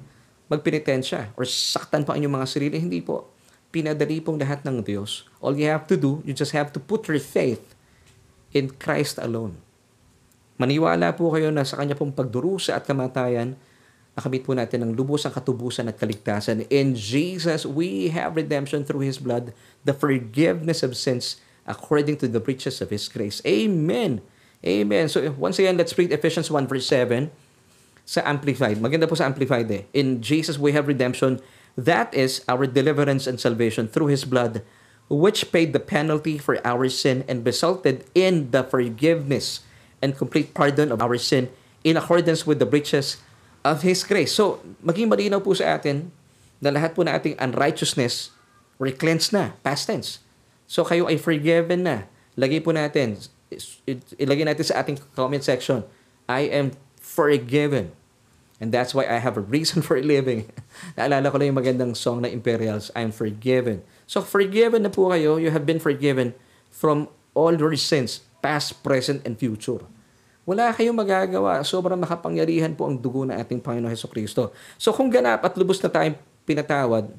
magpenitensya 0.49 1.37
or 1.37 1.45
saktan 1.45 2.03
pa 2.03 2.17
inyong 2.17 2.41
mga 2.41 2.49
sarili. 2.49 2.77
Hindi 2.81 3.05
po 3.05 3.29
pinadali 3.69 4.19
pong 4.25 4.41
lahat 4.41 4.65
ng 4.65 4.81
Diyos. 4.81 5.29
All 5.45 5.55
you 5.55 5.69
have 5.69 5.85
to 5.93 5.97
do, 5.97 6.25
you 6.25 6.33
just 6.33 6.57
have 6.57 6.73
to 6.73 6.81
put 6.81 7.05
your 7.07 7.21
faith 7.21 7.77
in 8.57 8.73
Christ 8.81 9.21
alone. 9.21 9.61
Maniwala 10.59 11.15
po 11.15 11.31
kayo 11.31 11.55
na 11.55 11.63
sa 11.63 11.79
Kanya 11.79 11.95
pong 11.95 12.11
pagdurusa 12.11 12.75
at 12.75 12.85
kamatayan, 12.85 13.55
nakamit 14.19 14.43
po 14.43 14.53
natin 14.53 14.83
ang 14.83 14.93
lubos 14.93 15.23
ang 15.23 15.31
katubusan 15.31 15.87
at 15.87 15.97
kaligtasan. 15.97 16.67
In 16.69 16.99
Jesus, 16.99 17.63
we 17.63 18.11
have 18.11 18.35
redemption 18.35 18.83
through 18.83 19.07
His 19.07 19.23
blood, 19.23 19.55
the 19.87 19.95
forgiveness 19.95 20.83
of 20.83 20.99
sins 20.99 21.39
according 21.63 22.19
to 22.19 22.27
the 22.27 22.43
riches 22.43 22.83
of 22.83 22.91
His 22.91 23.07
grace. 23.07 23.39
Amen. 23.47 24.19
Amen. 24.67 25.07
So 25.07 25.23
once 25.39 25.63
again, 25.63 25.79
let's 25.79 25.95
read 25.95 26.11
Ephesians 26.11 26.51
1 26.51 26.67
verse 26.67 26.91
7 26.91 27.31
sa 28.03 28.27
Amplified. 28.27 28.83
Maganda 28.83 29.07
po 29.07 29.15
sa 29.15 29.31
Amplified 29.31 29.71
eh. 29.71 29.87
In 29.95 30.19
Jesus, 30.19 30.59
we 30.59 30.75
have 30.75 30.91
redemption 30.91 31.39
That 31.79 32.11
is 32.11 32.43
our 32.51 32.67
deliverance 32.67 33.31
and 33.31 33.39
salvation 33.39 33.87
through 33.87 34.11
His 34.11 34.27
blood, 34.27 34.67
which 35.07 35.55
paid 35.55 35.71
the 35.71 35.79
penalty 35.79 36.35
for 36.35 36.59
our 36.67 36.91
sin 36.91 37.23
and 37.31 37.47
resulted 37.47 38.03
in 38.19 38.51
the 38.51 38.67
forgiveness 38.67 39.63
and 40.01 40.17
complete 40.17 40.55
pardon 40.55 40.91
of 40.91 41.03
our 41.03 41.19
sin 41.19 41.51
in 41.83 41.97
accordance 41.97 42.47
with 42.47 42.59
the 42.59 42.69
riches 42.69 43.19
of 43.67 43.83
His 43.83 44.03
grace. 44.03 44.35
So, 44.35 44.63
maging 44.83 45.11
malinaw 45.11 45.43
po 45.43 45.55
sa 45.55 45.79
atin 45.79 46.11
na 46.59 46.75
lahat 46.75 46.95
po 46.95 47.03
na 47.07 47.19
ating 47.19 47.39
unrighteousness 47.39 48.35
were 48.79 48.91
cleansed 48.95 49.35
na, 49.35 49.59
past 49.63 49.91
tense. 49.91 50.23
So, 50.71 50.87
kayo 50.87 51.11
ay 51.11 51.19
forgiven 51.19 51.87
na. 51.87 52.07
Lagay 52.39 52.63
po 52.63 52.71
natin, 52.71 53.19
ilagay 54.15 54.47
natin 54.47 54.67
sa 54.67 54.85
ating 54.85 54.99
comment 55.19 55.43
section, 55.43 55.83
I 56.31 56.47
am 56.53 56.77
forgiven. 57.01 57.91
And 58.59 58.75
that's 58.75 58.95
why 58.95 59.07
I 59.07 59.23
have 59.23 59.39
a 59.39 59.45
reason 59.45 59.83
for 59.87 59.99
living. 59.99 60.51
Naalala 60.99 61.31
ko 61.31 61.39
lang 61.39 61.55
yung 61.55 61.61
magandang 61.63 61.93
song 61.95 62.23
na 62.23 62.31
Imperials, 62.31 62.91
I'm 62.95 63.11
forgiven. 63.11 63.83
So 64.07 64.23
forgiven 64.23 64.85
na 64.85 64.93
po 64.93 65.11
kayo, 65.11 65.39
you 65.41 65.51
have 65.51 65.65
been 65.65 65.81
forgiven 65.81 66.35
from 66.69 67.09
all 67.33 67.55
your 67.55 67.75
sins, 67.79 68.23
past, 68.39 68.81
present, 68.85 69.25
and 69.27 69.37
future. 69.37 69.83
Wala 70.49 70.73
kayong 70.73 70.97
magagawa. 70.97 71.61
Sobrang 71.61 72.01
makapangyarihan 72.01 72.73
po 72.73 72.89
ang 72.89 72.97
dugo 72.97 73.29
ng 73.29 73.37
ating 73.37 73.61
Panginoon 73.61 73.93
Heso 73.93 74.09
Kristo. 74.09 74.55
So 74.81 74.97
kung 74.97 75.13
ganap 75.13 75.45
at 75.45 75.53
lubos 75.61 75.77
na 75.85 75.93
tayong 75.93 76.17
pinatawad 76.49 77.13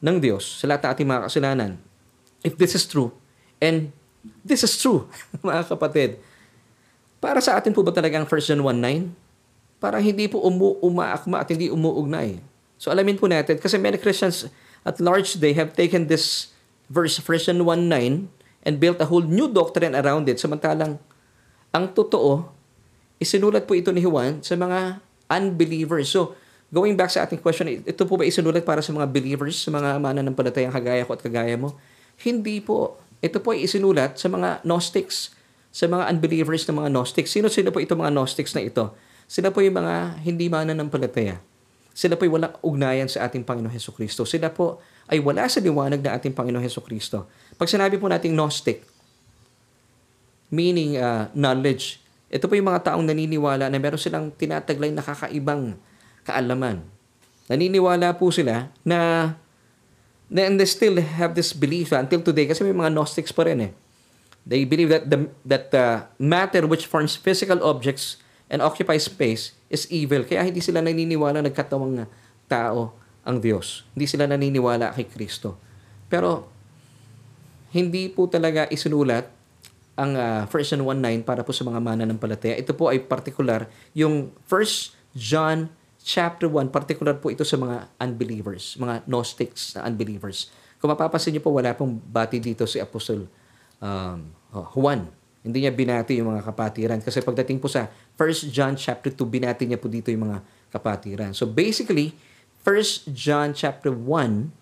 ng 0.00 0.16
Diyos 0.20 0.60
sa 0.60 0.68
lahat 0.68 0.84
ng 0.84 0.90
ating 0.92 1.08
mga 1.08 1.22
kasalanan, 1.28 1.70
if 2.44 2.54
this 2.60 2.76
is 2.76 2.84
true, 2.84 3.12
and 3.60 3.88
this 4.44 4.60
is 4.60 4.76
true, 4.76 5.08
mga 5.46 5.72
kapatid, 5.72 6.20
para 7.20 7.40
sa 7.40 7.56
atin 7.56 7.72
po 7.72 7.80
ba 7.80 7.92
talaga 7.92 8.20
ang 8.20 8.28
1 8.28 8.48
John 8.48 8.60
1.9? 8.60 9.30
para 9.80 9.96
hindi 9.98 10.28
po 10.28 10.44
umu 10.44 10.76
umaakma 10.84 11.40
at 11.40 11.48
hindi 11.48 11.72
umuugnay. 11.72 12.38
So 12.76 12.92
alamin 12.92 13.16
po 13.16 13.26
natin, 13.26 13.56
kasi 13.56 13.80
many 13.80 13.96
Christians 13.96 14.46
at 14.84 15.00
large, 15.00 15.40
they 15.40 15.56
have 15.56 15.72
taken 15.72 16.06
this 16.06 16.52
verse, 16.92 17.16
version 17.16 17.64
1.9, 17.64 18.28
and 18.64 18.76
built 18.76 19.00
a 19.00 19.08
whole 19.08 19.24
new 19.24 19.48
doctrine 19.48 19.96
around 19.96 20.28
it. 20.28 20.36
Samantalang, 20.36 21.00
ang 21.70 21.84
totoo, 21.94 22.48
isinulat 23.20 23.64
po 23.64 23.76
ito 23.76 23.92
ni 23.92 24.04
Juan 24.04 24.44
sa 24.44 24.56
mga 24.56 25.00
unbelievers. 25.30 26.10
So, 26.10 26.34
going 26.68 26.98
back 26.98 27.14
sa 27.14 27.24
ating 27.24 27.40
question, 27.40 27.70
ito 27.70 28.02
po 28.04 28.18
ba 28.18 28.26
isinulat 28.26 28.66
para 28.66 28.82
sa 28.84 28.92
mga 28.92 29.06
believers, 29.08 29.58
sa 29.60 29.70
mga 29.72 29.96
mananampalatayang 30.02 30.74
kagaya 30.74 31.06
ko 31.06 31.14
at 31.16 31.22
kagaya 31.22 31.56
mo? 31.56 31.78
Hindi 32.20 32.60
po. 32.60 33.00
Ito 33.20 33.40
po 33.40 33.52
ay 33.52 33.64
isinulat 33.68 34.16
sa 34.16 34.28
mga 34.28 34.64
Gnostics, 34.64 35.32
sa 35.70 35.86
mga 35.86 36.08
unbelievers 36.10 36.66
na 36.68 36.72
mga 36.76 36.90
Gnostics. 36.90 37.30
Sino-sino 37.30 37.70
po 37.70 37.78
itong 37.80 38.00
mga 38.00 38.12
Gnostics 38.12 38.52
na 38.56 38.64
ito? 38.64 38.92
Sila 39.30 39.54
po 39.54 39.62
yung 39.62 39.78
mga 39.78 40.18
hindi 40.26 40.50
mananampalataya. 40.50 41.38
Sila 41.94 42.14
po 42.14 42.26
ay 42.26 42.32
walang 42.32 42.54
ugnayan 42.62 43.06
sa 43.10 43.26
ating 43.26 43.42
Panginoon 43.42 43.70
Heso 43.74 43.90
Kristo. 43.94 44.22
Sila 44.24 44.50
po 44.50 44.78
ay 45.10 45.18
wala 45.18 45.46
sa 45.50 45.58
liwanag 45.58 46.00
ng 46.00 46.12
ating 46.16 46.34
Panginoon 46.34 46.62
Heso 46.62 46.82
Kristo. 46.82 47.26
Pag 47.60 47.68
sinabi 47.68 48.00
po 48.00 48.08
nating 48.08 48.32
Gnostic, 48.32 48.88
meaning 50.48 50.96
uh, 50.96 51.28
knowledge, 51.36 52.00
ito 52.32 52.48
po 52.48 52.56
yung 52.56 52.72
mga 52.72 52.88
taong 52.88 53.04
naniniwala 53.04 53.68
na 53.68 53.76
meron 53.76 54.00
silang 54.00 54.32
tinataglay 54.32 54.88
na 54.88 55.04
kakaibang 55.04 55.76
kaalaman. 56.24 56.80
Naniniwala 57.52 58.16
po 58.16 58.32
sila 58.32 58.72
na 58.80 59.34
and 60.32 60.56
they 60.56 60.64
still 60.64 60.96
have 60.96 61.36
this 61.36 61.52
belief 61.52 61.92
until 61.92 62.24
today 62.24 62.48
kasi 62.48 62.64
may 62.64 62.72
mga 62.72 62.96
Gnostics 62.96 63.34
pa 63.34 63.44
rin 63.44 63.68
eh. 63.68 63.72
They 64.48 64.64
believe 64.64 64.88
that 64.88 65.12
the 65.12 65.28
that 65.44 65.68
uh, 65.76 66.08
matter 66.16 66.64
which 66.64 66.88
forms 66.88 67.12
physical 67.12 67.60
objects 67.60 68.16
and 68.48 68.64
occupy 68.64 68.96
space 68.96 69.52
is 69.68 69.84
evil. 69.92 70.24
Kaya 70.24 70.48
hindi 70.48 70.64
sila 70.64 70.80
naniniwala 70.80 71.44
nagkatawang 71.44 72.08
tao 72.48 72.96
ang 73.20 73.36
Diyos. 73.36 73.84
Hindi 73.92 74.08
sila 74.08 74.24
naniniwala 74.24 74.96
kay 74.96 75.12
Kristo. 75.12 75.60
Pero 76.08 76.59
hindi 77.70 78.10
po 78.10 78.26
talaga 78.26 78.66
isinulat 78.70 79.30
ang 79.98 80.16
uh, 80.16 80.42
1 80.48 80.70
John 80.74 80.82
1.9 80.86 81.28
para 81.28 81.44
po 81.44 81.52
sa 81.52 81.66
mga 81.66 81.78
mananampalataya. 81.78 82.56
Ito 82.56 82.72
po 82.72 82.88
ay 82.88 83.04
particular, 83.04 83.68
yung 83.92 84.32
1 84.48 85.16
John 85.16 85.68
chapter 86.00 86.48
1, 86.48 86.72
particular 86.72 87.18
po 87.20 87.28
ito 87.28 87.44
sa 87.44 87.60
mga 87.60 87.90
unbelievers, 88.00 88.80
mga 88.80 89.04
Gnostics 89.04 89.76
na 89.76 89.84
unbelievers. 89.84 90.48
Kung 90.80 90.88
mapapansin 90.88 91.36
niyo 91.36 91.44
po, 91.44 91.52
wala 91.52 91.76
pong 91.76 92.00
bati 92.00 92.40
dito 92.40 92.64
si 92.64 92.80
Apostol 92.80 93.28
um, 93.84 94.18
oh, 94.56 94.66
Juan 94.72 95.20
hindi 95.40 95.64
niya 95.64 95.72
binati 95.72 96.20
yung 96.20 96.36
mga 96.36 96.44
kapatiran. 96.44 97.00
Kasi 97.00 97.24
pagdating 97.24 97.64
po 97.64 97.68
sa 97.68 97.88
1 98.16 98.52
John 98.52 98.76
chapter 98.76 99.08
2, 99.08 99.24
binati 99.24 99.64
niya 99.64 99.80
po 99.80 99.88
dito 99.88 100.12
yung 100.12 100.28
mga 100.28 100.44
kapatiran. 100.68 101.32
So 101.32 101.48
basically, 101.48 102.12
1 102.60 103.16
John 103.16 103.56
chapter 103.56 103.88
1 103.88 104.59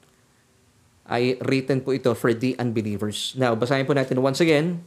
ay 1.08 1.40
written 1.42 1.80
po 1.80 1.96
ito 1.96 2.12
for 2.12 2.30
the 2.36 2.52
unbelievers. 2.60 3.32
Now, 3.34 3.56
basahin 3.56 3.88
po 3.88 3.96
natin 3.96 4.20
once 4.20 4.44
again. 4.44 4.84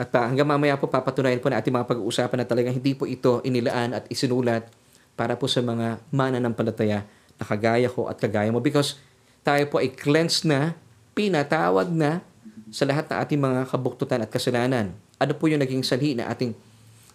At 0.00 0.08
uh, 0.16 0.24
hanggang 0.24 0.48
mamaya 0.48 0.80
po 0.80 0.88
papatunayan 0.88 1.44
po 1.44 1.52
na 1.52 1.60
ating 1.60 1.76
mga 1.76 1.84
pag-uusapan 1.84 2.40
na 2.40 2.46
talagang 2.48 2.72
hindi 2.72 2.96
po 2.96 3.04
ito 3.04 3.44
inilaan 3.44 3.92
at 3.92 4.08
isinulat 4.08 4.64
para 5.12 5.36
po 5.36 5.44
sa 5.44 5.60
mga 5.60 6.00
mananampalataya 6.08 7.04
na 7.36 7.44
kagaya 7.44 7.92
ko 7.92 8.08
at 8.08 8.16
kagaya 8.16 8.48
mo 8.48 8.64
because 8.64 8.96
tayo 9.44 9.60
po 9.68 9.76
ay 9.76 9.92
cleansed 9.92 10.48
na, 10.48 10.72
pinatawad 11.12 11.92
na 11.92 12.24
sa 12.72 12.88
lahat 12.88 13.12
ng 13.12 13.18
ating 13.20 13.40
mga 13.44 13.60
kabuktutan 13.68 14.24
at 14.24 14.32
kasalanan 14.32 14.96
ano 15.20 15.36
po 15.36 15.52
yung 15.52 15.60
naging 15.60 15.84
sanhi 15.84 16.16
na 16.16 16.32
ating 16.32 16.56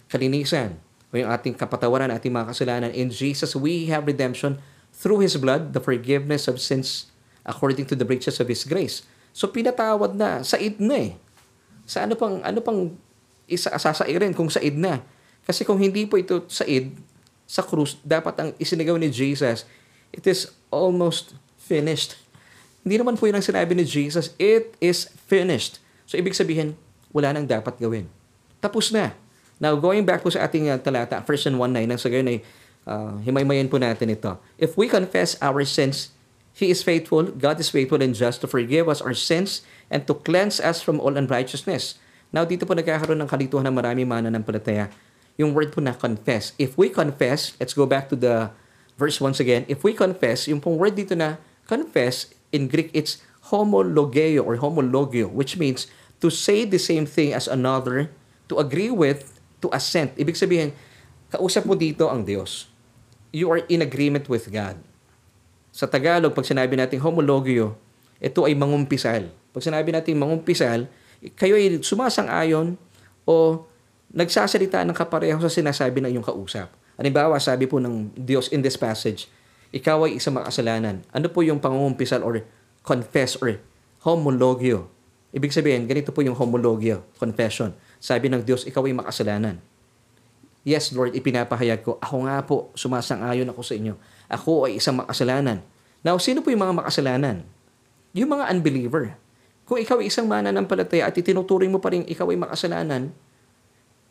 kalinisan 0.05 0.77
o 1.09 1.17
yung 1.17 1.33
ating 1.33 1.57
kapatawaran, 1.57 2.13
ating 2.13 2.29
mga 2.29 2.53
kasalanan. 2.53 2.91
In 2.93 3.09
Jesus, 3.09 3.57
we 3.57 3.89
have 3.89 4.05
redemption 4.05 4.61
through 4.93 5.25
His 5.25 5.33
blood, 5.41 5.73
the 5.73 5.81
forgiveness 5.81 6.45
of 6.45 6.61
sins 6.61 7.09
according 7.45 7.85
to 7.85 7.95
the 7.95 8.03
riches 8.03 8.41
of 8.41 8.49
His 8.49 8.65
grace. 8.65 9.05
So 9.31 9.47
pinatawad 9.47 10.17
na, 10.17 10.41
said 10.41 10.81
na 10.81 10.95
eh. 10.97 11.11
Sa 11.85 12.03
ano 12.03 12.17
pang, 12.17 12.41
ano 12.41 12.59
pang 12.59 12.91
isa, 13.45 13.69
sasairin 13.77 14.33
kung 14.33 14.49
said 14.49 14.73
na. 14.75 15.05
Kasi 15.45 15.61
kung 15.61 15.77
hindi 15.77 16.09
po 16.09 16.17
ito 16.17 16.41
said 16.49 16.89
sa 17.45 17.61
krus, 17.61 18.01
dapat 18.01 18.33
ang 18.41 18.49
isinigaw 18.57 18.97
ni 18.97 19.13
Jesus, 19.13 19.69
it 20.09 20.25
is 20.25 20.49
almost 20.73 21.37
finished. 21.61 22.17
Hindi 22.81 22.97
naman 23.01 23.17
po 23.17 23.29
yun 23.29 23.37
ang 23.37 23.45
sinabi 23.45 23.77
ni 23.77 23.85
Jesus, 23.85 24.33
it 24.41 24.73
is 24.81 25.13
finished. 25.29 25.77
So 26.09 26.17
ibig 26.17 26.33
sabihin, 26.33 26.73
wala 27.13 27.33
nang 27.33 27.45
dapat 27.45 27.77
gawin. 27.77 28.09
Tapos 28.61 28.89
na. 28.89 29.13
Now, 29.55 29.77
going 29.79 30.03
back 30.03 30.19
po 30.19 30.33
sa 30.33 30.43
ating 30.43 30.67
uh, 30.67 30.75
talata, 30.81 31.23
1 31.23 31.27
John 31.47 31.55
1.9, 31.55 31.87
nang 31.87 31.99
sa 32.01 32.11
gayon 32.11 32.27
ay 32.27 32.39
uh, 32.89 33.15
himaymayan 33.23 33.71
po 33.71 33.79
natin 33.79 34.11
ito. 34.11 34.35
If 34.59 34.75
we 34.75 34.91
confess 34.91 35.39
our 35.39 35.63
sins, 35.63 36.14
He 36.55 36.71
is 36.71 36.79
faithful, 36.87 37.35
God 37.35 37.59
is 37.59 37.67
faithful 37.67 37.99
and 37.99 38.15
just 38.15 38.39
to 38.39 38.47
forgive 38.47 38.87
us 38.87 39.03
our 39.03 39.11
sins 39.11 39.59
and 39.91 40.07
to 40.07 40.15
cleanse 40.15 40.63
us 40.63 40.79
from 40.79 41.03
all 41.03 41.19
unrighteousness. 41.19 41.99
Now, 42.31 42.47
dito 42.47 42.63
po 42.63 42.71
nagkakaroon 42.71 43.19
ng 43.19 43.27
kalituhan 43.27 43.67
ng 43.67 43.75
marami 43.75 44.07
mananampalataya. 44.07 44.87
Yung 45.35 45.51
word 45.51 45.75
po 45.75 45.83
na 45.83 45.91
confess. 45.91 46.55
If 46.55 46.79
we 46.79 46.87
confess, 46.87 47.59
let's 47.59 47.75
go 47.75 47.83
back 47.83 48.07
to 48.07 48.15
the 48.15 48.55
verse 48.95 49.19
once 49.19 49.43
again. 49.43 49.67
If 49.67 49.83
we 49.83 49.91
confess, 49.91 50.47
yung 50.47 50.63
pong 50.63 50.79
word 50.79 50.95
dito 50.95 51.11
na 51.11 51.43
confess, 51.67 52.31
in 52.55 52.71
Greek, 52.71 52.87
it's 52.95 53.19
homologeo 53.51 54.39
or 54.39 54.55
homologio, 54.55 55.27
which 55.27 55.59
means 55.59 55.91
to 56.23 56.31
say 56.31 56.63
the 56.63 56.79
same 56.79 57.03
thing 57.03 57.35
as 57.35 57.51
another, 57.51 58.07
to 58.47 58.63
agree 58.63 58.89
with, 58.89 59.43
to 59.59 59.67
assent. 59.75 60.15
Ibig 60.15 60.39
sabihin, 60.39 60.71
kausap 61.27 61.67
mo 61.67 61.75
dito 61.75 62.07
ang 62.07 62.23
Diyos. 62.23 62.71
You 63.35 63.51
are 63.51 63.67
in 63.67 63.83
agreement 63.83 64.31
with 64.31 64.47
God. 64.47 64.79
Sa 65.75 65.91
Tagalog, 65.91 66.31
pag 66.31 66.47
sinabi 66.47 66.79
natin 66.79 67.03
homologio, 67.03 67.75
ito 68.23 68.47
ay 68.47 68.55
mangumpisal. 68.55 69.27
Pag 69.51 69.59
sinabi 69.59 69.91
natin 69.91 70.15
mangumpisal, 70.15 70.87
kayo 71.35 71.59
ay 71.59 71.83
sumasang-ayon 71.83 72.79
o 73.27 73.67
nagsasalita 74.07 74.87
ng 74.87 74.95
kapareho 74.95 75.35
sa 75.43 75.51
sinasabi 75.51 75.99
ng 75.99 76.15
iyong 76.15 76.23
kausap. 76.23 76.71
Halimbawa, 76.95 77.35
sabi 77.43 77.67
po 77.67 77.83
ng 77.83 78.07
Diyos 78.15 78.47
in 78.55 78.63
this 78.63 78.79
passage, 78.79 79.27
ikaw 79.75 80.07
ay 80.07 80.15
isang 80.15 80.39
makasalanan. 80.39 81.03
Ano 81.11 81.27
po 81.27 81.43
yung 81.43 81.59
pangungumpisal 81.59 82.23
or 82.23 82.39
confess 82.79 83.35
or 83.43 83.59
homologio? 84.07 84.87
Ibig 85.35 85.51
sabihin, 85.51 85.91
ganito 85.91 86.15
po 86.15 86.23
yung 86.23 86.39
homologio, 86.39 87.03
confession. 87.19 87.75
Sabi 87.99 88.31
ng 88.31 88.47
Diyos, 88.47 88.63
ikaw 88.63 88.87
ay 88.87 88.95
makasalanan. 88.95 89.59
Yes, 90.65 90.89
Lord, 90.89 91.13
ipinapahayag 91.13 91.85
ko, 91.85 92.01
ako 92.01 92.25
nga 92.25 92.41
po, 92.41 92.73
sumasang-ayon 92.73 93.45
ako 93.53 93.61
sa 93.61 93.77
inyo. 93.77 93.93
Ako 94.25 94.65
ay 94.65 94.81
isang 94.81 94.97
makasalanan. 94.97 95.61
Now, 96.01 96.17
sino 96.17 96.41
po 96.41 96.49
yung 96.49 96.65
mga 96.65 96.81
makasalanan? 96.81 97.45
Yung 98.17 98.33
mga 98.33 98.49
unbeliever. 98.49 99.13
Kung 99.69 99.77
ikaw 99.77 100.01
ay 100.01 100.09
isang 100.09 100.25
mananampalataya 100.25 101.05
at 101.05 101.13
itinuturing 101.13 101.69
mo 101.69 101.77
pa 101.77 101.93
rin 101.93 102.01
ikaw 102.09 102.33
ay 102.33 102.37
makasalanan, 102.41 103.13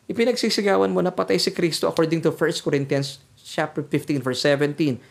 ipinagsisigawan 0.06 0.94
mo 0.94 1.02
na 1.02 1.10
patay 1.10 1.42
si 1.42 1.50
Kristo 1.50 1.90
according 1.90 2.22
to 2.22 2.30
1 2.30 2.62
Corinthians 2.62 3.18
chapter 3.34 3.82
15 3.82 4.22
verse 4.22 4.38
17. 4.46 5.02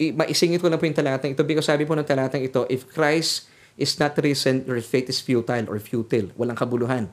I- 0.00 0.16
Maisingit 0.16 0.64
ko 0.64 0.72
na 0.72 0.80
po 0.80 0.88
yung 0.88 0.96
talatang 0.96 1.36
ito 1.36 1.44
because 1.44 1.68
sabi 1.68 1.84
po 1.84 1.92
ng 1.92 2.08
talatang 2.08 2.40
ito, 2.40 2.64
if 2.72 2.88
Christ 2.88 3.52
is 3.76 3.92
not 4.00 4.16
risen, 4.20 4.64
your 4.64 4.80
faith 4.80 5.12
is 5.12 5.20
futile 5.20 5.68
or 5.68 5.76
futile. 5.76 6.32
Walang 6.40 6.56
kabuluhan. 6.56 7.12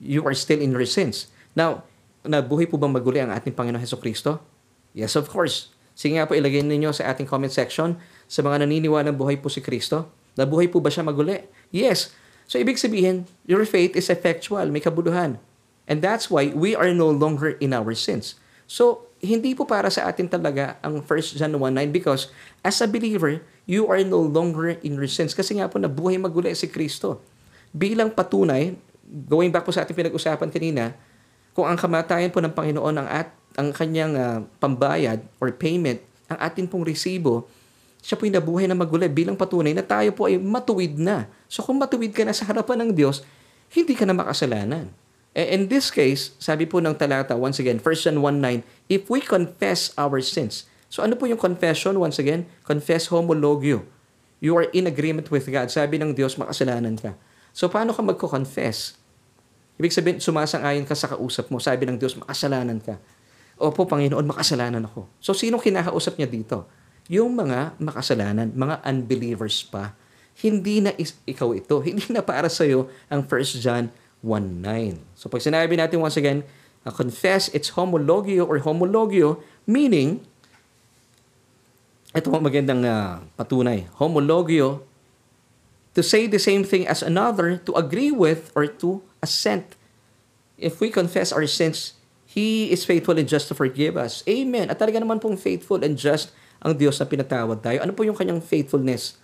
You 0.00 0.20
are 0.28 0.36
still 0.36 0.60
in 0.60 0.76
your 0.76 0.84
sins. 0.84 1.32
Now, 1.56 1.88
nabuhay 2.24 2.66
po 2.66 2.80
bang 2.80 2.92
maguli 2.92 3.20
ang 3.20 3.30
ating 3.30 3.52
Panginoon 3.52 3.80
Heso 3.80 4.00
Kristo? 4.00 4.40
Yes, 4.96 5.14
of 5.14 5.28
course. 5.28 5.70
Sige 5.94 6.18
nga 6.18 6.26
po, 6.26 6.34
ilagay 6.34 6.64
ninyo 6.64 6.90
sa 6.90 7.12
ating 7.14 7.28
comment 7.28 7.52
section 7.52 8.00
sa 8.26 8.40
mga 8.42 8.66
naniniwala 8.66 9.14
buhay 9.14 9.38
po 9.38 9.46
si 9.46 9.62
Kristo. 9.62 10.10
Nabuhay 10.34 10.66
po 10.66 10.82
ba 10.82 10.90
siya 10.90 11.06
maguli? 11.06 11.46
Yes. 11.70 12.10
So, 12.50 12.58
ibig 12.58 12.82
sabihin, 12.82 13.30
your 13.46 13.62
faith 13.62 13.94
is 13.94 14.10
effectual, 14.10 14.66
may 14.68 14.82
kabuluhan. 14.82 15.38
And 15.86 16.02
that's 16.02 16.32
why 16.32 16.50
we 16.50 16.74
are 16.74 16.90
no 16.90 17.08
longer 17.12 17.54
in 17.62 17.76
our 17.76 17.94
sins. 17.94 18.40
So, 18.66 19.06
hindi 19.22 19.56
po 19.56 19.64
para 19.64 19.88
sa 19.88 20.10
atin 20.10 20.28
talaga 20.28 20.76
ang 20.84 21.00
1 21.00 21.38
John 21.40 21.56
1.9 21.56 21.94
because 21.94 22.28
as 22.60 22.80
a 22.84 22.88
believer, 22.88 23.40
you 23.64 23.88
are 23.88 24.02
no 24.04 24.20
longer 24.20 24.76
in 24.84 24.98
your 24.98 25.08
sins. 25.08 25.32
Kasi 25.32 25.56
nga 25.56 25.70
po, 25.70 25.80
nabuhay 25.80 26.20
maguli 26.20 26.52
si 26.52 26.68
Kristo. 26.68 27.24
Bilang 27.72 28.12
patunay, 28.12 28.76
going 29.04 29.48
back 29.48 29.64
po 29.64 29.72
sa 29.72 29.84
ating 29.86 29.96
pinag-usapan 29.96 30.50
kanina, 30.52 30.92
kung 31.54 31.70
ang 31.70 31.78
kamatayan 31.78 32.34
po 32.34 32.42
ng 32.42 32.50
Panginoon 32.50 32.94
ang 32.98 33.08
at 33.08 33.30
ang 33.54 33.70
kanyang 33.70 34.18
uh, 34.18 34.42
pambayad 34.58 35.22
or 35.38 35.54
payment, 35.54 36.02
ang 36.26 36.38
atin 36.42 36.66
pong 36.66 36.82
resibo, 36.82 37.46
siya 38.04 38.18
po 38.18 38.26
yung 38.26 38.36
nabuhay 38.36 38.66
na 38.66 38.76
maguli 38.76 39.08
bilang 39.08 39.38
patunay 39.38 39.72
na 39.72 39.80
tayo 39.80 40.12
po 40.12 40.28
ay 40.28 40.36
matuwid 40.36 40.98
na. 40.98 41.30
So 41.48 41.64
kung 41.64 41.80
matuwid 41.80 42.12
ka 42.12 42.26
na 42.26 42.34
sa 42.34 42.44
harapan 42.44 42.84
ng 42.84 42.90
Diyos, 42.92 43.24
hindi 43.72 43.96
ka 43.96 44.04
na 44.04 44.12
makasalanan. 44.12 44.92
In 45.34 45.66
this 45.66 45.90
case, 45.90 46.34
sabi 46.38 46.66
po 46.66 46.78
ng 46.78 46.94
talata, 46.94 47.34
once 47.34 47.58
again, 47.58 47.82
1 47.82 47.82
John 48.06 48.18
1.9, 48.22 48.62
if 48.86 49.10
we 49.10 49.18
confess 49.18 49.90
our 49.98 50.22
sins. 50.22 50.68
So 50.86 51.02
ano 51.02 51.18
po 51.18 51.26
yung 51.26 51.40
confession? 51.42 51.98
Once 51.98 52.22
again, 52.22 52.46
confess 52.62 53.10
homologio. 53.10 53.82
You 54.38 54.54
are 54.54 54.70
in 54.70 54.86
agreement 54.86 55.32
with 55.34 55.48
God. 55.50 55.74
Sabi 55.74 55.98
ng 55.98 56.14
Diyos, 56.14 56.38
makasalanan 56.38 57.00
ka. 57.00 57.18
So 57.50 57.66
paano 57.66 57.90
ka 57.90 58.02
magko-confess? 58.02 58.94
Ibig 59.74 59.90
sabihin, 59.90 60.18
sumasang-ayon 60.22 60.86
ka 60.86 60.94
sa 60.94 61.10
kausap 61.10 61.50
mo. 61.50 61.58
Sabi 61.58 61.86
ng 61.86 61.98
Diyos, 61.98 62.14
makasalanan 62.14 62.78
ka. 62.78 62.94
Opo, 63.58 63.86
Panginoon, 63.86 64.26
makasalanan 64.26 64.86
ako. 64.86 65.10
So, 65.18 65.34
sino 65.34 65.58
kinakausap 65.58 66.18
niya 66.18 66.30
dito? 66.30 66.66
Yung 67.10 67.34
mga 67.34 67.78
makasalanan, 67.82 68.54
mga 68.54 68.82
unbelievers 68.86 69.66
pa. 69.66 69.94
Hindi 70.38 70.82
na 70.82 70.90
is- 70.94 71.18
ikaw 71.26 71.50
ito. 71.54 71.82
Hindi 71.86 72.06
na 72.10 72.22
para 72.22 72.46
sa'yo 72.46 72.86
ang 73.10 73.26
1 73.26 73.62
John 73.62 73.90
1.9. 74.24 75.18
So, 75.18 75.28
pag 75.28 75.44
sinabi 75.44 75.76
natin 75.76 76.00
once 76.00 76.16
again, 76.16 76.46
uh, 76.86 76.94
confess 76.94 77.52
its 77.52 77.76
homologio 77.76 78.48
or 78.48 78.62
homologio, 78.62 79.44
meaning, 79.68 80.24
ito 82.14 82.30
ang 82.30 82.46
magandang 82.46 82.86
uh, 82.86 83.20
patunay. 83.36 83.90
Homologio, 84.00 84.86
to 85.92 86.00
say 86.00 86.30
the 86.30 86.40
same 86.40 86.64
thing 86.64 86.88
as 86.88 87.04
another, 87.04 87.60
to 87.68 87.76
agree 87.76 88.10
with, 88.10 88.48
or 88.56 88.64
to 88.66 89.04
assent. 89.24 89.64
If 90.60 90.84
we 90.84 90.92
confess 90.92 91.32
our 91.32 91.48
sins, 91.48 91.96
He 92.28 92.68
is 92.68 92.84
faithful 92.84 93.16
and 93.16 93.30
just 93.30 93.48
to 93.48 93.54
forgive 93.54 93.96
us. 93.96 94.20
Amen. 94.28 94.68
At 94.68 94.82
talaga 94.82 94.98
naman 94.98 95.22
pong 95.22 95.38
faithful 95.40 95.80
and 95.80 95.96
just 95.96 96.34
ang 96.58 96.74
Diyos 96.74 96.98
na 96.98 97.06
pinatawad 97.06 97.62
tayo. 97.62 97.78
Ano 97.80 97.96
po 97.96 98.02
yung 98.02 98.18
kanyang 98.18 98.42
faithfulness? 98.42 99.16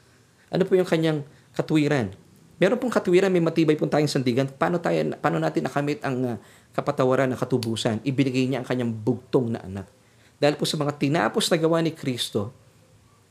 Ano 0.49 0.63
po 0.63 0.79
yung 0.79 0.87
kanyang 0.87 1.27
katwiran? 1.53 2.15
Meron 2.61 2.77
pong 2.77 2.93
katwiran, 2.93 3.33
may 3.33 3.41
matibay 3.41 3.73
pong 3.73 3.89
tayong 3.89 4.13
sandigan. 4.13 4.45
Paano, 4.45 4.77
tayo, 4.77 5.01
paano 5.17 5.41
natin 5.41 5.65
nakamit 5.65 6.05
ang 6.05 6.17
uh, 6.23 6.37
kapatawaran 6.77 7.33
ng 7.33 7.41
katubusan? 7.41 8.05
Ibinigay 8.05 8.53
niya 8.53 8.61
ang 8.61 8.69
kanyang 8.69 8.93
bugtong 8.93 9.57
na 9.57 9.65
anak. 9.65 9.89
Dahil 10.37 10.61
po 10.61 10.69
sa 10.69 10.77
mga 10.77 11.01
tinapos 11.01 11.49
na 11.49 11.57
gawa 11.57 11.81
ni 11.81 11.97
Kristo, 11.97 12.53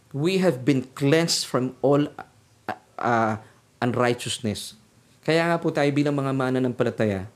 we 0.10 0.42
have 0.42 0.66
been 0.66 0.90
cleansed 0.98 1.46
from 1.46 1.78
all 1.86 2.10
uh, 2.10 2.78
uh, 2.98 3.38
unrighteousness. 3.86 4.79
Kaya 5.30 5.46
nga 5.46 5.62
po 5.62 5.70
tayo 5.70 5.86
bilang 5.94 6.18
mga 6.18 6.34
mana 6.34 6.58
ng 6.58 6.74
palataya, 6.74 7.30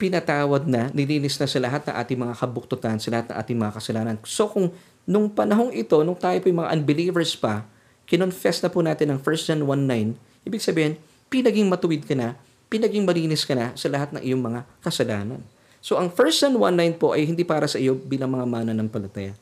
pinatawad 0.00 0.64
na, 0.64 0.88
nilinis 0.96 1.36
na 1.36 1.44
sa 1.44 1.60
lahat 1.60 1.84
ng 1.84 1.92
ating 1.92 2.16
mga 2.16 2.34
kabuktutan, 2.40 2.96
sa 2.96 3.12
lahat 3.12 3.28
ng 3.28 3.36
ating 3.36 3.58
mga 3.60 3.72
kasalanan. 3.76 4.16
So 4.24 4.48
kung 4.48 4.72
nung 5.04 5.28
panahong 5.28 5.68
ito, 5.76 6.00
nung 6.00 6.16
tayo 6.16 6.40
po 6.40 6.48
yung 6.48 6.64
mga 6.64 6.72
unbelievers 6.80 7.36
pa, 7.36 7.68
kinonfess 8.08 8.64
na 8.64 8.72
po 8.72 8.80
natin 8.80 9.12
ang 9.12 9.20
1 9.20 9.52
John 9.52 9.60
1.9, 9.68 10.16
ibig 10.48 10.64
sabihin, 10.64 10.96
pinaging 11.28 11.68
matuwid 11.68 12.08
ka 12.08 12.16
na, 12.16 12.32
pinaging 12.72 13.04
malinis 13.04 13.44
ka 13.44 13.52
na 13.52 13.76
sa 13.76 13.92
lahat 13.92 14.08
ng 14.16 14.24
iyong 14.24 14.40
mga 14.40 14.64
kasalanan. 14.80 15.44
So 15.84 16.00
ang 16.00 16.08
1 16.08 16.16
John 16.40 16.56
1.9 16.56 16.96
po 16.96 17.12
ay 17.12 17.28
hindi 17.28 17.44
para 17.44 17.68
sa 17.68 17.76
iyo 17.76 18.00
bilang 18.00 18.32
mga 18.32 18.48
mana 18.48 18.72
ng 18.72 18.88
palataya. 18.88 19.36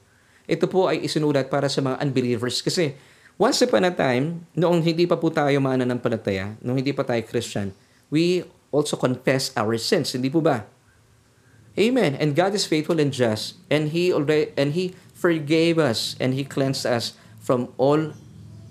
Ito 0.51 0.67
po 0.67 0.91
ay 0.91 1.07
isinulat 1.07 1.47
para 1.47 1.71
sa 1.71 1.79
mga 1.79 2.03
unbelievers 2.03 2.59
kasi 2.59 2.99
once 3.39 3.63
upon 3.63 3.87
a 3.87 3.95
time, 3.95 4.45
noong 4.59 4.83
hindi 4.83 5.07
pa 5.07 5.15
po 5.15 5.31
tayo 5.31 5.55
mana 5.63 5.87
ng 5.87 6.03
palataya, 6.03 6.59
noong 6.59 6.83
hindi 6.83 6.91
pa 6.91 7.07
tayo 7.07 7.23
Christian, 7.23 7.71
we 8.11 8.43
also 8.75 8.99
confess 8.99 9.55
our 9.55 9.79
sins, 9.79 10.13
hindi 10.13 10.29
po 10.29 10.43
ba? 10.43 10.67
Amen. 11.79 12.19
And 12.19 12.35
God 12.35 12.59
is 12.59 12.67
faithful 12.67 12.99
and 12.99 13.15
just, 13.15 13.55
and 13.71 13.95
He 13.95 14.11
already 14.11 14.51
and 14.59 14.75
He 14.75 14.99
forgave 15.15 15.79
us 15.79 16.19
and 16.19 16.35
He 16.35 16.43
cleansed 16.43 16.83
us 16.83 17.15
from 17.39 17.71
all 17.79 18.11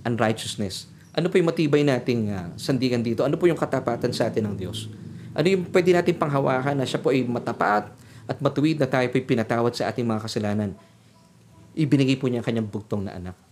unrighteousness. 0.04 0.92
Ano 1.16 1.32
po 1.32 1.40
yung 1.40 1.48
matibay 1.48 1.88
nating 1.88 2.30
uh, 2.30 2.52
sandigan 2.60 3.00
dito? 3.00 3.24
Ano 3.24 3.40
po 3.40 3.48
yung 3.48 3.58
katapatan 3.58 4.12
sa 4.12 4.28
atin 4.28 4.52
ng 4.52 4.56
Diyos? 4.60 4.92
Ano 5.32 5.48
yung 5.48 5.64
pwede 5.72 5.96
natin 5.96 6.20
panghawakan 6.20 6.84
na 6.84 6.86
siya 6.86 7.00
po 7.00 7.16
ay 7.16 7.24
matapat 7.24 7.88
at 8.28 8.38
matuwid 8.44 8.76
na 8.76 8.86
tayo 8.86 9.08
po 9.08 9.16
pinatawad 9.24 9.72
sa 9.72 9.88
ating 9.88 10.04
mga 10.04 10.28
kasalanan? 10.28 10.76
Ibinigay 11.74 12.20
po 12.20 12.28
niya 12.28 12.44
ang 12.44 12.48
kanyang 12.52 12.68
bugtong 12.68 13.08
na 13.08 13.16
anak 13.16 13.47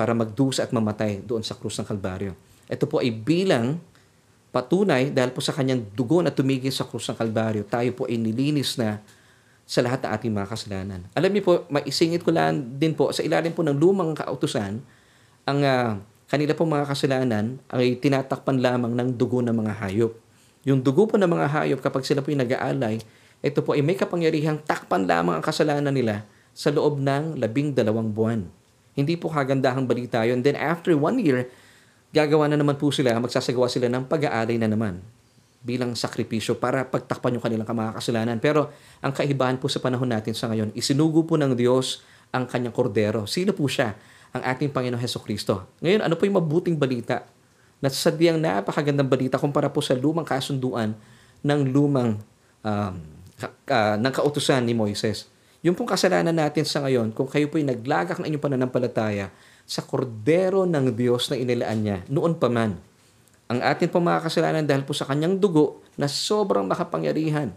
para 0.00 0.16
magdusa 0.16 0.64
at 0.64 0.72
mamatay 0.72 1.20
doon 1.20 1.44
sa 1.44 1.52
krus 1.52 1.76
ng 1.76 1.84
Kalbaryo. 1.84 2.32
Ito 2.72 2.88
po 2.88 3.04
ay 3.04 3.12
bilang 3.12 3.76
patunay 4.48 5.12
dahil 5.12 5.36
po 5.36 5.44
sa 5.44 5.52
kanyang 5.52 5.92
dugo 5.92 6.24
na 6.24 6.32
tumigil 6.32 6.72
sa 6.72 6.88
krus 6.88 7.12
ng 7.12 7.20
Kalbaryo, 7.20 7.68
tayo 7.68 7.92
po 7.92 8.08
ay 8.08 8.16
nilinis 8.16 8.80
na 8.80 9.04
sa 9.68 9.84
lahat 9.84 10.00
ng 10.00 10.10
ating 10.16 10.32
mga 10.32 10.48
kasalanan. 10.48 11.00
Alam 11.12 11.36
niyo 11.36 11.42
po, 11.44 11.52
maisingit 11.68 12.24
ko 12.24 12.32
lang 12.32 12.80
din 12.80 12.96
po, 12.96 13.12
sa 13.12 13.20
ilalim 13.20 13.52
po 13.52 13.60
ng 13.60 13.76
lumang 13.76 14.16
kautusan, 14.16 14.80
ang 15.44 15.58
uh, 15.60 16.00
kanila 16.26 16.56
po 16.56 16.64
mga 16.64 16.88
kasalanan 16.88 17.60
ay 17.68 18.00
tinatakpan 18.00 18.56
lamang 18.56 18.96
ng 18.96 19.08
dugo 19.20 19.44
ng 19.44 19.52
mga 19.52 19.84
hayop. 19.84 20.16
Yung 20.64 20.80
dugo 20.80 21.06
po 21.06 21.20
ng 21.20 21.28
mga 21.28 21.46
hayop, 21.52 21.78
kapag 21.84 22.08
sila 22.08 22.24
po 22.24 22.32
ay 22.32 22.40
nag-aalay, 22.40 22.96
ito 23.44 23.60
po 23.60 23.76
ay 23.76 23.84
may 23.84 24.00
kapangyarihang 24.00 24.64
takpan 24.64 25.04
lamang 25.04 25.38
ang 25.38 25.44
kasalanan 25.44 25.92
nila 25.92 26.24
sa 26.56 26.72
loob 26.72 26.98
ng 26.98 27.36
labing 27.36 27.76
dalawang 27.76 28.10
buwan. 28.10 28.59
Hindi 28.94 29.14
po 29.14 29.30
kagandahang 29.30 29.86
balita 29.86 30.22
yun. 30.26 30.42
Then 30.42 30.58
after 30.58 30.92
one 30.98 31.22
year, 31.22 31.48
gagawa 32.10 32.50
na 32.50 32.58
naman 32.58 32.74
po 32.76 32.90
sila, 32.90 33.14
magsasagawa 33.22 33.70
sila 33.70 33.86
ng 33.86 34.10
pag-aalay 34.10 34.58
na 34.58 34.66
naman 34.66 34.98
bilang 35.60 35.92
sakripisyo 35.92 36.56
para 36.56 36.88
pagtakpan 36.88 37.36
yung 37.36 37.44
kanilang 37.44 37.68
mga 37.68 37.92
kasalanan. 38.00 38.36
Pero 38.40 38.72
ang 39.04 39.12
kaibahan 39.12 39.60
po 39.60 39.68
sa 39.68 39.78
panahon 39.78 40.08
natin 40.08 40.32
sa 40.32 40.48
ngayon, 40.48 40.72
isinugo 40.72 41.22
po 41.28 41.36
ng 41.36 41.52
Diyos 41.52 42.00
ang 42.32 42.48
kanyang 42.48 42.72
kordero. 42.72 43.28
Sino 43.28 43.52
po 43.52 43.68
siya? 43.68 43.94
Ang 44.30 44.42
ating 44.46 44.70
Panginoon 44.70 45.02
Heso 45.02 45.20
Kristo. 45.20 45.68
Ngayon, 45.82 46.00
ano 46.06 46.14
po 46.16 46.24
yung 46.24 46.38
mabuting 46.38 46.78
balita? 46.78 47.26
Na 47.80 47.88
sadyang 47.88 48.38
napakagandang 48.38 49.08
balita 49.08 49.36
kumpara 49.40 49.68
po 49.68 49.82
sa 49.84 49.96
lumang 49.96 50.24
kasunduan 50.24 50.94
ng 51.40 51.60
lumang 51.72 52.20
um, 52.60 52.94
uh, 53.68 53.96
ng 53.96 54.12
kautusan 54.12 54.64
ni 54.64 54.76
Moises. 54.76 55.29
Yung 55.60 55.76
pong 55.76 55.92
kasalanan 55.92 56.32
natin 56.32 56.64
sa 56.64 56.80
ngayon, 56.80 57.12
kung 57.12 57.28
kayo 57.28 57.48
po 57.52 57.60
ay 57.60 57.68
naglagak 57.68 58.16
ng 58.16 58.26
inyong 58.28 58.44
pananampalataya 58.44 59.28
sa 59.68 59.84
kordero 59.84 60.64
ng 60.64 60.96
Diyos 60.96 61.28
na 61.28 61.36
inilaan 61.36 61.80
niya, 61.84 61.98
noon 62.08 62.36
pa 62.40 62.48
man, 62.48 62.80
ang 63.50 63.60
atin 63.60 63.90
pong 63.90 64.08
mga 64.08 64.24
kasalanan 64.24 64.64
dahil 64.64 64.86
po 64.86 64.96
sa 64.96 65.04
kanyang 65.04 65.36
dugo 65.36 65.82
na 65.98 66.06
sobrang 66.08 66.64
makapangyarihan. 66.64 67.52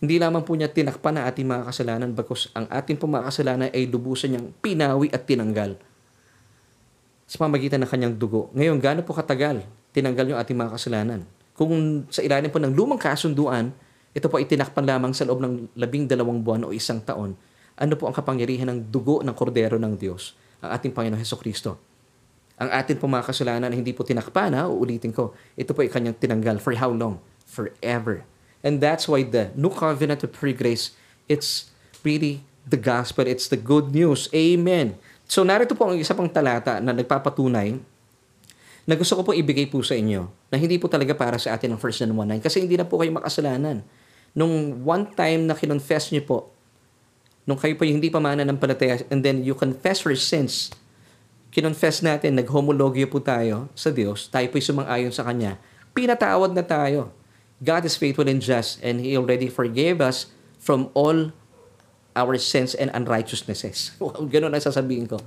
Hindi 0.00 0.16
lamang 0.16 0.42
po 0.42 0.56
niya 0.56 0.72
tinakpan 0.72 1.20
ang 1.20 1.24
ating 1.28 1.44
mga 1.44 1.62
kasalanan 1.68 2.08
bagkus 2.16 2.48
ang 2.56 2.64
ating 2.72 2.96
pong 2.96 3.20
mga 3.20 3.28
kasalanan 3.28 3.68
ay 3.68 3.84
lubusan 3.84 4.32
niyang 4.32 4.48
pinawi 4.64 5.12
at 5.12 5.28
tinanggal 5.28 5.76
sa 7.28 7.36
pamagitan 7.36 7.84
ng 7.84 7.90
kanyang 7.92 8.14
dugo. 8.16 8.48
Ngayon, 8.56 8.80
gaano 8.80 9.04
po 9.04 9.12
katagal 9.12 9.60
tinanggal 9.92 10.34
yung 10.34 10.40
ating 10.40 10.56
mga 10.56 10.72
kasalanan. 10.74 11.20
Kung 11.52 12.06
sa 12.08 12.24
ilalim 12.24 12.48
po 12.48 12.56
ng 12.56 12.72
lumang 12.72 12.96
kasunduan, 12.98 13.74
ito 14.10 14.26
po 14.26 14.42
ay 14.42 14.46
tinakpan 14.46 14.86
lamang 14.86 15.12
sa 15.14 15.22
loob 15.22 15.38
ng 15.38 15.74
labing 15.78 16.10
dalawang 16.10 16.42
buwan 16.42 16.66
o 16.66 16.74
isang 16.74 16.98
taon, 16.98 17.38
ano 17.78 17.94
po 17.96 18.10
ang 18.10 18.14
kapangyarihan 18.14 18.68
ng 18.68 18.90
dugo 18.90 19.22
ng 19.22 19.32
kordero 19.32 19.78
ng 19.78 19.94
Diyos, 19.96 20.34
ang 20.60 20.74
ating 20.74 20.90
Panginoon 20.90 21.20
Heso 21.20 21.38
Kristo. 21.38 21.78
Ang 22.60 22.68
atin 22.76 23.00
po 23.00 23.08
mga 23.08 23.24
kasalanan 23.24 23.72
hindi 23.72 23.96
po 23.96 24.04
tinakpan, 24.04 24.52
ha? 24.52 24.68
uulitin 24.68 25.16
ko, 25.16 25.32
ito 25.56 25.72
po 25.72 25.80
ay 25.80 25.88
kanyang 25.88 26.18
tinanggal. 26.20 26.60
For 26.60 26.76
how 26.76 26.92
long? 26.92 27.16
Forever. 27.48 28.28
And 28.60 28.84
that's 28.84 29.08
why 29.08 29.24
the 29.24 29.48
new 29.56 29.72
covenant 29.72 30.20
of 30.20 30.36
free 30.36 30.52
grace, 30.52 30.92
it's 31.24 31.72
really 32.04 32.44
the 32.68 32.76
gospel. 32.76 33.24
It's 33.24 33.48
the 33.48 33.56
good 33.56 33.96
news. 33.96 34.28
Amen. 34.36 35.00
So 35.24 35.46
narito 35.46 35.72
po 35.72 35.88
ang 35.88 35.96
isa 35.96 36.12
pang 36.12 36.28
talata 36.28 36.82
na 36.82 36.92
nagpapatunay 36.92 37.78
na 38.84 38.94
gusto 38.98 39.14
ko 39.14 39.22
po 39.22 39.32
ibigay 39.32 39.70
po 39.70 39.80
sa 39.80 39.94
inyo 39.94 40.26
na 40.50 40.56
hindi 40.58 40.76
po 40.76 40.90
talaga 40.90 41.14
para 41.14 41.38
sa 41.38 41.54
atin 41.54 41.76
ang 41.76 41.80
1 41.80 42.02
John 42.02 42.12
1.9 42.12 42.42
kasi 42.42 42.58
hindi 42.60 42.74
na 42.74 42.84
po 42.84 42.98
kayo 42.98 43.14
makasalanan. 43.14 43.86
Nung 44.34 44.82
one 44.86 45.10
time 45.12 45.50
na 45.50 45.54
kinonfess 45.58 46.14
niyo 46.14 46.22
po, 46.26 46.38
nung 47.44 47.58
kayo 47.58 47.74
po 47.74 47.82
hindi 47.82 48.12
pa 48.12 48.22
mananampalataya 48.22 49.02
and 49.10 49.26
then 49.26 49.42
you 49.42 49.56
confess 49.58 50.06
your 50.06 50.14
sins, 50.14 50.70
kinonfess 51.50 52.00
natin, 52.00 52.38
naghomologyo 52.38 53.10
po 53.10 53.18
tayo 53.18 53.66
sa 53.74 53.90
Diyos, 53.90 54.30
tayo 54.30 54.46
po 54.50 54.62
sumang-ayon 54.62 55.10
sa 55.10 55.26
Kanya, 55.26 55.58
pinatawad 55.90 56.54
na 56.54 56.62
tayo. 56.62 57.10
God 57.60 57.84
is 57.84 57.98
faithful 57.98 58.24
and 58.24 58.40
just 58.40 58.80
and 58.80 59.04
He 59.04 59.18
already 59.18 59.50
forgave 59.50 60.00
us 60.00 60.32
from 60.56 60.88
all 60.96 61.34
our 62.16 62.34
sins 62.40 62.72
and 62.72 62.88
unrighteousnesses. 62.94 63.92
Wow, 64.00 64.26
ganun 64.30 64.54
ang 64.54 64.64
sasabihin 64.64 65.10
ko. 65.10 65.20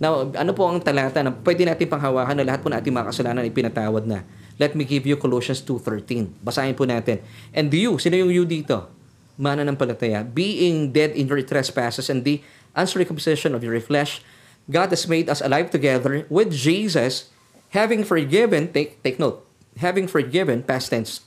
Now, 0.00 0.24
ano 0.32 0.56
po 0.56 0.64
ang 0.64 0.80
talata 0.80 1.20
na 1.20 1.28
pwede 1.28 1.68
natin 1.68 1.84
panghawakan 1.84 2.40
na 2.40 2.44
lahat 2.46 2.64
po 2.64 2.72
natin 2.72 2.88
mga 2.88 3.08
kasalanan 3.12 3.44
ay 3.44 3.52
pinatawad 3.52 4.08
na. 4.08 4.24
Let 4.60 4.76
me 4.76 4.84
give 4.84 5.08
you 5.08 5.16
Colossians 5.16 5.64
2.13. 5.64 6.36
Basahin 6.44 6.76
po 6.76 6.84
natin. 6.84 7.24
And 7.56 7.72
you, 7.72 7.96
sino 7.96 8.20
yung 8.20 8.28
you 8.28 8.44
dito? 8.44 8.92
Mana 9.40 9.64
ng 9.64 9.72
palataya. 9.72 10.20
Being 10.20 10.92
dead 10.92 11.16
in 11.16 11.32
your 11.32 11.40
trespasses 11.40 12.12
and 12.12 12.20
the 12.28 12.44
uncircumcision 12.76 13.56
of 13.56 13.64
your 13.64 13.80
flesh, 13.80 14.20
God 14.68 14.92
has 14.92 15.08
made 15.08 15.32
us 15.32 15.40
alive 15.40 15.72
together 15.72 16.28
with 16.28 16.52
Jesus, 16.52 17.32
having 17.72 18.04
forgiven, 18.04 18.68
take, 18.68 19.00
take 19.00 19.16
note, 19.16 19.40
having 19.80 20.04
forgiven, 20.04 20.60
past 20.60 20.92
tense, 20.92 21.24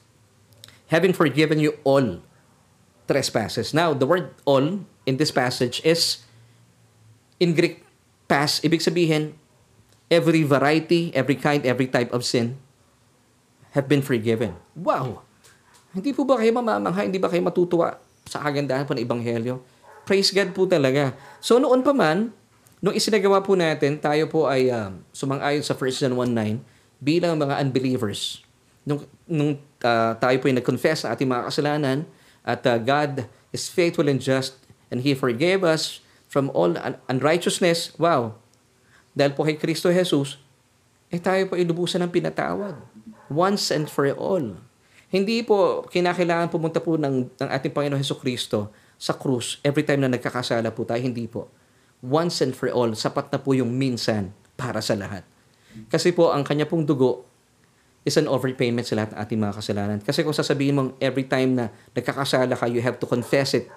having 0.93 1.09
forgiven 1.09 1.57
you 1.57 1.73
all 1.81 2.21
trespasses. 3.09 3.73
Now, 3.73 3.97
the 3.97 4.05
word 4.05 4.37
all 4.45 4.85
in 5.09 5.17
this 5.17 5.33
passage 5.33 5.81
is 5.81 6.21
in 7.41 7.57
Greek 7.57 7.81
past, 8.29 8.61
ibig 8.61 8.85
sabihin, 8.85 9.33
every 10.13 10.45
variety, 10.45 11.09
every 11.17 11.33
kind, 11.33 11.65
every 11.65 11.89
type 11.89 12.13
of 12.13 12.21
sin 12.21 12.61
have 13.73 13.89
been 13.89 14.05
forgiven. 14.05 14.53
Wow! 14.77 15.25
Hindi 15.93 16.13
po 16.13 16.25
ba 16.25 16.41
kayo 16.41 16.49
mamamangha? 16.53 17.05
Hindi 17.05 17.21
ba 17.21 17.29
kayo 17.29 17.41
matutuwa 17.45 18.01
sa 18.25 18.41
kagandahan 18.41 18.85
po 18.85 18.97
ng 18.97 19.03
Ebanghelyo? 19.05 19.61
Praise 20.09 20.33
God 20.33 20.53
po 20.53 20.65
talaga. 20.65 21.13
So 21.37 21.61
noon 21.61 21.85
pa 21.85 21.93
man, 21.93 22.33
nung 22.81 22.93
isinagawa 22.97 23.45
po 23.45 23.53
natin, 23.53 24.01
tayo 24.01 24.25
po 24.27 24.49
ay 24.49 24.73
um, 24.73 24.99
sumang-ayon 25.13 25.61
sa 25.61 25.77
1 25.77 26.01
John 26.01 26.13
1.9 26.17 26.59
bilang 26.97 27.37
mga 27.37 27.61
unbelievers. 27.61 28.41
Nung, 28.83 29.05
nung 29.29 29.55
uh, 29.85 30.13
tayo 30.17 30.35
po 30.41 30.49
ay 30.49 30.55
nag-confess 30.57 31.05
sa 31.05 31.13
ating 31.15 31.29
mga 31.29 31.47
kasalanan 31.47 31.97
at 32.43 32.61
uh, 32.67 32.75
God 32.75 33.29
is 33.55 33.69
faithful 33.71 34.09
and 34.09 34.19
just 34.19 34.59
and 34.91 35.05
He 35.05 35.15
forgave 35.15 35.63
us 35.63 36.03
from 36.27 36.49
all 36.57 36.73
un- 36.73 36.97
unrighteousness, 37.05 37.93
wow, 38.01 38.33
dahil 39.13 39.37
po 39.37 39.45
kay 39.45 39.55
Kristo 39.55 39.93
Jesus, 39.93 40.41
eh 41.13 41.21
tayo 41.21 41.45
po 41.45 41.53
ilubusan 41.53 42.01
ng 42.01 42.09
pinatawad. 42.09 42.73
Once 43.33 43.73
and 43.73 43.89
for 43.89 44.05
all. 44.13 44.61
Hindi 45.09 45.41
po 45.41 45.85
kinakailangan 45.89 46.53
pumunta 46.53 46.77
po 46.81 46.97
ng, 46.97 47.33
ng 47.33 47.49
ating 47.49 47.73
Panginoon 47.73 48.01
Heso 48.01 48.17
Kristo 48.17 48.69
sa 48.97 49.17
krus 49.17 49.57
every 49.65 49.81
time 49.81 50.05
na 50.05 50.09
nagkakasala 50.09 50.69
po 50.73 50.85
tayo. 50.85 51.01
Hindi 51.01 51.25
po. 51.25 51.49
Once 52.01 52.41
and 52.45 52.53
for 52.53 52.69
all, 52.69 52.93
sapat 52.93 53.33
na 53.33 53.41
po 53.41 53.57
yung 53.57 53.73
minsan 53.73 54.33
para 54.53 54.81
sa 54.81 54.93
lahat. 54.93 55.25
Kasi 55.89 56.13
po, 56.13 56.29
ang 56.29 56.45
kanya 56.45 56.69
pong 56.69 56.85
dugo 56.85 57.25
is 58.05 58.19
an 58.19 58.29
overpayment 58.29 58.85
sa 58.85 58.99
lahat 58.99 59.15
ng 59.15 59.19
ating 59.21 59.39
mga 59.41 59.53
kasalanan. 59.57 59.97
Kasi 60.05 60.21
kung 60.21 60.35
sasabihin 60.35 60.75
mong 60.77 60.89
every 61.01 61.25
time 61.25 61.57
na 61.57 61.65
nagkakasala 61.97 62.53
ka, 62.53 62.69
you 62.69 62.83
have 62.83 63.01
to 63.01 63.09
confess 63.09 63.57
it 63.57 63.69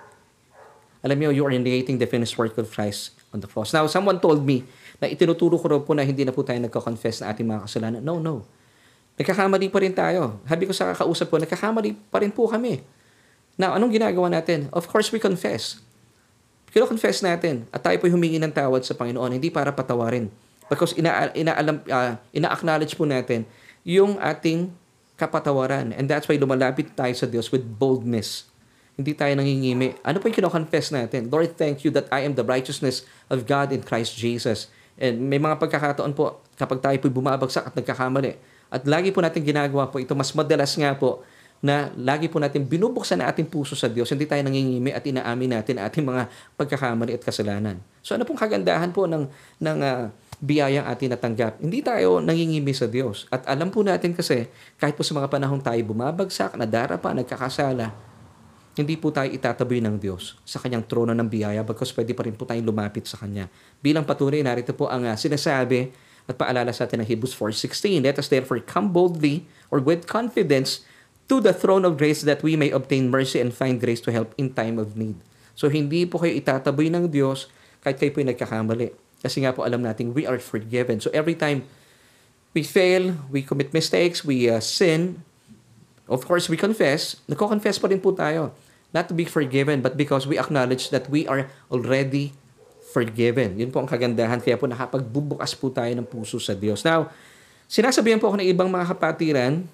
alam 1.06 1.22
niyo, 1.22 1.30
you 1.30 1.46
are 1.46 1.54
negating 1.54 2.02
the 2.02 2.08
finished 2.10 2.34
work 2.34 2.58
of 2.58 2.66
Christ 2.66 3.14
on 3.30 3.38
the 3.38 3.46
cross. 3.46 3.70
Now, 3.70 3.86
someone 3.86 4.18
told 4.18 4.42
me 4.42 4.66
na 4.98 5.06
itinuturo 5.06 5.54
ko 5.54 5.66
raw 5.70 5.78
po 5.78 5.94
na 5.94 6.02
hindi 6.02 6.26
na 6.26 6.34
po 6.34 6.42
tayo 6.42 6.58
nagko-confess 6.58 7.22
na 7.22 7.30
ating 7.30 7.46
mga 7.46 7.62
kasalanan. 7.62 8.02
No, 8.02 8.18
no. 8.18 8.42
Nagkakamali 9.16 9.72
pa 9.72 9.78
rin 9.80 9.92
tayo. 9.96 10.40
Habi 10.44 10.68
ko 10.68 10.72
sa 10.76 10.92
kakausap 10.92 11.32
ko, 11.32 11.36
nagkakamali 11.40 11.96
pa 12.12 12.20
rin 12.20 12.32
po 12.32 12.48
kami. 12.48 12.84
Now, 13.56 13.72
anong 13.72 13.96
ginagawa 13.96 14.28
natin? 14.28 14.68
Of 14.72 14.88
course, 14.92 15.08
we 15.08 15.16
confess. 15.16 15.80
Kino-confess 16.68 17.24
natin 17.24 17.64
at 17.72 17.80
tayo 17.80 17.96
po 17.96 18.04
humingi 18.04 18.36
ng 18.36 18.52
tawad 18.52 18.84
sa 18.84 18.92
Panginoon, 18.92 19.40
hindi 19.40 19.48
para 19.48 19.72
patawarin. 19.72 20.28
Because 20.68 20.92
ina, 20.92 21.32
inaalam, 21.32 21.80
uh, 21.88 22.20
ina-acknowledge 22.36 22.92
po 22.92 23.08
natin 23.08 23.48
yung 23.80 24.20
ating 24.20 24.68
kapatawaran. 25.16 25.96
And 25.96 26.04
that's 26.04 26.28
why 26.28 26.36
lumalapit 26.36 26.92
tayo 26.92 27.16
sa 27.16 27.24
Diyos 27.24 27.48
with 27.48 27.64
boldness 27.64 28.52
hindi 28.96 29.12
tayo 29.12 29.36
nangingimi. 29.36 29.92
Ano 30.00 30.18
po 30.18 30.32
yung 30.32 30.36
kino-confess 30.40 30.88
natin? 30.88 31.28
Lord, 31.28 31.52
thank 31.60 31.84
you 31.84 31.92
that 31.92 32.08
I 32.08 32.24
am 32.24 32.32
the 32.32 32.42
righteousness 32.42 33.04
of 33.28 33.44
God 33.44 33.68
in 33.68 33.84
Christ 33.84 34.16
Jesus. 34.16 34.72
And 34.96 35.28
may 35.28 35.36
mga 35.36 35.60
pagkakataon 35.60 36.16
po 36.16 36.40
kapag 36.56 36.80
tayo 36.80 36.96
po 36.96 37.12
bumabagsak 37.12 37.68
at 37.68 37.74
nagkakamali. 37.76 38.40
At 38.70 38.84
lagi 38.84 39.14
po 39.14 39.22
natin 39.22 39.42
ginagawa 39.46 39.86
po 39.90 40.02
ito, 40.02 40.12
mas 40.18 40.34
madalas 40.34 40.74
nga 40.74 40.92
po 40.94 41.22
na 41.64 41.88
lagi 41.96 42.28
po 42.28 42.36
natin 42.36 42.68
binubuksan 42.68 43.24
na 43.24 43.32
ating 43.32 43.48
puso 43.48 43.72
sa 43.72 43.88
Diyos, 43.88 44.12
hindi 44.12 44.28
tayo 44.28 44.44
nangingimi 44.44 44.92
at 44.92 45.02
inaamin 45.08 45.56
natin 45.56 45.80
ating 45.80 46.04
mga 46.04 46.28
pagkakamali 46.54 47.16
at 47.16 47.22
kasalanan. 47.24 47.80
So 48.04 48.12
ano 48.12 48.28
pong 48.28 48.36
kagandahan 48.36 48.92
po 48.92 49.08
ng, 49.08 49.24
ng 49.64 49.78
uh, 49.80 50.12
biyayang 50.38 50.84
atin 50.84 51.16
natanggap? 51.16 51.56
Hindi 51.58 51.80
tayo 51.80 52.20
nangingimi 52.20 52.76
sa 52.76 52.84
Diyos. 52.84 53.24
At 53.32 53.48
alam 53.48 53.72
po 53.72 53.80
natin 53.80 54.12
kasi, 54.12 54.52
kahit 54.76 54.94
po 54.94 55.02
sa 55.02 55.16
mga 55.16 55.32
panahong 55.32 55.64
tayo 55.64 55.80
bumabagsak, 55.88 56.60
nadarapa, 56.60 57.16
nagkakasala, 57.16 57.88
hindi 58.76 58.94
po 59.00 59.08
tayo 59.08 59.32
itataboy 59.32 59.80
ng 59.80 59.96
Diyos 59.96 60.36
sa 60.44 60.60
kanyang 60.60 60.84
trono 60.84 61.16
ng 61.16 61.24
biyaya 61.24 61.64
bagkus 61.64 61.96
pwede 61.96 62.12
pa 62.12 62.28
rin 62.28 62.36
po 62.36 62.44
tayong 62.44 62.68
lumapit 62.68 63.08
sa 63.08 63.16
Kanya. 63.16 63.48
Bilang 63.80 64.04
patunay, 64.04 64.44
narito 64.44 64.76
po 64.76 64.92
ang 64.92 65.08
uh, 65.08 65.16
sinasabi 65.16 65.88
at 66.26 66.34
paalala 66.38 66.74
sa 66.74 66.84
atin 66.86 67.02
ng 67.02 67.08
Hebrews 67.08 67.34
4.16, 67.38 68.02
Let 68.02 68.18
us 68.18 68.26
therefore 68.26 68.58
come 68.62 68.90
boldly 68.90 69.46
or 69.70 69.78
with 69.78 70.10
confidence 70.10 70.82
to 71.26 71.42
the 71.42 71.54
throne 71.54 71.86
of 71.86 71.98
grace 71.98 72.22
that 72.22 72.42
we 72.42 72.54
may 72.54 72.70
obtain 72.70 73.10
mercy 73.10 73.42
and 73.42 73.54
find 73.54 73.78
grace 73.78 74.02
to 74.06 74.14
help 74.14 74.34
in 74.38 74.54
time 74.54 74.78
of 74.78 74.94
need. 74.94 75.18
So 75.58 75.70
hindi 75.70 76.06
po 76.06 76.22
kayo 76.22 76.34
itataboy 76.38 76.90
ng 76.90 77.10
Diyos 77.10 77.50
kahit 77.82 77.98
kayo 77.98 78.10
po 78.14 78.22
nagkakamali. 78.22 78.94
Kasi 79.22 79.42
nga 79.42 79.54
po 79.54 79.66
alam 79.66 79.82
natin 79.82 80.14
we 80.14 80.26
are 80.26 80.38
forgiven. 80.38 81.02
So 81.02 81.10
every 81.10 81.34
time 81.34 81.66
we 82.54 82.62
fail, 82.62 83.18
we 83.30 83.42
commit 83.42 83.74
mistakes, 83.74 84.22
we 84.22 84.46
uh, 84.46 84.62
sin, 84.62 85.22
of 86.06 86.22
course 86.22 86.46
we 86.46 86.54
confess, 86.54 87.18
nagko-confess 87.26 87.82
pa 87.82 87.90
rin 87.90 87.98
po 87.98 88.14
tayo 88.14 88.54
not 88.94 89.10
to 89.10 89.14
be 89.14 89.26
forgiven, 89.26 89.82
but 89.82 89.98
because 89.98 90.24
we 90.24 90.38
acknowledge 90.38 90.88
that 90.88 91.10
we 91.10 91.26
are 91.26 91.50
already 91.68 92.32
forgiven. 92.96 93.60
Yun 93.60 93.68
po 93.68 93.84
ang 93.84 93.88
kagandahan. 93.88 94.40
Kaya 94.40 94.56
po 94.56 94.64
nakapagbubukas 94.64 95.52
po 95.52 95.68
tayo 95.68 95.92
ng 95.92 96.08
puso 96.08 96.40
sa 96.40 96.56
Diyos. 96.56 96.80
Now, 96.80 97.12
sinasabihan 97.68 98.16
po 98.16 98.32
ako 98.32 98.40
ng 98.40 98.48
ibang 98.48 98.72
mga 98.72 98.96
kapatiran, 98.96 99.68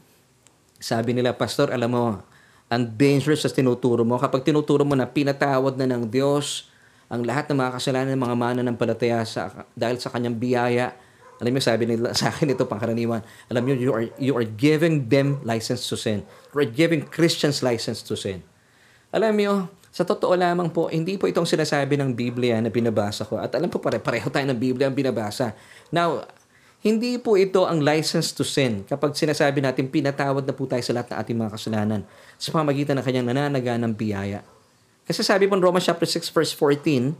sabi 0.82 1.14
nila, 1.14 1.30
Pastor, 1.30 1.70
alam 1.70 1.86
mo, 1.94 2.18
ang 2.66 2.82
dangerous 2.82 3.46
sa 3.46 3.50
tinuturo 3.54 4.02
mo. 4.02 4.18
Kapag 4.18 4.42
tinuturo 4.42 4.82
mo 4.82 4.98
na 4.98 5.06
pinatawad 5.06 5.78
na 5.78 5.86
ng 5.86 6.10
Diyos 6.10 6.66
ang 7.12 7.22
lahat 7.22 7.52
ng 7.52 7.60
mga 7.60 7.70
kasalanan 7.76 8.10
ng 8.16 8.22
mga 8.24 8.36
mana 8.40 8.60
ng 8.64 8.72
palataya 8.74 9.20
sa, 9.28 9.68
dahil 9.76 10.00
sa 10.00 10.08
kanyang 10.08 10.32
biyaya, 10.32 10.96
alam 11.36 11.52
niyo, 11.52 11.60
sabi 11.60 11.84
nila 11.84 12.14
sa 12.18 12.32
akin 12.32 12.56
ito, 12.56 12.64
pangkaraniwan, 12.64 13.20
alam 13.52 13.62
niyo, 13.68 13.74
you 13.76 13.90
are, 13.92 14.06
you 14.16 14.32
are 14.32 14.48
giving 14.48 15.12
them 15.12 15.36
license 15.44 15.84
to 15.84 15.94
sin. 15.94 16.24
You 16.56 16.64
are 16.64 16.72
giving 16.72 17.04
Christians 17.04 17.60
license 17.60 18.00
to 18.08 18.16
sin. 18.16 18.40
Alam 19.12 19.36
niyo, 19.36 19.68
sa 19.92 20.08
totoo 20.08 20.32
lamang 20.32 20.72
po, 20.72 20.88
hindi 20.88 21.20
po 21.20 21.28
itong 21.28 21.44
sinasabi 21.44 22.00
ng 22.00 22.16
Biblia 22.16 22.56
na 22.64 22.72
binabasa 22.72 23.28
ko. 23.28 23.36
At 23.36 23.52
alam 23.52 23.68
po 23.68 23.76
pare, 23.76 24.00
pareho 24.00 24.32
tayo 24.32 24.48
ng 24.48 24.56
Biblia 24.56 24.88
ang 24.88 24.96
binabasa. 24.96 25.52
Now, 25.92 26.24
hindi 26.80 27.20
po 27.20 27.36
ito 27.36 27.68
ang 27.68 27.84
license 27.84 28.32
to 28.32 28.40
sin 28.42 28.88
kapag 28.88 29.12
sinasabi 29.12 29.60
natin 29.60 29.92
pinatawad 29.92 30.48
na 30.48 30.56
po 30.56 30.64
tayo 30.64 30.80
sa 30.80 30.96
lahat 30.96 31.12
ng 31.12 31.18
ating 31.20 31.36
mga 31.38 31.50
kasalanan 31.54 32.00
sa 32.40 32.50
pamagitan 32.50 32.96
ng 32.98 33.04
kanyang 33.04 33.26
nananaga 33.28 33.76
ng 33.76 33.92
biyaya. 33.92 34.40
Kasi 35.04 35.20
sabi 35.20 35.44
po 35.44 35.54
in 35.54 35.62
Romans 35.62 35.84
chapter 35.84 36.08
6 36.08 36.24
verse 36.32 36.56
14, 36.56 37.12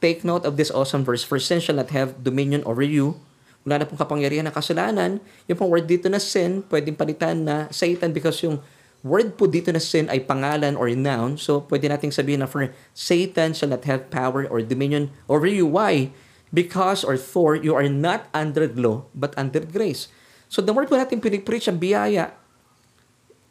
Take 0.00 0.24
note 0.24 0.48
of 0.48 0.56
this 0.56 0.72
awesome 0.72 1.04
verse, 1.04 1.20
For 1.20 1.36
sin 1.36 1.60
shall 1.60 1.76
not 1.76 1.92
have 1.92 2.24
dominion 2.24 2.64
over 2.64 2.80
you. 2.80 3.20
Wala 3.68 3.82
na 3.82 3.84
pong 3.84 4.00
kapangyarihan 4.00 4.48
ng 4.48 4.56
kasalanan. 4.56 5.20
Yung 5.44 5.60
pong 5.60 5.68
word 5.68 5.84
dito 5.84 6.08
na 6.08 6.16
sin, 6.16 6.64
pwedeng 6.72 6.96
palitan 6.96 7.44
na 7.44 7.68
Satan 7.68 8.14
because 8.16 8.40
yung 8.40 8.64
word 9.00 9.36
po 9.40 9.48
dito 9.48 9.72
na 9.72 9.80
sin 9.80 10.08
ay 10.12 10.24
pangalan 10.24 10.76
or 10.76 10.88
noun. 10.92 11.40
So, 11.40 11.64
pwede 11.68 11.88
nating 11.88 12.12
sabihin 12.12 12.44
na 12.44 12.48
for 12.48 12.68
Satan 12.92 13.56
shall 13.56 13.72
not 13.72 13.88
have 13.88 14.12
power 14.12 14.44
or 14.48 14.60
dominion 14.60 15.08
over 15.28 15.48
you. 15.48 15.64
Why? 15.64 16.12
Because 16.50 17.06
or 17.06 17.14
for 17.14 17.54
you 17.54 17.78
are 17.78 17.86
not 17.86 18.26
under 18.34 18.66
law, 18.66 19.06
but 19.14 19.32
under 19.38 19.62
grace. 19.62 20.10
So 20.50 20.58
the 20.58 20.74
more 20.74 20.82
po 20.90 20.98
natin 20.98 21.22
pinipreach 21.22 21.70
ang 21.70 21.78
biyaya, 21.78 22.34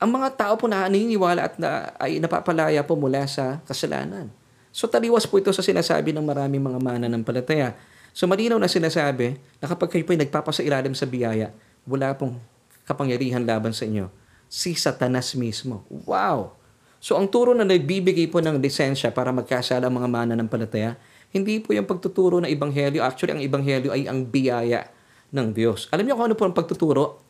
ang 0.04 0.12
mga 0.12 0.36
tao 0.36 0.54
po 0.60 0.68
na 0.68 0.84
naniniwala 0.84 1.48
at 1.48 1.56
na, 1.56 1.96
ay 1.96 2.20
napapalaya 2.20 2.84
po 2.84 3.00
mula 3.00 3.24
sa 3.24 3.64
kasalanan. 3.64 4.28
So 4.76 4.84
taliwas 4.92 5.24
po 5.24 5.40
ito 5.40 5.48
sa 5.56 5.64
sinasabi 5.64 6.12
ng 6.12 6.28
maraming 6.28 6.60
mga 6.60 6.80
mananampalataya. 6.84 7.72
So 8.12 8.28
malinaw 8.28 8.60
na 8.60 8.68
sinasabi 8.68 9.40
na 9.64 9.66
kapag 9.72 9.96
kayo 9.96 10.04
po 10.04 10.12
ay 10.12 10.20
nagpapasailalim 10.28 10.92
sa 10.92 11.08
biyaya, 11.08 11.56
wala 11.88 12.12
pong 12.20 12.36
kapangyarihan 12.84 13.48
laban 13.48 13.72
sa 13.72 13.88
inyo. 13.88 14.12
Si 14.50 14.74
Satanas 14.74 15.38
mismo. 15.38 15.86
Wow! 16.10 16.58
So 17.00 17.16
ang 17.16 17.30
turo 17.30 17.56
na 17.56 17.64
nagbibigay 17.64 18.28
po 18.28 18.44
ng 18.44 18.60
lisensya 18.60 19.14
para 19.14 19.30
magkasala 19.32 19.88
ang 19.88 19.96
mga 19.96 20.10
mananampalataya, 20.10 21.00
hindi 21.30 21.62
po 21.62 21.72
yung 21.72 21.86
pagtuturo 21.86 22.42
ng 22.42 22.50
ibanghelyo. 22.50 23.06
Actually, 23.06 23.38
ang 23.38 23.44
ibanghelyo 23.46 23.94
ay 23.94 24.10
ang 24.10 24.26
biyaya 24.26 24.90
ng 25.30 25.54
Diyos. 25.54 25.86
Alam 25.94 26.10
niyo 26.10 26.18
kung 26.18 26.26
ano 26.28 26.36
po 26.36 26.44
ang 26.50 26.58
pagtuturo? 26.58 27.30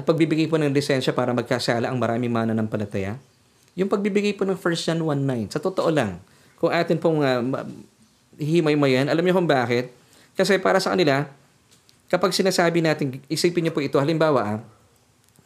at 0.00 0.06
pagbibigay 0.06 0.46
po 0.46 0.56
ng 0.56 0.70
lisensya 0.70 1.10
para 1.10 1.34
magkasala 1.34 1.90
ang 1.90 1.98
maraming 1.98 2.30
mananampalataya? 2.30 3.18
Yung 3.74 3.90
pagbibigay 3.90 4.32
po 4.32 4.46
ng 4.46 4.58
1 4.58 4.84
John 4.86 5.00
1.9. 5.04 5.54
Sa 5.54 5.60
totoo 5.62 5.90
lang, 5.90 6.18
kung 6.56 6.70
atin 6.70 6.98
pong 6.98 7.20
uh, 7.20 7.42
himay-mayan, 8.38 9.12
alam 9.12 9.22
niyo 9.22 9.34
kung 9.36 9.48
bakit? 9.48 9.90
Kasi 10.34 10.56
para 10.56 10.78
sa 10.78 10.94
kanila, 10.94 11.26
kapag 12.08 12.32
sinasabi 12.34 12.82
natin, 12.82 13.18
isipin 13.28 13.66
niyo 13.66 13.72
po 13.74 13.84
ito, 13.84 13.98
halimbawa, 13.98 14.40
ah, 14.40 14.58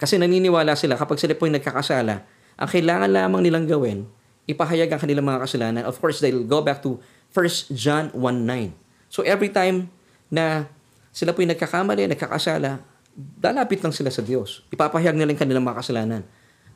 kasi 0.05 0.21
naniniwala 0.21 0.77
sila 0.77 1.01
kapag 1.01 1.17
sila 1.17 1.33
po 1.33 1.49
yung 1.49 1.57
nagkakasala, 1.57 2.29
ang 2.61 2.69
kailangan 2.69 3.09
lamang 3.09 3.41
nilang 3.41 3.65
gawin, 3.65 4.05
ipahayag 4.45 4.93
ang 4.93 5.01
kanilang 5.01 5.25
mga 5.25 5.49
kasalanan. 5.49 5.83
Of 5.89 5.97
course, 5.97 6.21
they'll 6.21 6.45
go 6.45 6.61
back 6.61 6.85
to 6.85 7.01
1 7.33 7.73
John 7.73 8.13
1.9. 8.13 8.21
So 9.09 9.25
every 9.25 9.49
time 9.49 9.89
na 10.29 10.69
sila 11.09 11.33
po 11.33 11.41
yung 11.41 11.57
nagkakamali, 11.57 12.05
nagkakasala, 12.13 12.85
lalapit 13.41 13.81
lang 13.81 13.97
sila 13.97 14.13
sa 14.13 14.21
Diyos. 14.21 14.61
Ipapahayag 14.69 15.17
nila 15.17 15.33
yung 15.33 15.41
kanilang 15.41 15.65
mga 15.65 15.81
kasalanan. 15.81 16.23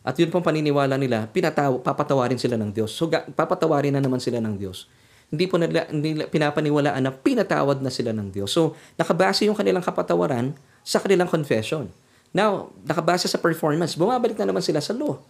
At 0.01 0.17
yun 0.17 0.33
pong 0.33 0.47
paniniwala 0.47 0.97
nila, 0.97 1.29
pinataw, 1.29 1.85
papatawarin 1.85 2.41
sila 2.41 2.57
ng 2.57 2.73
Diyos. 2.73 2.97
So, 2.97 3.13
papatawarin 3.13 3.93
na 3.93 4.01
naman 4.01 4.25
sila 4.25 4.41
ng 4.41 4.57
Diyos. 4.57 4.89
Hindi 5.29 5.45
po 5.45 5.61
nila, 5.61 5.85
nila 5.93 6.25
pinapaniwalaan 6.33 7.05
na 7.05 7.13
pinatawad 7.13 7.85
na 7.85 7.93
sila 7.93 8.17
ng 8.17 8.33
Diyos. 8.33 8.49
So, 8.49 8.73
nakabase 8.97 9.45
yung 9.45 9.59
kanilang 9.59 9.85
kapatawaran 9.85 10.57
sa 10.81 10.97
kanilang 10.97 11.29
confession. 11.29 11.93
Now, 12.33 12.71
nakabase 12.85 13.27
sa 13.27 13.41
performance, 13.41 13.97
bumabalik 13.97 14.37
na 14.37 14.49
naman 14.49 14.61
sila 14.61 14.83
sa 14.85 14.93
law. 14.93 15.21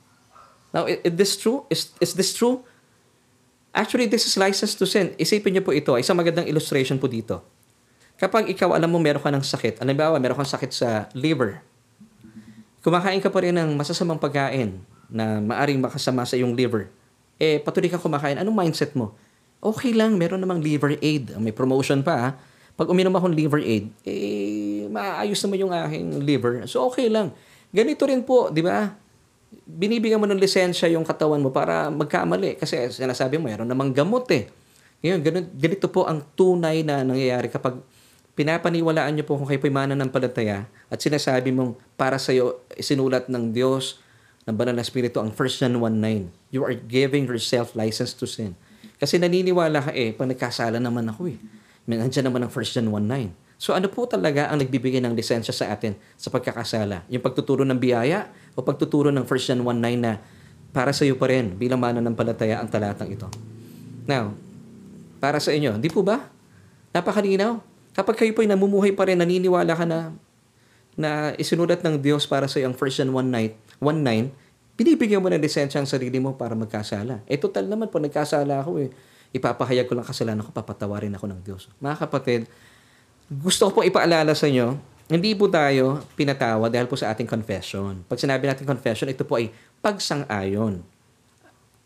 Now, 0.75 0.85
is 0.85 1.15
this 1.15 1.39
true? 1.39 1.65
Is, 1.73 1.95
is 2.03 2.13
this 2.13 2.35
true? 2.35 2.61
Actually, 3.73 4.11
this 4.11 4.27
is 4.27 4.35
license 4.37 4.75
to 4.77 4.85
sin. 4.85 5.15
Isipin 5.17 5.57
niyo 5.57 5.63
po 5.65 5.73
ito. 5.73 5.95
Isang 5.95 6.19
magandang 6.19 6.51
illustration 6.51 6.99
po 6.99 7.07
dito 7.07 7.41
kapag 8.19 8.51
ikaw 8.51 8.75
alam 8.75 8.91
mo 8.91 8.99
meron 8.99 9.23
ka 9.23 9.31
ng 9.31 9.47
sakit, 9.47 9.79
alimbawa 9.79 10.19
meron 10.19 10.35
kang 10.43 10.53
sakit 10.59 10.71
sa 10.75 11.07
liver, 11.15 11.63
kumakain 12.83 13.23
ka 13.23 13.31
pa 13.31 13.39
rin 13.47 13.55
ng 13.55 13.79
masasamang 13.79 14.19
pagkain 14.19 14.83
na 15.09 15.39
maaring 15.39 15.79
makasama 15.79 16.27
sa 16.27 16.35
iyong 16.35 16.53
liver, 16.53 16.91
eh 17.39 17.63
patuloy 17.63 17.87
kang 17.87 18.03
kumakain, 18.03 18.37
anong 18.37 18.59
mindset 18.59 18.93
mo? 18.99 19.15
Okay 19.63 19.95
lang, 19.95 20.19
meron 20.19 20.43
namang 20.43 20.63
liver 20.63 20.99
aid. 20.99 21.35
May 21.39 21.51
promotion 21.55 22.03
pa 22.03 22.15
ha. 22.15 22.31
Pag 22.79 22.95
uminom 22.95 23.15
akong 23.15 23.35
liver 23.35 23.59
aid, 23.59 23.91
eh, 24.07 24.15
maayos 24.99 25.39
naman 25.47 25.59
yung 25.63 25.73
aking 25.73 26.07
liver. 26.27 26.67
So, 26.67 26.91
okay 26.91 27.07
lang. 27.07 27.31
Ganito 27.71 28.03
rin 28.11 28.27
po, 28.27 28.51
di 28.51 28.67
ba? 28.67 28.91
Binibigyan 29.65 30.19
mo 30.19 30.27
ng 30.27 30.41
lisensya 30.41 30.91
yung 30.91 31.07
katawan 31.07 31.39
mo 31.39 31.55
para 31.55 31.87
magkamali. 31.89 32.59
Kasi 32.59 32.91
sinasabi 32.91 33.39
mo, 33.39 33.47
meron 33.47 33.71
namang 33.71 33.95
gamot 33.95 34.27
eh. 34.35 34.51
Ngayon, 35.07 35.21
ganun, 35.23 35.47
ganito 35.55 35.87
po 35.87 36.11
ang 36.11 36.27
tunay 36.35 36.83
na 36.83 37.07
nangyayari 37.07 37.47
kapag 37.47 37.79
pinapaniwalaan 38.35 39.15
niyo 39.15 39.27
po 39.27 39.39
kung 39.39 39.47
kayo 39.47 39.59
po'y 39.59 39.75
mananampalataya 39.75 40.67
at 40.91 40.99
sinasabi 41.03 41.51
mong 41.51 41.75
para 41.99 42.23
sa 42.23 42.31
iyo 42.31 42.63
sinulat 42.79 43.27
ng 43.27 43.51
Diyos 43.51 43.99
ng 44.47 44.55
banal 44.55 44.79
na 44.79 44.87
spirito 44.87 45.19
ang 45.19 45.35
1 45.35 45.59
John 45.59 45.75
1.9. 45.83 46.55
You 46.55 46.63
are 46.63 46.75
giving 46.75 47.27
yourself 47.27 47.75
license 47.75 48.15
to 48.15 48.31
sin. 48.31 48.55
Kasi 48.99 49.19
naniniwala 49.19 49.91
ka 49.91 49.93
eh, 49.95 50.15
pag 50.15 50.31
nagkasala 50.31 50.79
naman 50.79 51.07
ako 51.11 51.35
eh. 51.35 51.39
Nandiyan 51.87 52.31
naman 52.31 52.47
ang 52.47 52.51
1 52.51 52.75
John 52.79 52.89
1.9. 52.91 53.48
So 53.59 53.75
ano 53.75 53.91
po 53.91 54.07
talaga 54.07 54.47
ang 54.49 54.63
nagbibigay 54.63 55.03
ng 55.03 55.19
lisensya 55.19 55.51
sa 55.51 55.75
atin 55.75 55.99
sa 56.15 56.31
pagkakasala? 56.31 57.03
Yung 57.11 57.21
pagtuturo 57.21 57.67
ng 57.67 57.75
biyaya 57.75 58.31
o 58.55 58.63
pagtuturo 58.63 59.11
ng 59.11 59.27
1 59.27 59.47
John 59.51 59.61
1.9 59.67 59.99
na 59.99 60.23
para 60.71 60.95
sa 60.95 61.03
iyo 61.03 61.19
pa 61.19 61.27
rin 61.27 61.59
bilang 61.59 61.83
mananampalataya 61.83 62.63
ang 62.63 62.71
talatang 62.71 63.11
ito? 63.11 63.27
Now, 64.07 64.31
para 65.19 65.43
sa 65.43 65.51
inyo, 65.51 65.75
di 65.83 65.91
po 65.91 66.07
ba? 66.07 66.31
Napakalinaw. 66.95 67.59
Kapag 67.99 68.15
kayo 68.15 68.31
po'y 68.31 68.47
namumuhay 68.47 68.95
pa 68.95 69.11
rin, 69.11 69.19
naniniwala 69.19 69.75
ka 69.75 69.83
na 69.83 70.15
na 70.99 71.31
isinulat 71.39 71.83
ng 71.83 71.99
Diyos 72.03 72.27
para 72.27 72.47
sa 72.47 72.63
iyo 72.63 72.71
ang 72.71 72.79
1 72.79 72.95
John 72.95 73.11
1.9, 73.11 73.83
1.9, 73.83 74.79
binibigyan 74.79 75.19
mo 75.19 75.31
ng 75.31 75.43
lisensya 75.43 75.83
ang 75.83 75.87
sarili 75.91 76.23
mo 76.23 76.39
para 76.39 76.55
magkasala. 76.55 77.27
Eh, 77.27 77.39
total 77.39 77.67
naman 77.67 77.91
po, 77.91 77.99
nagkasala 77.99 78.63
ako 78.63 78.87
eh. 78.87 78.91
Ipapahayag 79.35 79.91
ko 79.91 79.99
lang 79.99 80.07
kasalanan 80.07 80.47
ko, 80.47 80.55
papatawarin 80.55 81.15
ako 81.15 81.27
ng 81.27 81.41
Diyos. 81.43 81.71
Mga 81.83 81.97
kapatid, 82.07 82.41
gusto 83.29 83.69
ko 83.69 83.81
po 83.81 83.81
ipaalala 83.85 84.33
sa 84.33 84.49
inyo, 84.49 84.81
hindi 85.09 85.33
po 85.37 85.49
tayo 85.49 86.05
pinatawa 86.17 86.69
dahil 86.69 86.89
po 86.89 86.97
sa 86.97 87.13
ating 87.13 87.29
confession. 87.29 88.05
Pag 88.09 88.21
sinabi 88.21 88.45
natin 88.45 88.65
confession, 88.65 89.09
ito 89.09 89.25
po 89.25 89.37
ay 89.37 89.53
pagsang-ayon. 89.81 90.81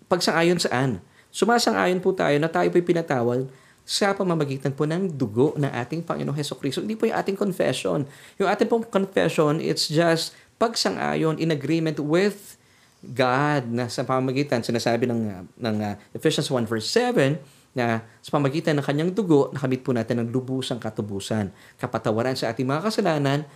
Pagsang-ayon 0.07 0.59
saan? 0.59 0.99
Sumasang-ayon 1.35 2.03
po 2.03 2.15
tayo 2.15 2.35
na 2.39 2.51
tayo 2.51 2.71
po'y 2.71 2.83
pinatawad 2.83 3.47
sa 3.83 4.15
pamamagitan 4.15 4.71
po 4.71 4.87
ng 4.87 5.11
dugo 5.11 5.55
ng 5.59 5.71
ating 5.71 6.07
Panginoong 6.07 6.39
Heso 6.39 6.55
Kristo. 6.55 6.83
Hindi 6.83 6.95
po 6.95 7.07
yung 7.11 7.19
ating 7.19 7.35
confession. 7.35 8.07
Yung 8.39 8.47
ating 8.51 8.71
pong 8.71 8.87
confession, 8.87 9.59
it's 9.59 9.91
just 9.91 10.35
pagsang-ayon 10.63 11.43
in 11.43 11.51
agreement 11.51 11.99
with 11.99 12.55
God 13.03 13.67
na 13.67 13.91
sa 13.91 14.07
pamamagitan, 14.07 14.63
sinasabi 14.63 15.11
ng, 15.11 15.51
ng 15.59 15.77
uh, 15.83 15.95
Ephesians 16.15 16.47
1 16.47 16.71
verse 16.71 16.87
7, 16.87 17.43
na 17.73 18.05
sa 18.21 18.31
pamagitan 18.37 18.77
ng 18.77 18.85
kanyang 18.85 19.11
dugo, 19.17 19.49
nakamit 19.53 19.81
po 19.81 19.97
natin 19.97 20.25
ng 20.25 20.29
lubusang 20.29 20.77
katubusan, 20.77 21.49
kapatawaran 21.81 22.37
sa 22.37 22.53
ating 22.53 22.69
mga 22.69 22.93
kasalanan, 22.93 23.49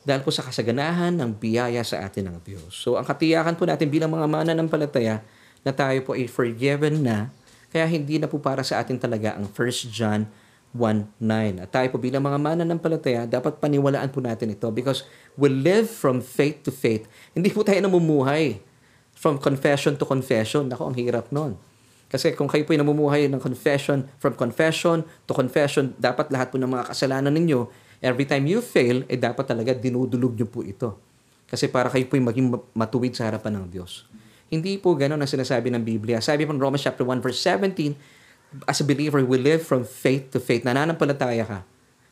dahil 0.00 0.24
po 0.24 0.32
sa 0.32 0.42
kasaganahan 0.42 1.12
ng 1.12 1.36
biyaya 1.36 1.84
sa 1.84 2.02
atin 2.02 2.32
ng 2.32 2.36
Diyos. 2.40 2.72
So, 2.72 2.96
ang 2.96 3.04
katiyakan 3.04 3.54
po 3.54 3.68
natin 3.68 3.92
bilang 3.92 4.10
mga 4.10 4.26
mana 4.26 4.52
ng 4.56 4.66
palataya, 4.66 5.20
na 5.60 5.72
tayo 5.76 6.00
po 6.04 6.16
ay 6.16 6.24
forgiven 6.24 7.04
na 7.04 7.28
kaya 7.70 7.86
hindi 7.86 8.16
na 8.16 8.26
po 8.26 8.40
para 8.40 8.64
sa 8.64 8.80
atin 8.80 8.96
talaga 8.96 9.36
ang 9.36 9.46
1 9.46 9.92
John 9.92 10.26
1.9. 10.74 11.66
At 11.66 11.70
tayo 11.74 11.86
po 11.90 11.98
bilang 11.98 12.22
mga 12.22 12.38
mananampalataya, 12.38 13.26
dapat 13.26 13.58
paniwalaan 13.58 14.06
po 14.10 14.22
natin 14.22 14.54
ito 14.54 14.70
because 14.70 15.02
we 15.34 15.50
live 15.50 15.90
from 15.90 16.22
faith 16.22 16.62
to 16.62 16.70
faith. 16.70 17.10
Hindi 17.34 17.50
po 17.50 17.66
tayo 17.66 17.82
namumuhay 17.82 18.62
from 19.10 19.42
confession 19.42 19.98
to 19.98 20.06
confession. 20.06 20.70
Nako, 20.70 20.94
ang 20.94 20.96
hirap 20.98 21.34
nun. 21.34 21.58
Kasi 22.10 22.34
kung 22.34 22.50
kayo 22.50 22.66
po 22.66 22.74
ay 22.74 22.82
namumuhay 22.82 23.30
ng 23.30 23.38
confession, 23.38 24.02
from 24.18 24.34
confession 24.34 25.06
to 25.24 25.32
confession, 25.32 25.94
dapat 25.94 26.26
lahat 26.34 26.50
po 26.50 26.58
ng 26.58 26.66
mga 26.66 26.90
kasalanan 26.90 27.30
ninyo, 27.30 27.70
every 28.02 28.26
time 28.26 28.50
you 28.50 28.58
fail, 28.58 29.06
eh 29.06 29.14
dapat 29.14 29.46
talaga 29.46 29.70
dinudulog 29.70 30.34
nyo 30.34 30.46
po 30.50 30.66
ito. 30.66 30.98
Kasi 31.46 31.70
para 31.70 31.86
kayo 31.86 32.02
po 32.10 32.18
ay 32.18 32.24
maging 32.26 32.50
matuwid 32.74 33.14
sa 33.14 33.30
harapan 33.30 33.62
ng 33.62 33.66
Diyos. 33.70 34.10
Hindi 34.50 34.74
po 34.82 34.98
ganun 34.98 35.22
ang 35.22 35.30
sinasabi 35.30 35.70
ng 35.70 35.82
Biblia. 35.86 36.18
Sabi 36.18 36.42
po 36.42 36.50
Romans 36.50 36.82
chapter 36.82 37.06
1 37.06 37.22
verse 37.22 37.38
17, 37.38 37.94
as 38.66 38.82
a 38.82 38.86
believer, 38.86 39.22
we 39.22 39.38
live 39.38 39.62
from 39.62 39.86
faith 39.86 40.34
to 40.34 40.42
faith. 40.42 40.66
Nananampalataya 40.66 41.46
ka. 41.46 41.58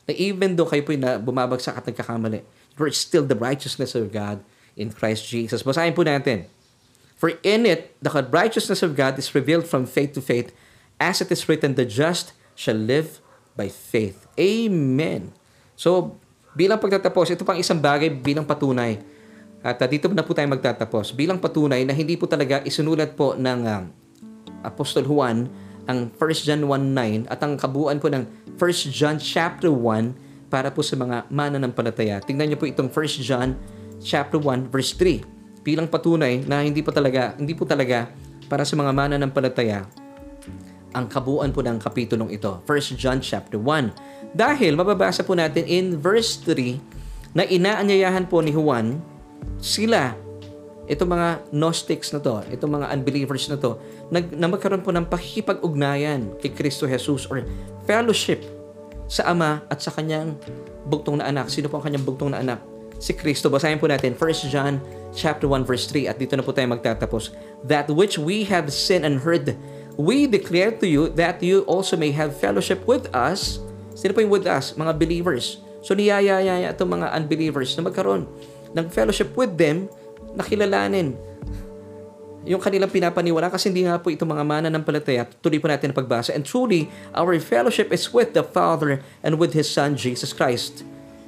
Na 0.07 0.13
even 0.15 0.55
though 0.55 0.71
kayo 0.71 0.87
po 0.87 0.95
na 0.95 1.19
bumabagsak 1.19 1.75
at 1.75 1.85
nagkakamali, 1.91 2.47
you're 2.79 2.95
still 2.95 3.27
the 3.27 3.35
righteousness 3.35 3.99
of 3.99 4.15
God 4.15 4.39
in 4.79 4.95
Christ 4.95 5.27
Jesus. 5.27 5.67
Basahin 5.67 5.99
po 5.99 6.07
natin. 6.07 6.47
For 7.19 7.35
in 7.43 7.67
it, 7.67 7.99
the 7.99 8.15
righteousness 8.31 8.79
of 8.87 8.95
God 8.95 9.19
is 9.19 9.35
revealed 9.35 9.67
from 9.67 9.91
faith 9.91 10.15
to 10.15 10.23
faith, 10.23 10.55
as 11.03 11.19
it 11.19 11.35
is 11.35 11.51
written, 11.51 11.75
the 11.75 11.83
just 11.83 12.31
shall 12.55 12.79
live 12.79 13.19
by 13.59 13.67
faith. 13.67 14.31
Amen. 14.39 15.35
So, 15.75 16.15
bilang 16.55 16.79
pagtatapos, 16.79 17.35
ito 17.35 17.43
pang 17.43 17.59
isang 17.59 17.83
bagay 17.83 18.15
bilang 18.15 18.47
patunay 18.47 19.03
at 19.67 19.83
uh, 19.83 19.91
dito 19.91 20.07
na 20.15 20.23
po 20.23 20.31
tayo 20.31 20.47
magtatapos. 20.47 21.11
Bilang 21.11 21.43
patunay 21.43 21.83
na 21.83 21.91
hindi 21.91 22.15
po 22.15 22.31
talaga 22.31 22.63
isinulat 22.63 23.19
po 23.19 23.35
ng 23.35 23.61
uh, 23.67 23.83
Apostol 24.63 25.03
Juan 25.03 25.51
ang 25.91 26.15
1 26.15 26.47
John 26.47 26.63
1.9 26.71 27.27
at 27.27 27.43
ang 27.43 27.59
kabuuan 27.59 27.99
po 27.99 28.07
ng 28.07 28.23
1 28.55 28.95
John 28.95 29.19
chapter 29.19 29.75
1 29.75 30.47
para 30.47 30.71
po 30.71 30.87
sa 30.87 30.95
mga 30.95 31.27
mananampalataya. 31.35 32.23
Tingnan 32.23 32.55
niyo 32.55 32.59
po 32.63 32.71
itong 32.71 32.95
1 32.95 33.27
John 33.27 33.59
chapter 33.99 34.39
1 34.39 34.71
verse 34.71 34.95
3 34.95 35.38
bilang 35.69 35.85
patunay 35.85 36.49
na 36.49 36.65
hindi 36.65 36.81
po 36.81 36.89
talaga 36.89 37.37
hindi 37.37 37.53
po 37.53 37.69
talaga 37.69 38.09
para 38.49 38.65
sa 38.65 38.73
mga 38.81 38.91
mananampalataya 38.97 39.85
ang 40.97 41.05
kabuuan 41.05 41.53
po 41.53 41.61
ng 41.61 41.77
kapitulong 41.77 42.33
ito. 42.33 42.65
1 42.65 42.97
John 42.97 43.21
chapter 43.21 43.61
1. 43.61 44.33
Dahil 44.33 44.73
mababasa 44.73 45.21
po 45.21 45.37
natin 45.37 45.69
in 45.69 46.01
verse 46.01 46.41
3 46.41 47.37
na 47.37 47.45
inaanyayahan 47.45 48.25
po 48.25 48.41
ni 48.41 48.57
Juan 48.57 48.97
sila, 49.61 50.17
itong 50.89 51.13
mga 51.13 51.29
Gnostics 51.53 52.11
na 52.17 52.21
to, 52.25 52.41
itong 52.49 52.81
mga 52.81 52.87
unbelievers 52.89 53.45
na 53.53 53.61
to, 53.61 53.77
nag, 54.09 54.33
na 54.33 54.49
magkaroon 54.49 54.81
po 54.81 54.91
ng 54.91 55.05
pakikipag-ugnayan 55.07 56.33
kay 56.41 56.51
Kristo 56.57 56.89
Jesus 56.89 57.29
or 57.29 57.45
fellowship 57.85 58.41
sa 59.09 59.29
Ama 59.33 59.65
at 59.69 59.85
sa 59.85 59.93
kanyang 59.93 60.37
bugtong 60.89 61.21
na 61.21 61.29
anak. 61.29 61.53
Sino 61.53 61.69
po 61.69 61.81
ang 61.81 61.85
kanyang 61.85 62.05
bugtong 62.09 62.33
na 62.33 62.41
anak? 62.41 62.61
Si 62.99 63.15
Kristo. 63.15 63.49
Basahin 63.49 63.79
po 63.79 63.87
natin 63.87 64.15
1 64.15 64.53
John 64.53 64.83
chapter 65.15 65.47
1 65.47 65.65
verse 65.65 65.87
3 65.91 66.11
at 66.11 66.19
dito 66.19 66.35
na 66.35 66.45
po 66.45 66.53
tayo 66.53 66.69
magtatapos. 66.71 67.33
That 67.65 67.91
which 67.91 68.19
we 68.19 68.45
have 68.51 68.71
seen 68.71 69.07
and 69.07 69.23
heard, 69.23 69.55
we 69.99 70.27
declare 70.27 70.75
to 70.79 70.87
you 70.87 71.11
that 71.17 71.41
you 71.41 71.67
also 71.67 71.97
may 71.97 72.13
have 72.13 72.37
fellowship 72.37 72.85
with 72.85 73.09
us. 73.15 73.63
Sino 73.99 74.15
po 74.15 74.23
yung 74.23 74.31
with 74.31 74.47
us? 74.47 74.75
Mga 74.77 74.93
believers. 74.99 75.63
So 75.83 75.95
niyayaya 75.95 76.71
itong 76.75 77.01
mga 77.01 77.15
unbelievers 77.15 77.75
na 77.79 77.87
magkaroon 77.87 78.27
ng 78.75 78.87
fellowship 78.93 79.33
with 79.39 79.57
them 79.57 79.89
na 80.37 80.45
yung 82.49 82.63
kanilang 82.63 82.89
pinapaniwala 82.89 83.53
kasi 83.53 83.69
hindi 83.69 83.85
nga 83.85 84.01
po 84.01 84.09
ito 84.09 84.25
mga 84.25 84.47
mana 84.47 84.69
ng 84.73 84.81
palataya. 84.81 85.29
Tuloy 85.45 85.61
po 85.61 85.69
natin 85.69 85.93
ang 85.93 85.99
pagbasa. 86.01 86.33
And 86.33 86.49
truly, 86.49 86.89
our 87.13 87.37
fellowship 87.43 87.93
is 87.93 88.09
with 88.09 88.33
the 88.33 88.41
Father 88.41 89.05
and 89.21 89.37
with 89.37 89.53
His 89.53 89.69
Son, 89.69 89.99
Jesus 89.99 90.33
Christ. 90.33 90.81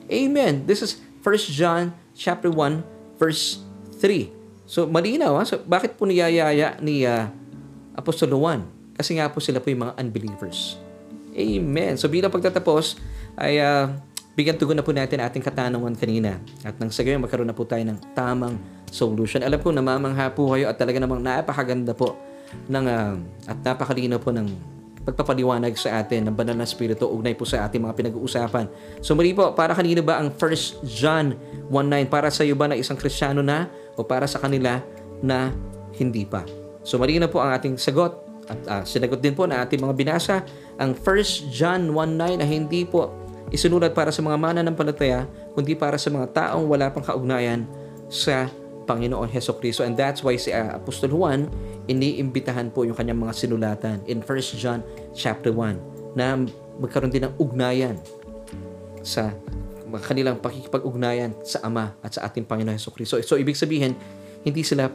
Amen. 0.08 0.64
This 0.64 0.80
is 0.80 1.02
1 1.20 1.52
John 1.52 1.92
chapter 2.16 2.48
1, 2.48 3.20
verse 3.20 3.60
3. 4.00 4.32
So, 4.64 4.88
malinaw. 4.88 5.40
Ha? 5.40 5.42
So, 5.44 5.60
bakit 5.60 6.00
po 6.00 6.08
niyayaya 6.08 6.80
ni 6.80 7.04
uh, 7.04 7.28
Apostol 7.92 8.32
Juan? 8.32 8.64
Kasi 8.96 9.16
nga 9.16 9.28
po 9.28 9.40
sila 9.40 9.60
po 9.60 9.68
yung 9.68 9.88
mga 9.88 9.94
unbelievers. 10.00 10.80
Amen. 11.36 12.00
So, 12.00 12.08
bilang 12.08 12.32
pagtatapos, 12.32 12.96
ay 13.36 13.60
uh, 13.60 13.92
bigyan 14.38 14.56
tugon 14.56 14.78
na 14.78 14.84
po 14.84 14.96
natin 14.96 15.20
ating 15.20 15.44
katanungan 15.44 15.92
kanina. 15.98 16.40
At 16.64 16.80
nang 16.80 16.88
sa 16.88 17.04
gayon, 17.04 17.20
magkaroon 17.20 17.48
na 17.48 17.56
po 17.56 17.68
tayo 17.68 17.84
ng 17.84 17.98
tamang 18.16 18.56
solution. 18.88 19.44
Alam 19.44 19.60
ko, 19.60 19.74
namamangha 19.74 20.32
po 20.32 20.56
kayo 20.56 20.72
at 20.72 20.80
talaga 20.80 21.02
namang 21.02 21.20
napakaganda 21.20 21.92
po 21.92 22.16
ng, 22.66 22.84
uh, 22.88 23.14
at 23.46 23.58
napakalino 23.60 24.16
po 24.16 24.32
ng 24.32 24.48
pagpapaliwanag 25.10 25.74
sa 25.74 25.98
atin 25.98 26.30
ng 26.30 26.34
banal 26.34 26.54
na 26.54 26.62
spirito 26.62 27.10
ugnay 27.10 27.34
po 27.34 27.42
sa 27.42 27.66
ating 27.66 27.82
mga 27.82 27.94
pinag-uusapan. 27.98 28.70
So 29.02 29.18
muli 29.18 29.34
po, 29.34 29.50
para 29.58 29.74
kanino 29.74 30.00
ba 30.06 30.22
ang 30.22 30.30
1 30.30 30.86
John 30.86 31.34
1.9? 31.66 32.06
Para 32.06 32.30
sa 32.30 32.46
iyo 32.46 32.54
ba 32.54 32.70
na 32.70 32.78
isang 32.78 32.94
kristyano 32.94 33.42
na 33.42 33.66
o 33.98 34.06
para 34.06 34.30
sa 34.30 34.38
kanila 34.38 34.78
na 35.18 35.50
hindi 35.98 36.22
pa? 36.22 36.46
So 36.86 36.96
mali 36.96 37.18
na 37.18 37.26
po 37.26 37.42
ang 37.42 37.50
ating 37.50 37.74
sagot 37.76 38.22
at 38.50 38.60
uh, 38.66 38.82
sinagot 38.86 39.18
din 39.18 39.34
po 39.34 39.46
na 39.46 39.62
ating 39.62 39.82
mga 39.82 39.94
binasa 39.94 40.36
ang 40.78 40.94
1 40.94 41.50
John 41.50 41.90
1.9 41.92 42.40
na 42.40 42.46
hindi 42.46 42.86
po 42.86 43.10
isinulat 43.50 43.92
para 43.92 44.14
sa 44.14 44.22
mga 44.22 44.38
mananampalataya 44.38 45.26
kundi 45.54 45.74
para 45.74 45.98
sa 45.98 46.08
mga 46.08 46.30
taong 46.30 46.70
wala 46.70 46.86
pang 46.90 47.02
kaugnayan 47.02 47.66
sa 48.06 48.50
Panginoon 48.90 49.30
Heso 49.30 49.54
Kristo. 49.54 49.86
And 49.86 49.94
that's 49.94 50.26
why 50.26 50.34
si 50.34 50.50
uh, 50.50 50.74
Apostol 50.74 51.14
Juan, 51.14 51.46
iniimbitahan 51.86 52.74
po 52.74 52.82
yung 52.82 52.98
kanyang 52.98 53.22
mga 53.22 53.34
sinulatan 53.38 54.02
in 54.10 54.18
1 54.18 54.58
John 54.58 54.82
chapter 55.14 55.54
1 55.54 56.18
na 56.18 56.34
magkaroon 56.82 57.14
din 57.14 57.30
ng 57.30 57.38
ugnayan 57.38 57.94
sa 59.06 59.30
kanilang 60.02 60.42
pakikipag-ugnayan 60.42 61.38
sa 61.46 61.62
Ama 61.62 61.94
at 62.02 62.18
sa 62.18 62.26
ating 62.26 62.42
Panginoon 62.42 62.74
Heso 62.74 62.90
Kristo. 62.90 63.14
So, 63.22 63.38
ibig 63.38 63.54
sabihin, 63.54 63.94
hindi 64.42 64.66
sila 64.66 64.90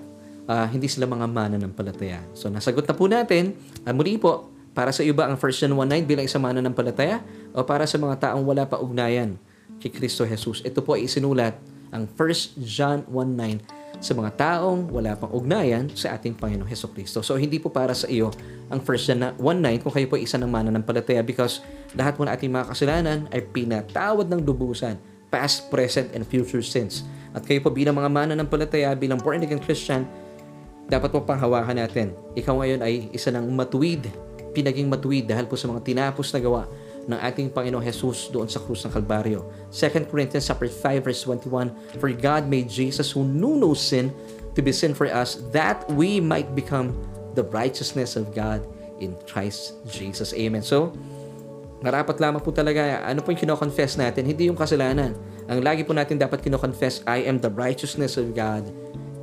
uh, 0.48 0.68
hindi 0.68 0.92
sila 0.92 1.08
mga 1.08 1.28
mana 1.32 1.56
ng 1.56 1.72
palataya. 1.72 2.20
So, 2.36 2.52
nasagot 2.52 2.84
na 2.84 2.96
po 2.96 3.08
natin. 3.08 3.56
Uh, 3.88 3.96
muli 3.96 4.20
po, 4.20 4.52
para 4.76 4.92
sa 4.92 5.08
iyo 5.08 5.16
ba 5.16 5.32
ang 5.32 5.40
1 5.40 5.72
John 5.72 5.74
1.9 5.88 6.04
bilang 6.04 6.28
isang 6.28 6.44
mana 6.44 6.60
ng 6.60 6.76
palataya? 6.76 7.24
O 7.56 7.64
para 7.64 7.88
sa 7.88 7.96
mga 7.96 8.20
taong 8.20 8.44
wala 8.44 8.68
pa 8.68 8.76
ugnayan 8.76 9.40
kay 9.80 9.88
Kristo 9.88 10.28
Jesus? 10.28 10.60
Ito 10.68 10.84
po 10.84 11.00
ay 11.00 11.08
isinulat 11.08 11.56
ang 11.96 12.12
1 12.12 12.60
John 12.60 13.08
1.9 13.08 13.85
sa 14.00 14.14
mga 14.16 14.32
taong 14.36 14.92
wala 14.92 15.16
pang 15.16 15.32
ugnayan 15.32 15.92
sa 15.94 16.16
ating 16.16 16.36
Panginoong 16.36 16.68
Heso 16.68 16.92
Kristo. 16.92 17.22
So, 17.22 17.36
hindi 17.40 17.60
po 17.60 17.72
para 17.72 17.96
sa 17.96 18.10
iyo 18.10 18.32
ang 18.68 18.82
1 18.82 19.06
John 19.06 19.22
1.9 19.38 19.84
kung 19.84 19.94
kayo 19.94 20.08
po 20.10 20.16
isa 20.18 20.40
ng 20.42 20.50
mananampalataya 20.50 21.22
because 21.22 21.62
lahat 21.94 22.18
po 22.18 22.26
ng 22.26 22.34
ating 22.34 22.52
mga 22.52 22.66
kasalanan 22.72 23.20
ay 23.30 23.46
pinatawad 23.46 24.26
ng 24.32 24.42
lubusan, 24.44 24.98
past, 25.30 25.70
present, 25.70 26.10
and 26.16 26.26
future 26.26 26.64
sins. 26.66 27.06
At 27.36 27.44
kayo 27.44 27.60
po 27.60 27.70
bilang 27.70 28.00
mga 28.00 28.10
mananampalataya, 28.12 28.96
bilang 28.96 29.20
born 29.20 29.44
again 29.44 29.60
Christian, 29.60 30.08
dapat 30.88 31.10
po 31.10 31.22
panghawakan 31.26 31.82
natin. 31.82 32.16
Ikaw 32.38 32.54
ngayon 32.56 32.80
ay 32.86 33.10
isa 33.12 33.34
ng 33.34 33.46
matuwid, 33.52 34.08
pinaging 34.56 34.88
matuwid 34.88 35.28
dahil 35.28 35.46
po 35.50 35.60
sa 35.60 35.68
mga 35.68 35.84
tinapos 35.84 36.32
na 36.32 36.40
gawa 36.40 36.64
ng 37.06 37.18
ating 37.22 37.54
Panginoong 37.54 37.86
Jesus 37.86 38.34
doon 38.34 38.50
sa 38.50 38.58
krus 38.58 38.82
ng 38.86 38.92
Kalbaryo. 38.94 39.46
2 39.70 40.10
Corinthians 40.10 40.50
chapter 40.50 40.70
5 40.70 41.06
verse 41.06 41.22
21, 41.24 42.02
For 42.02 42.10
God 42.14 42.50
made 42.50 42.66
Jesus 42.70 43.14
who 43.14 43.22
knew 43.22 43.58
no 43.58 43.78
sin 43.78 44.10
to 44.58 44.62
be 44.66 44.74
sin 44.74 44.98
for 44.98 45.06
us 45.06 45.42
that 45.54 45.86
we 45.94 46.18
might 46.18 46.54
become 46.58 46.96
the 47.38 47.46
righteousness 47.54 48.16
of 48.16 48.34
God 48.34 48.66
in 48.98 49.14
Christ 49.28 49.76
Jesus. 49.92 50.32
Amen. 50.34 50.64
So, 50.64 50.96
narapat 51.84 52.18
lamang 52.18 52.42
po 52.42 52.50
talaga, 52.56 53.04
ano 53.04 53.20
po 53.22 53.30
yung 53.36 53.42
kinoconfess 53.44 54.00
natin? 54.00 54.26
Hindi 54.26 54.48
yung 54.48 54.58
kasalanan. 54.58 55.14
Ang 55.46 55.62
lagi 55.62 55.86
po 55.86 55.94
natin 55.94 56.18
dapat 56.18 56.42
kinoconfess, 56.42 57.06
I 57.06 57.28
am 57.28 57.38
the 57.38 57.52
righteousness 57.52 58.18
of 58.18 58.34
God 58.34 58.66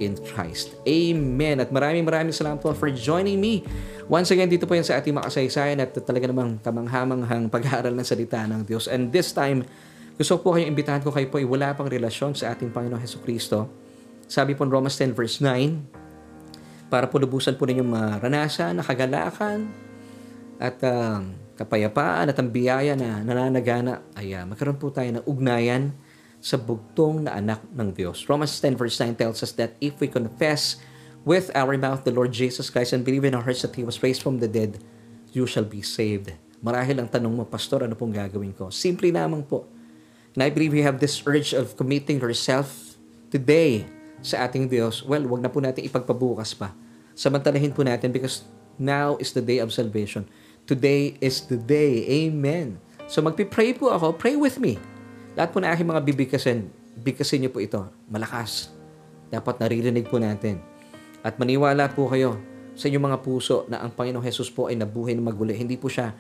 in 0.03 0.19
Christ. 0.35 0.75
Amen. 0.85 1.63
At 1.63 1.71
maraming 1.71 2.03
maraming 2.03 2.35
salamat 2.35 2.59
po 2.59 2.75
for 2.75 2.91
joining 2.91 3.39
me. 3.39 3.63
Once 4.11 4.29
again, 4.35 4.51
dito 4.51 4.67
po 4.67 4.75
yan 4.75 4.85
sa 4.85 4.99
ating 4.99 5.15
makasaysayan 5.15 5.79
at 5.79 5.95
talaga 6.03 6.29
namang 6.29 6.59
kamanghamanghang 6.61 7.47
pag-aaral 7.49 7.95
ng 7.95 8.07
salita 8.07 8.43
ng 8.45 8.67
Diyos. 8.67 8.91
And 8.91 9.15
this 9.15 9.31
time, 9.31 9.65
gusto 10.19 10.37
po 10.43 10.59
kayong 10.59 10.75
imbitahan 10.75 11.01
ko 11.01 11.15
kayo 11.15 11.31
po 11.31 11.41
ay 11.41 11.47
wala 11.47 11.73
pang 11.73 11.89
relasyon 11.89 12.37
sa 12.37 12.53
ating 12.53 12.75
Panginoong 12.75 13.01
Heso 13.01 13.23
Kristo. 13.23 13.71
Sabi 14.27 14.59
po 14.59 14.67
in 14.67 14.71
Romans 14.71 14.95
10 14.99 15.17
verse 15.17 15.41
9, 15.41 16.91
para 16.93 17.09
po 17.09 17.17
lubusan 17.17 17.57
po 17.57 17.65
ninyong 17.65 17.89
maranasan, 17.89 18.77
nakagalakan, 18.77 19.73
at 20.61 20.77
uh, 20.85 21.25
kapayapaan 21.59 22.31
at 22.31 22.37
ang 22.39 22.53
biyaya 22.53 22.95
na 22.95 23.25
nananagana 23.25 24.05
ay 24.15 24.37
uh, 24.37 24.47
magkaroon 24.47 24.79
po 24.79 24.95
tayo 24.95 25.11
ng 25.11 25.25
ugnayan 25.27 25.91
sa 26.43 26.59
bugtong 26.59 27.31
na 27.31 27.39
anak 27.39 27.63
ng 27.71 27.95
Diyos. 27.95 28.27
Romans 28.27 28.51
10 28.59 28.75
verse 28.75 28.99
9 28.99 29.15
tells 29.15 29.47
us 29.47 29.55
that 29.55 29.79
if 29.79 29.95
we 30.03 30.11
confess 30.11 30.83
with 31.23 31.55
our 31.55 31.79
mouth 31.79 32.03
the 32.03 32.11
Lord 32.11 32.35
Jesus 32.35 32.67
Christ 32.67 32.91
and 32.91 33.07
believe 33.07 33.23
in 33.23 33.39
our 33.39 33.47
hearts 33.47 33.63
that 33.63 33.79
He 33.79 33.87
was 33.87 34.03
raised 34.03 34.27
from 34.27 34.43
the 34.43 34.51
dead, 34.51 34.83
you 35.31 35.47
shall 35.47 35.65
be 35.65 35.87
saved. 35.87 36.35
Marahil 36.59 36.99
ang 36.99 37.07
tanong 37.07 37.31
mo, 37.31 37.47
Pastor, 37.47 37.87
ano 37.87 37.95
pong 37.95 38.11
gagawin 38.11 38.51
ko? 38.59 38.75
Simple 38.75 39.15
lamang 39.15 39.47
po. 39.47 39.71
And 40.35 40.43
I 40.43 40.51
believe 40.51 40.75
we 40.75 40.83
have 40.83 40.99
this 40.99 41.23
urge 41.27 41.55
of 41.55 41.79
committing 41.79 42.19
yourself 42.19 42.99
today 43.31 43.87
sa 44.19 44.47
ating 44.47 44.67
Diyos. 44.67 45.07
Well, 45.07 45.23
wag 45.31 45.47
na 45.47 45.51
po 45.51 45.63
natin 45.63 45.87
ipagpabukas 45.87 46.59
pa. 46.59 46.75
Samantalahin 47.15 47.71
po 47.71 47.87
natin 47.87 48.11
because 48.11 48.43
now 48.83 49.15
is 49.23 49.31
the 49.31 49.45
day 49.45 49.63
of 49.63 49.71
salvation. 49.71 50.27
Today 50.67 51.19
is 51.23 51.47
the 51.47 51.59
day. 51.59 52.03
Amen. 52.27 52.83
So 53.07 53.23
magpipray 53.23 53.79
po 53.79 53.95
ako. 53.95 54.15
Pray 54.15 54.35
with 54.35 54.59
me. 54.59 54.79
Lahat 55.33 55.49
po 55.49 55.65
na 55.65 55.73
aking 55.73 55.89
mga 55.89 56.03
bibigkasin, 56.05 56.69
bigkasin 57.01 57.45
niyo 57.45 57.51
po 57.53 57.65
ito. 57.65 57.81
Malakas. 58.13 58.69
Dapat 59.33 59.65
naririnig 59.65 60.05
po 60.05 60.21
natin. 60.21 60.61
At 61.25 61.41
maniwala 61.41 61.89
po 61.89 62.13
kayo 62.13 62.37
sa 62.77 62.93
inyong 62.93 63.09
mga 63.09 63.19
puso 63.25 63.65
na 63.73 63.81
ang 63.81 63.97
Panginoong 63.97 64.25
Jesus 64.25 64.53
po 64.53 64.69
ay 64.69 64.77
nabuhay 64.77 65.17
na 65.17 65.25
maguli. 65.25 65.57
Hindi 65.57 65.81
po 65.81 65.89
siya 65.89 66.13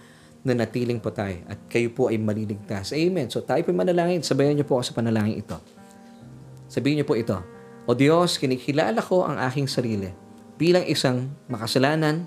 na 0.42 0.56
natiling 0.56 0.98
patay 0.98 1.44
at 1.44 1.60
kayo 1.68 1.92
po 1.92 2.08
ay 2.08 2.16
maliligtas. 2.16 2.96
Amen. 2.96 3.28
So 3.28 3.44
tayo 3.44 3.60
po 3.60 3.70
manalangin. 3.76 4.24
Sabayan 4.24 4.56
niyo 4.56 4.64
po 4.64 4.80
ako 4.80 4.84
sa 4.88 4.94
panalangin 4.96 5.44
ito. 5.44 5.60
Sabihin 6.72 7.04
niyo 7.04 7.06
po 7.06 7.12
ito. 7.12 7.36
O 7.84 7.92
Diyos, 7.92 8.40
kinikilala 8.40 9.04
ko 9.04 9.28
ang 9.28 9.36
aking 9.44 9.68
sarili 9.68 10.08
bilang 10.56 10.88
isang 10.88 11.28
makasalanan 11.52 12.24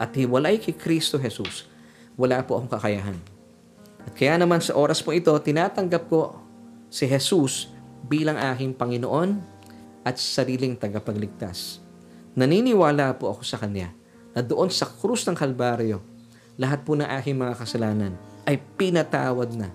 at 0.00 0.16
hiwalay 0.16 0.56
kay 0.56 0.72
Kristo 0.72 1.20
Jesus. 1.20 1.68
Wala 2.16 2.40
po 2.40 2.56
akong 2.56 2.72
kakayahan 2.72 3.31
at 4.06 4.12
kaya 4.18 4.34
naman 4.38 4.58
sa 4.58 4.74
oras 4.74 4.98
po 5.00 5.14
ito, 5.14 5.30
tinatanggap 5.38 6.10
ko 6.10 6.38
si 6.92 7.06
Jesus 7.06 7.70
bilang 8.06 8.36
aking 8.36 8.74
Panginoon 8.74 9.38
at 10.02 10.18
sariling 10.18 10.74
tagapagligtas. 10.74 11.78
Naniniwala 12.34 13.14
po 13.16 13.32
ako 13.36 13.42
sa 13.46 13.60
Kanya 13.60 13.94
na 14.32 14.40
doon 14.40 14.72
sa 14.72 14.88
krus 14.88 15.22
ng 15.28 15.36
Kalbaryo, 15.36 16.02
lahat 16.58 16.82
po 16.82 16.98
ng 16.98 17.06
aking 17.20 17.36
mga 17.38 17.54
kasalanan 17.56 18.12
ay 18.48 18.58
pinatawad 18.76 19.54
na. 19.54 19.70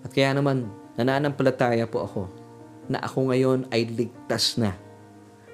At 0.00 0.10
kaya 0.14 0.32
naman, 0.32 0.70
nananampalataya 0.96 1.84
po 1.90 2.06
ako 2.06 2.22
na 2.88 3.00
ako 3.02 3.32
ngayon 3.32 3.60
ay 3.72 3.88
ligtas 3.88 4.56
na. 4.60 4.76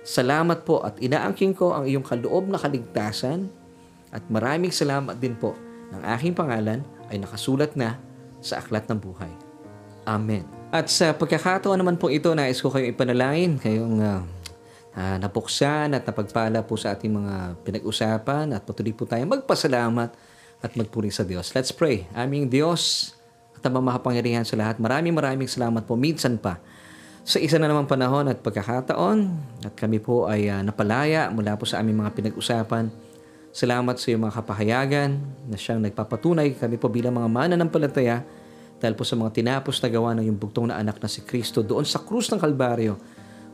Salamat 0.00 0.64
po 0.64 0.80
at 0.80 0.96
inaangking 0.98 1.52
ko 1.52 1.76
ang 1.76 1.84
iyong 1.84 2.04
kaloob 2.04 2.48
na 2.48 2.56
kaligtasan 2.56 3.52
at 4.10 4.24
maraming 4.32 4.72
salamat 4.72 5.16
din 5.20 5.36
po 5.36 5.54
ng 5.92 6.02
aking 6.16 6.34
pangalan 6.34 6.82
ay 7.10 7.18
nakasulat 7.18 7.74
na 7.74 7.98
sa 8.40 8.62
aklat 8.62 8.88
ng 8.88 8.98
buhay. 8.98 9.30
Amen. 10.08 10.46
At 10.70 10.88
sa 10.88 11.12
pagkakataon 11.12 11.76
naman 11.76 11.98
po 11.98 12.08
ito, 12.08 12.30
nais 12.32 12.62
ko 12.62 12.70
kayong 12.70 12.94
ipanalangin, 12.94 13.58
kayong 13.58 13.98
uh, 14.00 14.22
uh, 14.94 15.16
napuksan 15.18 15.92
at 15.92 16.06
napagpala 16.06 16.62
po 16.62 16.78
sa 16.78 16.94
ating 16.94 17.10
mga 17.10 17.34
pinag-usapan 17.66 18.54
at 18.54 18.62
patuloy 18.62 18.94
po 18.94 19.04
tayong 19.04 19.28
magpasalamat 19.28 20.10
at 20.60 20.70
magpuri 20.78 21.10
sa 21.10 21.26
Diyos. 21.26 21.52
Let's 21.52 21.74
pray. 21.74 22.06
Aming 22.14 22.48
Diyos 22.48 23.12
at 23.58 23.66
ang 23.66 23.82
mamahapangyarihan 23.82 24.46
sa 24.46 24.56
lahat. 24.56 24.78
Maraming 24.80 25.12
maraming 25.12 25.50
salamat 25.50 25.84
po 25.84 25.98
minsan 25.98 26.38
pa 26.40 26.62
sa 27.20 27.36
isa 27.36 27.60
na 27.60 27.68
namang 27.68 27.84
panahon 27.84 28.26
at 28.32 28.40
pagkakataon 28.40 29.18
at 29.66 29.74
kami 29.76 30.00
po 30.00 30.24
ay 30.30 30.48
uh, 30.48 30.64
napalaya 30.64 31.28
mula 31.28 31.58
po 31.58 31.68
sa 31.68 31.82
aming 31.84 32.00
mga 32.00 32.16
pinag-usapan 32.16 32.88
Salamat 33.50 33.98
sa 33.98 34.14
iyong 34.14 34.30
mga 34.30 34.34
kapahayagan 34.38 35.10
na 35.50 35.58
siyang 35.58 35.82
nagpapatunay 35.82 36.54
kami 36.54 36.78
po 36.78 36.86
bilang 36.86 37.18
mga 37.18 37.26
mana 37.26 37.54
ng 37.58 37.66
palataya 37.66 38.22
dahil 38.78 38.94
po 38.94 39.02
sa 39.02 39.18
mga 39.18 39.34
tinapos 39.34 39.82
na 39.82 39.90
gawa 39.90 40.14
ng 40.14 40.30
yung 40.30 40.38
bugtong 40.38 40.70
na 40.70 40.78
anak 40.78 41.02
na 41.02 41.10
si 41.10 41.26
Kristo 41.26 41.58
doon 41.58 41.82
sa 41.82 41.98
krus 41.98 42.30
ng 42.30 42.38
Kalbaryo 42.38 42.94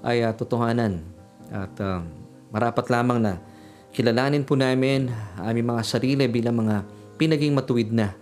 ay 0.04 0.20
uh, 0.20 0.36
totohanan. 0.36 1.00
At 1.48 1.72
uh, 1.80 2.04
marapat 2.52 2.92
lamang 2.92 3.24
na 3.24 3.40
kilalanin 3.96 4.44
po 4.44 4.52
namin 4.52 5.08
aming 5.40 5.72
mga 5.72 5.82
sarili 5.88 6.28
bilang 6.28 6.60
mga 6.60 6.84
pinaging 7.16 7.56
matuwid 7.56 7.88
na 7.88 8.12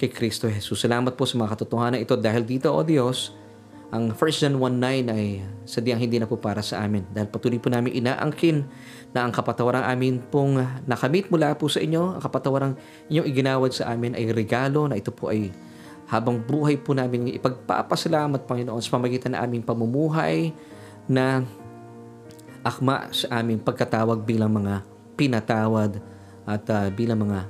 kay 0.00 0.08
Kristo 0.08 0.48
Jesus. 0.48 0.80
Salamat 0.80 1.20
po 1.20 1.28
sa 1.28 1.36
mga 1.36 1.52
katotohanan 1.52 2.00
ito 2.00 2.16
dahil 2.16 2.48
dito, 2.48 2.72
O 2.72 2.80
Diyos, 2.80 3.36
ang 3.94 4.10
1 4.10 4.18
John 4.40 4.56
1.9 4.58 5.06
ay 5.12 5.38
sadyang 5.68 6.02
hindi 6.02 6.18
na 6.18 6.26
po 6.26 6.34
para 6.34 6.64
sa 6.66 6.82
amin 6.82 7.06
dahil 7.14 7.30
patuloy 7.30 7.62
po 7.62 7.70
namin 7.70 7.94
inaangkin 7.94 8.66
na 9.14 9.22
ang 9.22 9.30
kapatawarang 9.30 9.86
amin 9.86 10.18
pong 10.18 10.58
nakamit 10.90 11.30
mula 11.30 11.54
po 11.54 11.70
sa 11.70 11.78
inyo, 11.78 12.18
ang 12.18 12.22
kapatawarang 12.22 12.74
inyong 13.06 13.26
iginawad 13.30 13.70
sa 13.70 13.94
amin 13.94 14.18
ay 14.18 14.34
regalo 14.34 14.90
na 14.90 14.98
ito 14.98 15.14
po 15.14 15.30
ay 15.30 15.54
habang 16.10 16.42
buhay 16.42 16.76
po 16.76 16.92
namin 16.92 17.32
ipagpapasalamat 17.38 18.44
Panginoon 18.44 18.82
sa 18.82 18.98
pamagitan 18.98 19.32
ng 19.32 19.40
aming 19.40 19.62
pamumuhay 19.64 20.52
na 21.06 21.46
akma 22.66 23.08
sa 23.14 23.40
aming 23.40 23.62
pagkatawag 23.62 24.26
bilang 24.26 24.52
mga 24.52 24.84
pinatawad 25.14 26.02
at 26.44 26.64
uh, 26.68 26.90
bilang 26.92 27.24
mga 27.24 27.40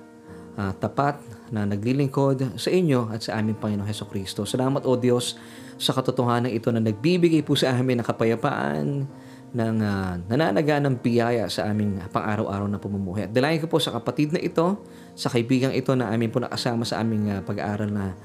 uh, 0.61 0.73
tapat 0.79 1.19
na 1.51 1.67
naglilingkod 1.67 2.59
sa 2.59 2.71
inyo 2.71 3.11
at 3.11 3.25
sa 3.27 3.39
aming 3.39 3.59
Panginoong 3.59 3.89
Heso 3.89 4.07
Kristo. 4.07 4.45
Salamat 4.45 4.85
o 4.85 4.93
Diyos 4.99 5.39
sa 5.79 5.97
katotohanan 5.97 6.51
ito 6.51 6.71
na 6.71 6.83
nagbibigay 6.83 7.43
po 7.43 7.59
sa 7.59 7.75
amin 7.75 8.03
ng 8.03 8.07
kapayapaan, 8.07 9.07
ng 9.55 9.77
uh, 9.79 10.19
nananaga 10.27 10.83
ng 10.83 10.99
biyaya 10.99 11.47
sa 11.47 11.71
aming 11.71 12.03
pang-araw-araw 12.11 12.67
na 12.67 12.83
pamumuhay. 12.83 13.31
At 13.31 13.33
dalayan 13.33 13.63
ko 13.63 13.71
po 13.71 13.79
sa 13.79 13.95
kapatid 13.95 14.35
na 14.35 14.43
ito, 14.43 14.83
sa 15.15 15.31
kaibigang 15.31 15.71
ito 15.71 15.95
na 15.95 16.11
amin 16.11 16.27
po 16.27 16.43
nakasama 16.43 16.83
sa 16.83 16.99
aming 16.99 17.31
uh, 17.31 17.41
pag-aaral 17.47 17.87
na 17.87 18.19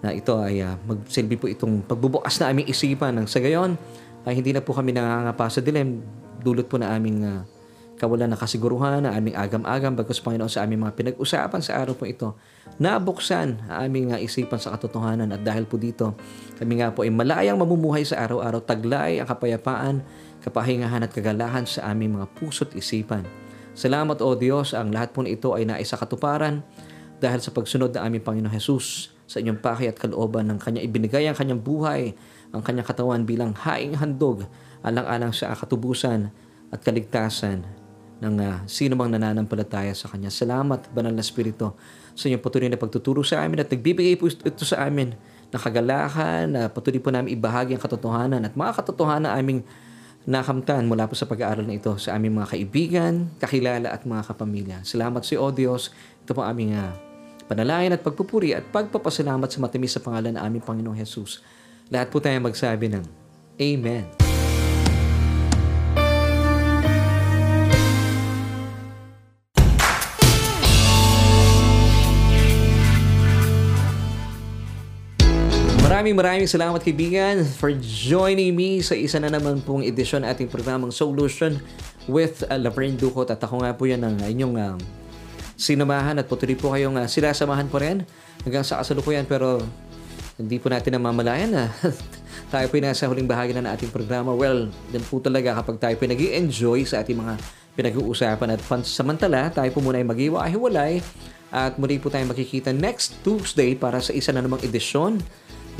na 0.00 0.16
ito 0.16 0.32
ay 0.40 0.64
uh, 0.64 0.80
magsilbi 0.88 1.36
po 1.36 1.44
itong 1.44 1.84
pagbubukas 1.84 2.40
na 2.40 2.48
aming 2.48 2.64
isipan 2.72 3.20
ng 3.20 3.28
sa 3.28 3.36
gayon 3.44 3.76
ay 4.24 4.32
hindi 4.32 4.56
na 4.56 4.64
po 4.64 4.72
kami 4.72 4.96
nangangapa 4.96 5.52
sa 5.52 5.60
dilim 5.60 6.00
dulot 6.40 6.64
po 6.64 6.80
na 6.80 6.96
aming 6.96 7.20
uh, 7.28 7.44
kawalan 8.00 8.32
ng 8.32 8.40
kasiguruhan 8.40 9.04
na 9.04 9.12
aming 9.12 9.36
agam-agam 9.36 9.92
bagos 9.92 10.24
Panginoon 10.24 10.48
sa 10.48 10.64
aming 10.64 10.88
mga 10.88 10.96
pinag-usapan 10.96 11.60
sa 11.60 11.84
araw 11.84 11.92
po 11.92 12.08
ito. 12.08 12.32
Nabuksan 12.80 13.68
ang 13.68 13.78
aming 13.84 14.16
isipan 14.16 14.56
sa 14.56 14.72
katotohanan 14.72 15.28
at 15.36 15.44
dahil 15.44 15.68
po 15.68 15.76
dito 15.76 16.16
kami 16.56 16.80
nga 16.80 16.88
po 16.96 17.04
ay 17.04 17.12
malayang 17.12 17.60
mamumuhay 17.60 18.08
sa 18.08 18.24
araw-araw. 18.24 18.64
Taglay 18.64 19.20
ang 19.20 19.28
kapayapaan 19.28 20.00
kapahingahan 20.40 21.04
at 21.04 21.12
kagalahan 21.12 21.64
sa 21.68 21.92
aming 21.92 22.16
mga 22.16 22.26
puso't 22.36 22.72
isipan 22.76 23.24
Salamat 23.70 24.18
o 24.20 24.34
Diyos 24.34 24.74
ang 24.74 24.90
lahat 24.90 25.14
po 25.14 25.22
ito 25.22 25.54
ay 25.54 25.64
naisa 25.64 25.94
katuparan 25.94 26.60
dahil 27.22 27.38
sa 27.38 27.54
pagsunod 27.54 27.94
ng 27.94 28.02
aming 28.02 28.22
Panginoon 28.24 28.52
Jesus 28.52 29.14
sa 29.30 29.38
inyong 29.38 29.62
paki 29.62 29.86
at 29.86 29.96
kalooban 29.96 30.50
ng 30.50 30.58
kanya 30.58 30.82
ibinigay 30.82 31.30
ang 31.30 31.38
kanyang 31.38 31.62
buhay, 31.62 32.12
ang 32.50 32.66
kanyang 32.66 32.84
katawan 32.84 33.22
bilang 33.22 33.54
haing 33.54 33.94
handog 33.94 34.42
alang-alang 34.82 35.30
sa 35.30 35.54
katubusan 35.54 36.34
at 36.74 36.82
kaligtasan 36.82 37.62
ng 38.20 38.36
uh, 38.42 38.60
sino 38.68 38.98
mang 39.00 39.08
nananampalataya 39.08 39.96
sa 39.96 40.12
Kanya. 40.12 40.28
Salamat, 40.28 40.92
Banal 40.92 41.16
na 41.16 41.24
Espiritu, 41.24 41.72
sa 42.12 42.28
inyong 42.28 42.44
patuloy 42.44 42.68
na 42.68 42.76
pagtuturo 42.76 43.24
sa 43.24 43.40
amin 43.40 43.64
at 43.64 43.72
nagbibigay 43.72 44.20
po 44.20 44.28
ito 44.28 44.64
sa 44.68 44.84
amin 44.84 45.16
ng 45.48 45.60
kagalakan, 45.60 46.44
na 46.52 46.60
patuloy 46.68 47.00
po 47.00 47.08
namin 47.08 47.32
ibahagi 47.32 47.72
ang 47.72 47.80
katotohanan 47.80 48.44
at 48.44 48.52
mga 48.52 48.76
katotohanan 48.76 49.32
aming 49.40 49.64
nakamtan 50.28 50.84
mula 50.84 51.08
po 51.08 51.16
sa 51.16 51.24
pag-aaral 51.24 51.64
na 51.64 51.80
ito 51.80 51.92
sa 51.96 52.16
aming 52.16 52.40
mga 52.40 52.48
kaibigan, 52.56 53.12
kakilala 53.40 53.88
at 53.92 54.04
mga 54.04 54.22
kapamilya. 54.28 54.78
Salamat 54.84 55.24
sa 55.24 55.28
si 55.32 55.34
O 55.40 55.48
Diyos. 55.48 55.92
Ito 56.26 56.36
po 56.36 56.44
aming 56.44 56.76
uh, 56.76 56.92
panalayan 57.48 57.96
at 57.96 58.04
pagpupuri 58.04 58.52
at 58.52 58.68
pagpapasalamat 58.68 59.48
sa 59.48 59.58
matamis 59.64 59.96
sa 59.96 60.04
pangalan 60.04 60.36
ng 60.36 60.42
aming 60.42 60.64
Panginoong 60.64 60.98
Jesus. 61.00 61.40
Lahat 61.88 62.12
po 62.12 62.20
tayo 62.20 62.36
magsabi 62.38 62.92
ng 62.92 63.04
Amen. 63.60 64.29
Maraming 76.00 76.16
maraming 76.16 76.48
salamat 76.48 76.80
kaibigan 76.80 77.44
for 77.44 77.76
joining 77.76 78.56
me 78.56 78.80
sa 78.80 78.96
isa 78.96 79.20
na 79.20 79.28
naman 79.28 79.60
pong 79.60 79.84
edisyon 79.84 80.24
ating 80.24 80.48
programang 80.48 80.88
Solution 80.88 81.60
with 82.08 82.40
uh, 82.48 82.56
Laverne 82.56 82.96
Ducot. 82.96 83.28
At 83.28 83.36
ako 83.44 83.60
nga 83.60 83.76
po 83.76 83.84
yan 83.84 84.08
ang 84.08 84.16
inyong 84.16 84.56
uh, 84.56 84.80
sinamahan 85.60 86.16
at 86.16 86.24
patuloy 86.24 86.56
po 86.56 86.72
kayong 86.72 86.96
uh, 86.96 87.04
sinasamahan 87.04 87.68
po 87.68 87.84
rin 87.84 88.08
hanggang 88.48 88.64
sa 88.64 88.80
kasalukuyan. 88.80 89.28
Pero 89.28 89.60
hindi 90.40 90.56
po 90.56 90.72
natin 90.72 90.96
namamalayan 90.96 91.52
na 91.52 91.68
tayo 92.56 92.64
po 92.72 92.80
nasa 92.80 93.04
huling 93.04 93.28
bahagi 93.28 93.52
na 93.52 93.68
ng 93.68 93.72
ating 93.76 93.92
programa. 93.92 94.32
Well, 94.32 94.72
yan 94.96 95.04
po 95.04 95.20
talaga 95.20 95.52
kapag 95.60 95.84
tayo 95.84 96.00
po 96.00 96.08
nag 96.08 96.16
enjoy 96.16 96.88
sa 96.88 97.04
ating 97.04 97.20
mga 97.20 97.36
pinag-uusapan. 97.76 98.56
At 98.56 98.64
pansamantala, 98.64 99.52
tayo 99.52 99.68
po 99.68 99.84
muna 99.84 100.00
ay 100.00 100.08
mag-iwa-hiwalay 100.08 101.04
at 101.52 101.76
muli 101.76 102.00
po 102.00 102.08
tayo 102.08 102.24
makikita 102.24 102.72
next 102.72 103.20
Tuesday 103.20 103.76
para 103.76 104.00
sa 104.00 104.16
isa 104.16 104.32
na 104.32 104.40
namang 104.40 104.64
edisyon 104.64 105.20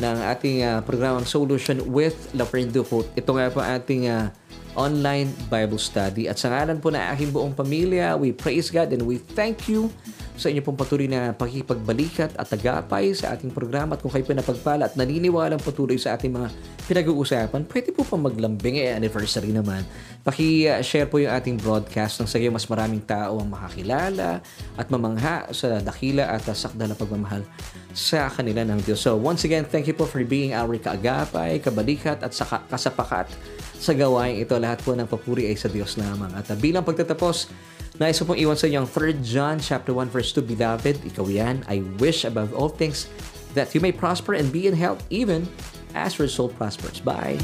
ng 0.00 0.16
ating 0.32 0.64
uh, 0.64 0.80
programang 0.80 1.28
Solution 1.28 1.84
with 1.92 2.16
Lafren 2.32 2.72
Dufault. 2.72 3.06
Ito 3.14 3.30
nga 3.36 3.52
po 3.52 3.60
ating 3.60 4.08
uh, 4.08 4.32
online 4.78 5.30
Bible 5.52 5.78
study. 5.78 6.30
At 6.30 6.38
sa 6.38 6.48
ngalan 6.50 6.78
po 6.80 6.88
na 6.88 7.12
aking 7.12 7.34
buong 7.34 7.54
pamilya, 7.54 8.16
we 8.16 8.32
praise 8.32 8.72
God 8.72 8.90
and 8.96 9.04
we 9.04 9.20
thank 9.20 9.68
you 9.68 9.92
sa 10.40 10.48
inyo 10.48 10.64
pong 10.64 10.80
patuloy 10.80 11.04
na 11.04 11.36
pakikipagbalikat 11.36 12.32
at 12.32 12.46
tagapay 12.48 13.12
sa 13.12 13.36
ating 13.36 13.52
programa 13.52 13.92
at 13.92 14.00
kung 14.00 14.08
kayo 14.08 14.24
po 14.24 14.32
napagpala 14.32 14.88
at 14.88 14.96
naniniwalang 14.96 15.60
patuloy 15.60 16.00
sa 16.00 16.16
ating 16.16 16.32
mga 16.32 16.48
pinag-uusapan, 16.88 17.68
pwede 17.68 17.92
po 17.92 18.08
pang 18.08 18.24
maglambing 18.24 18.80
eh, 18.80 18.96
anniversary 18.96 19.52
naman. 19.52 19.84
Paki-share 20.24 21.12
po 21.12 21.20
yung 21.20 21.36
ating 21.36 21.60
broadcast 21.60 22.24
nang 22.24 22.30
sa 22.30 22.40
mas 22.48 22.64
maraming 22.64 23.04
tao 23.04 23.36
ang 23.36 23.52
makakilala 23.52 24.40
at 24.80 24.86
mamangha 24.88 25.44
sa 25.52 25.76
dakila 25.76 26.32
at 26.32 26.48
sakda 26.48 26.88
na 26.88 26.96
pagmamahal 26.96 27.44
sa 27.92 28.30
kanila 28.30 28.62
ng 28.66 28.80
Diyos. 28.86 29.02
So 29.02 29.18
once 29.18 29.42
again, 29.46 29.66
thank 29.66 29.90
you 29.90 29.96
po 29.96 30.06
for 30.06 30.22
being 30.22 30.54
our 30.54 30.76
kaagapay, 30.78 31.62
kabalikat 31.62 32.22
at 32.22 32.32
saka, 32.32 32.62
kasapakat 32.70 33.30
sa 33.76 33.92
gawain 33.96 34.40
ito. 34.40 34.54
Lahat 34.58 34.78
po 34.82 34.94
ng 34.94 35.08
papuri 35.08 35.50
ay 35.50 35.56
sa 35.58 35.66
Diyos 35.66 35.98
lamang. 35.98 36.30
At 36.34 36.50
uh, 36.50 36.56
bilang 36.58 36.86
pagtatapos, 36.86 37.50
Nais 38.00 38.16
ko 38.16 38.32
pong 38.32 38.40
iwan 38.40 38.56
sa 38.56 38.64
inyo 38.64 38.80
ang 38.80 38.88
3 38.88 39.20
John 39.20 39.60
chapter 39.60 39.92
1 39.92 40.08
verse 40.08 40.32
2, 40.32 40.40
Beloved, 40.56 41.04
ikaw 41.04 41.28
yan, 41.28 41.60
I 41.68 41.84
wish 42.00 42.24
above 42.24 42.56
all 42.56 42.72
things 42.72 43.12
that 43.52 43.76
you 43.76 43.80
may 43.84 43.92
prosper 43.92 44.32
and 44.40 44.48
be 44.48 44.64
in 44.64 44.72
health 44.72 45.04
even 45.12 45.44
as 45.92 46.16
your 46.16 46.32
soul 46.32 46.48
prospers. 46.48 46.96
Bye! 47.04 47.36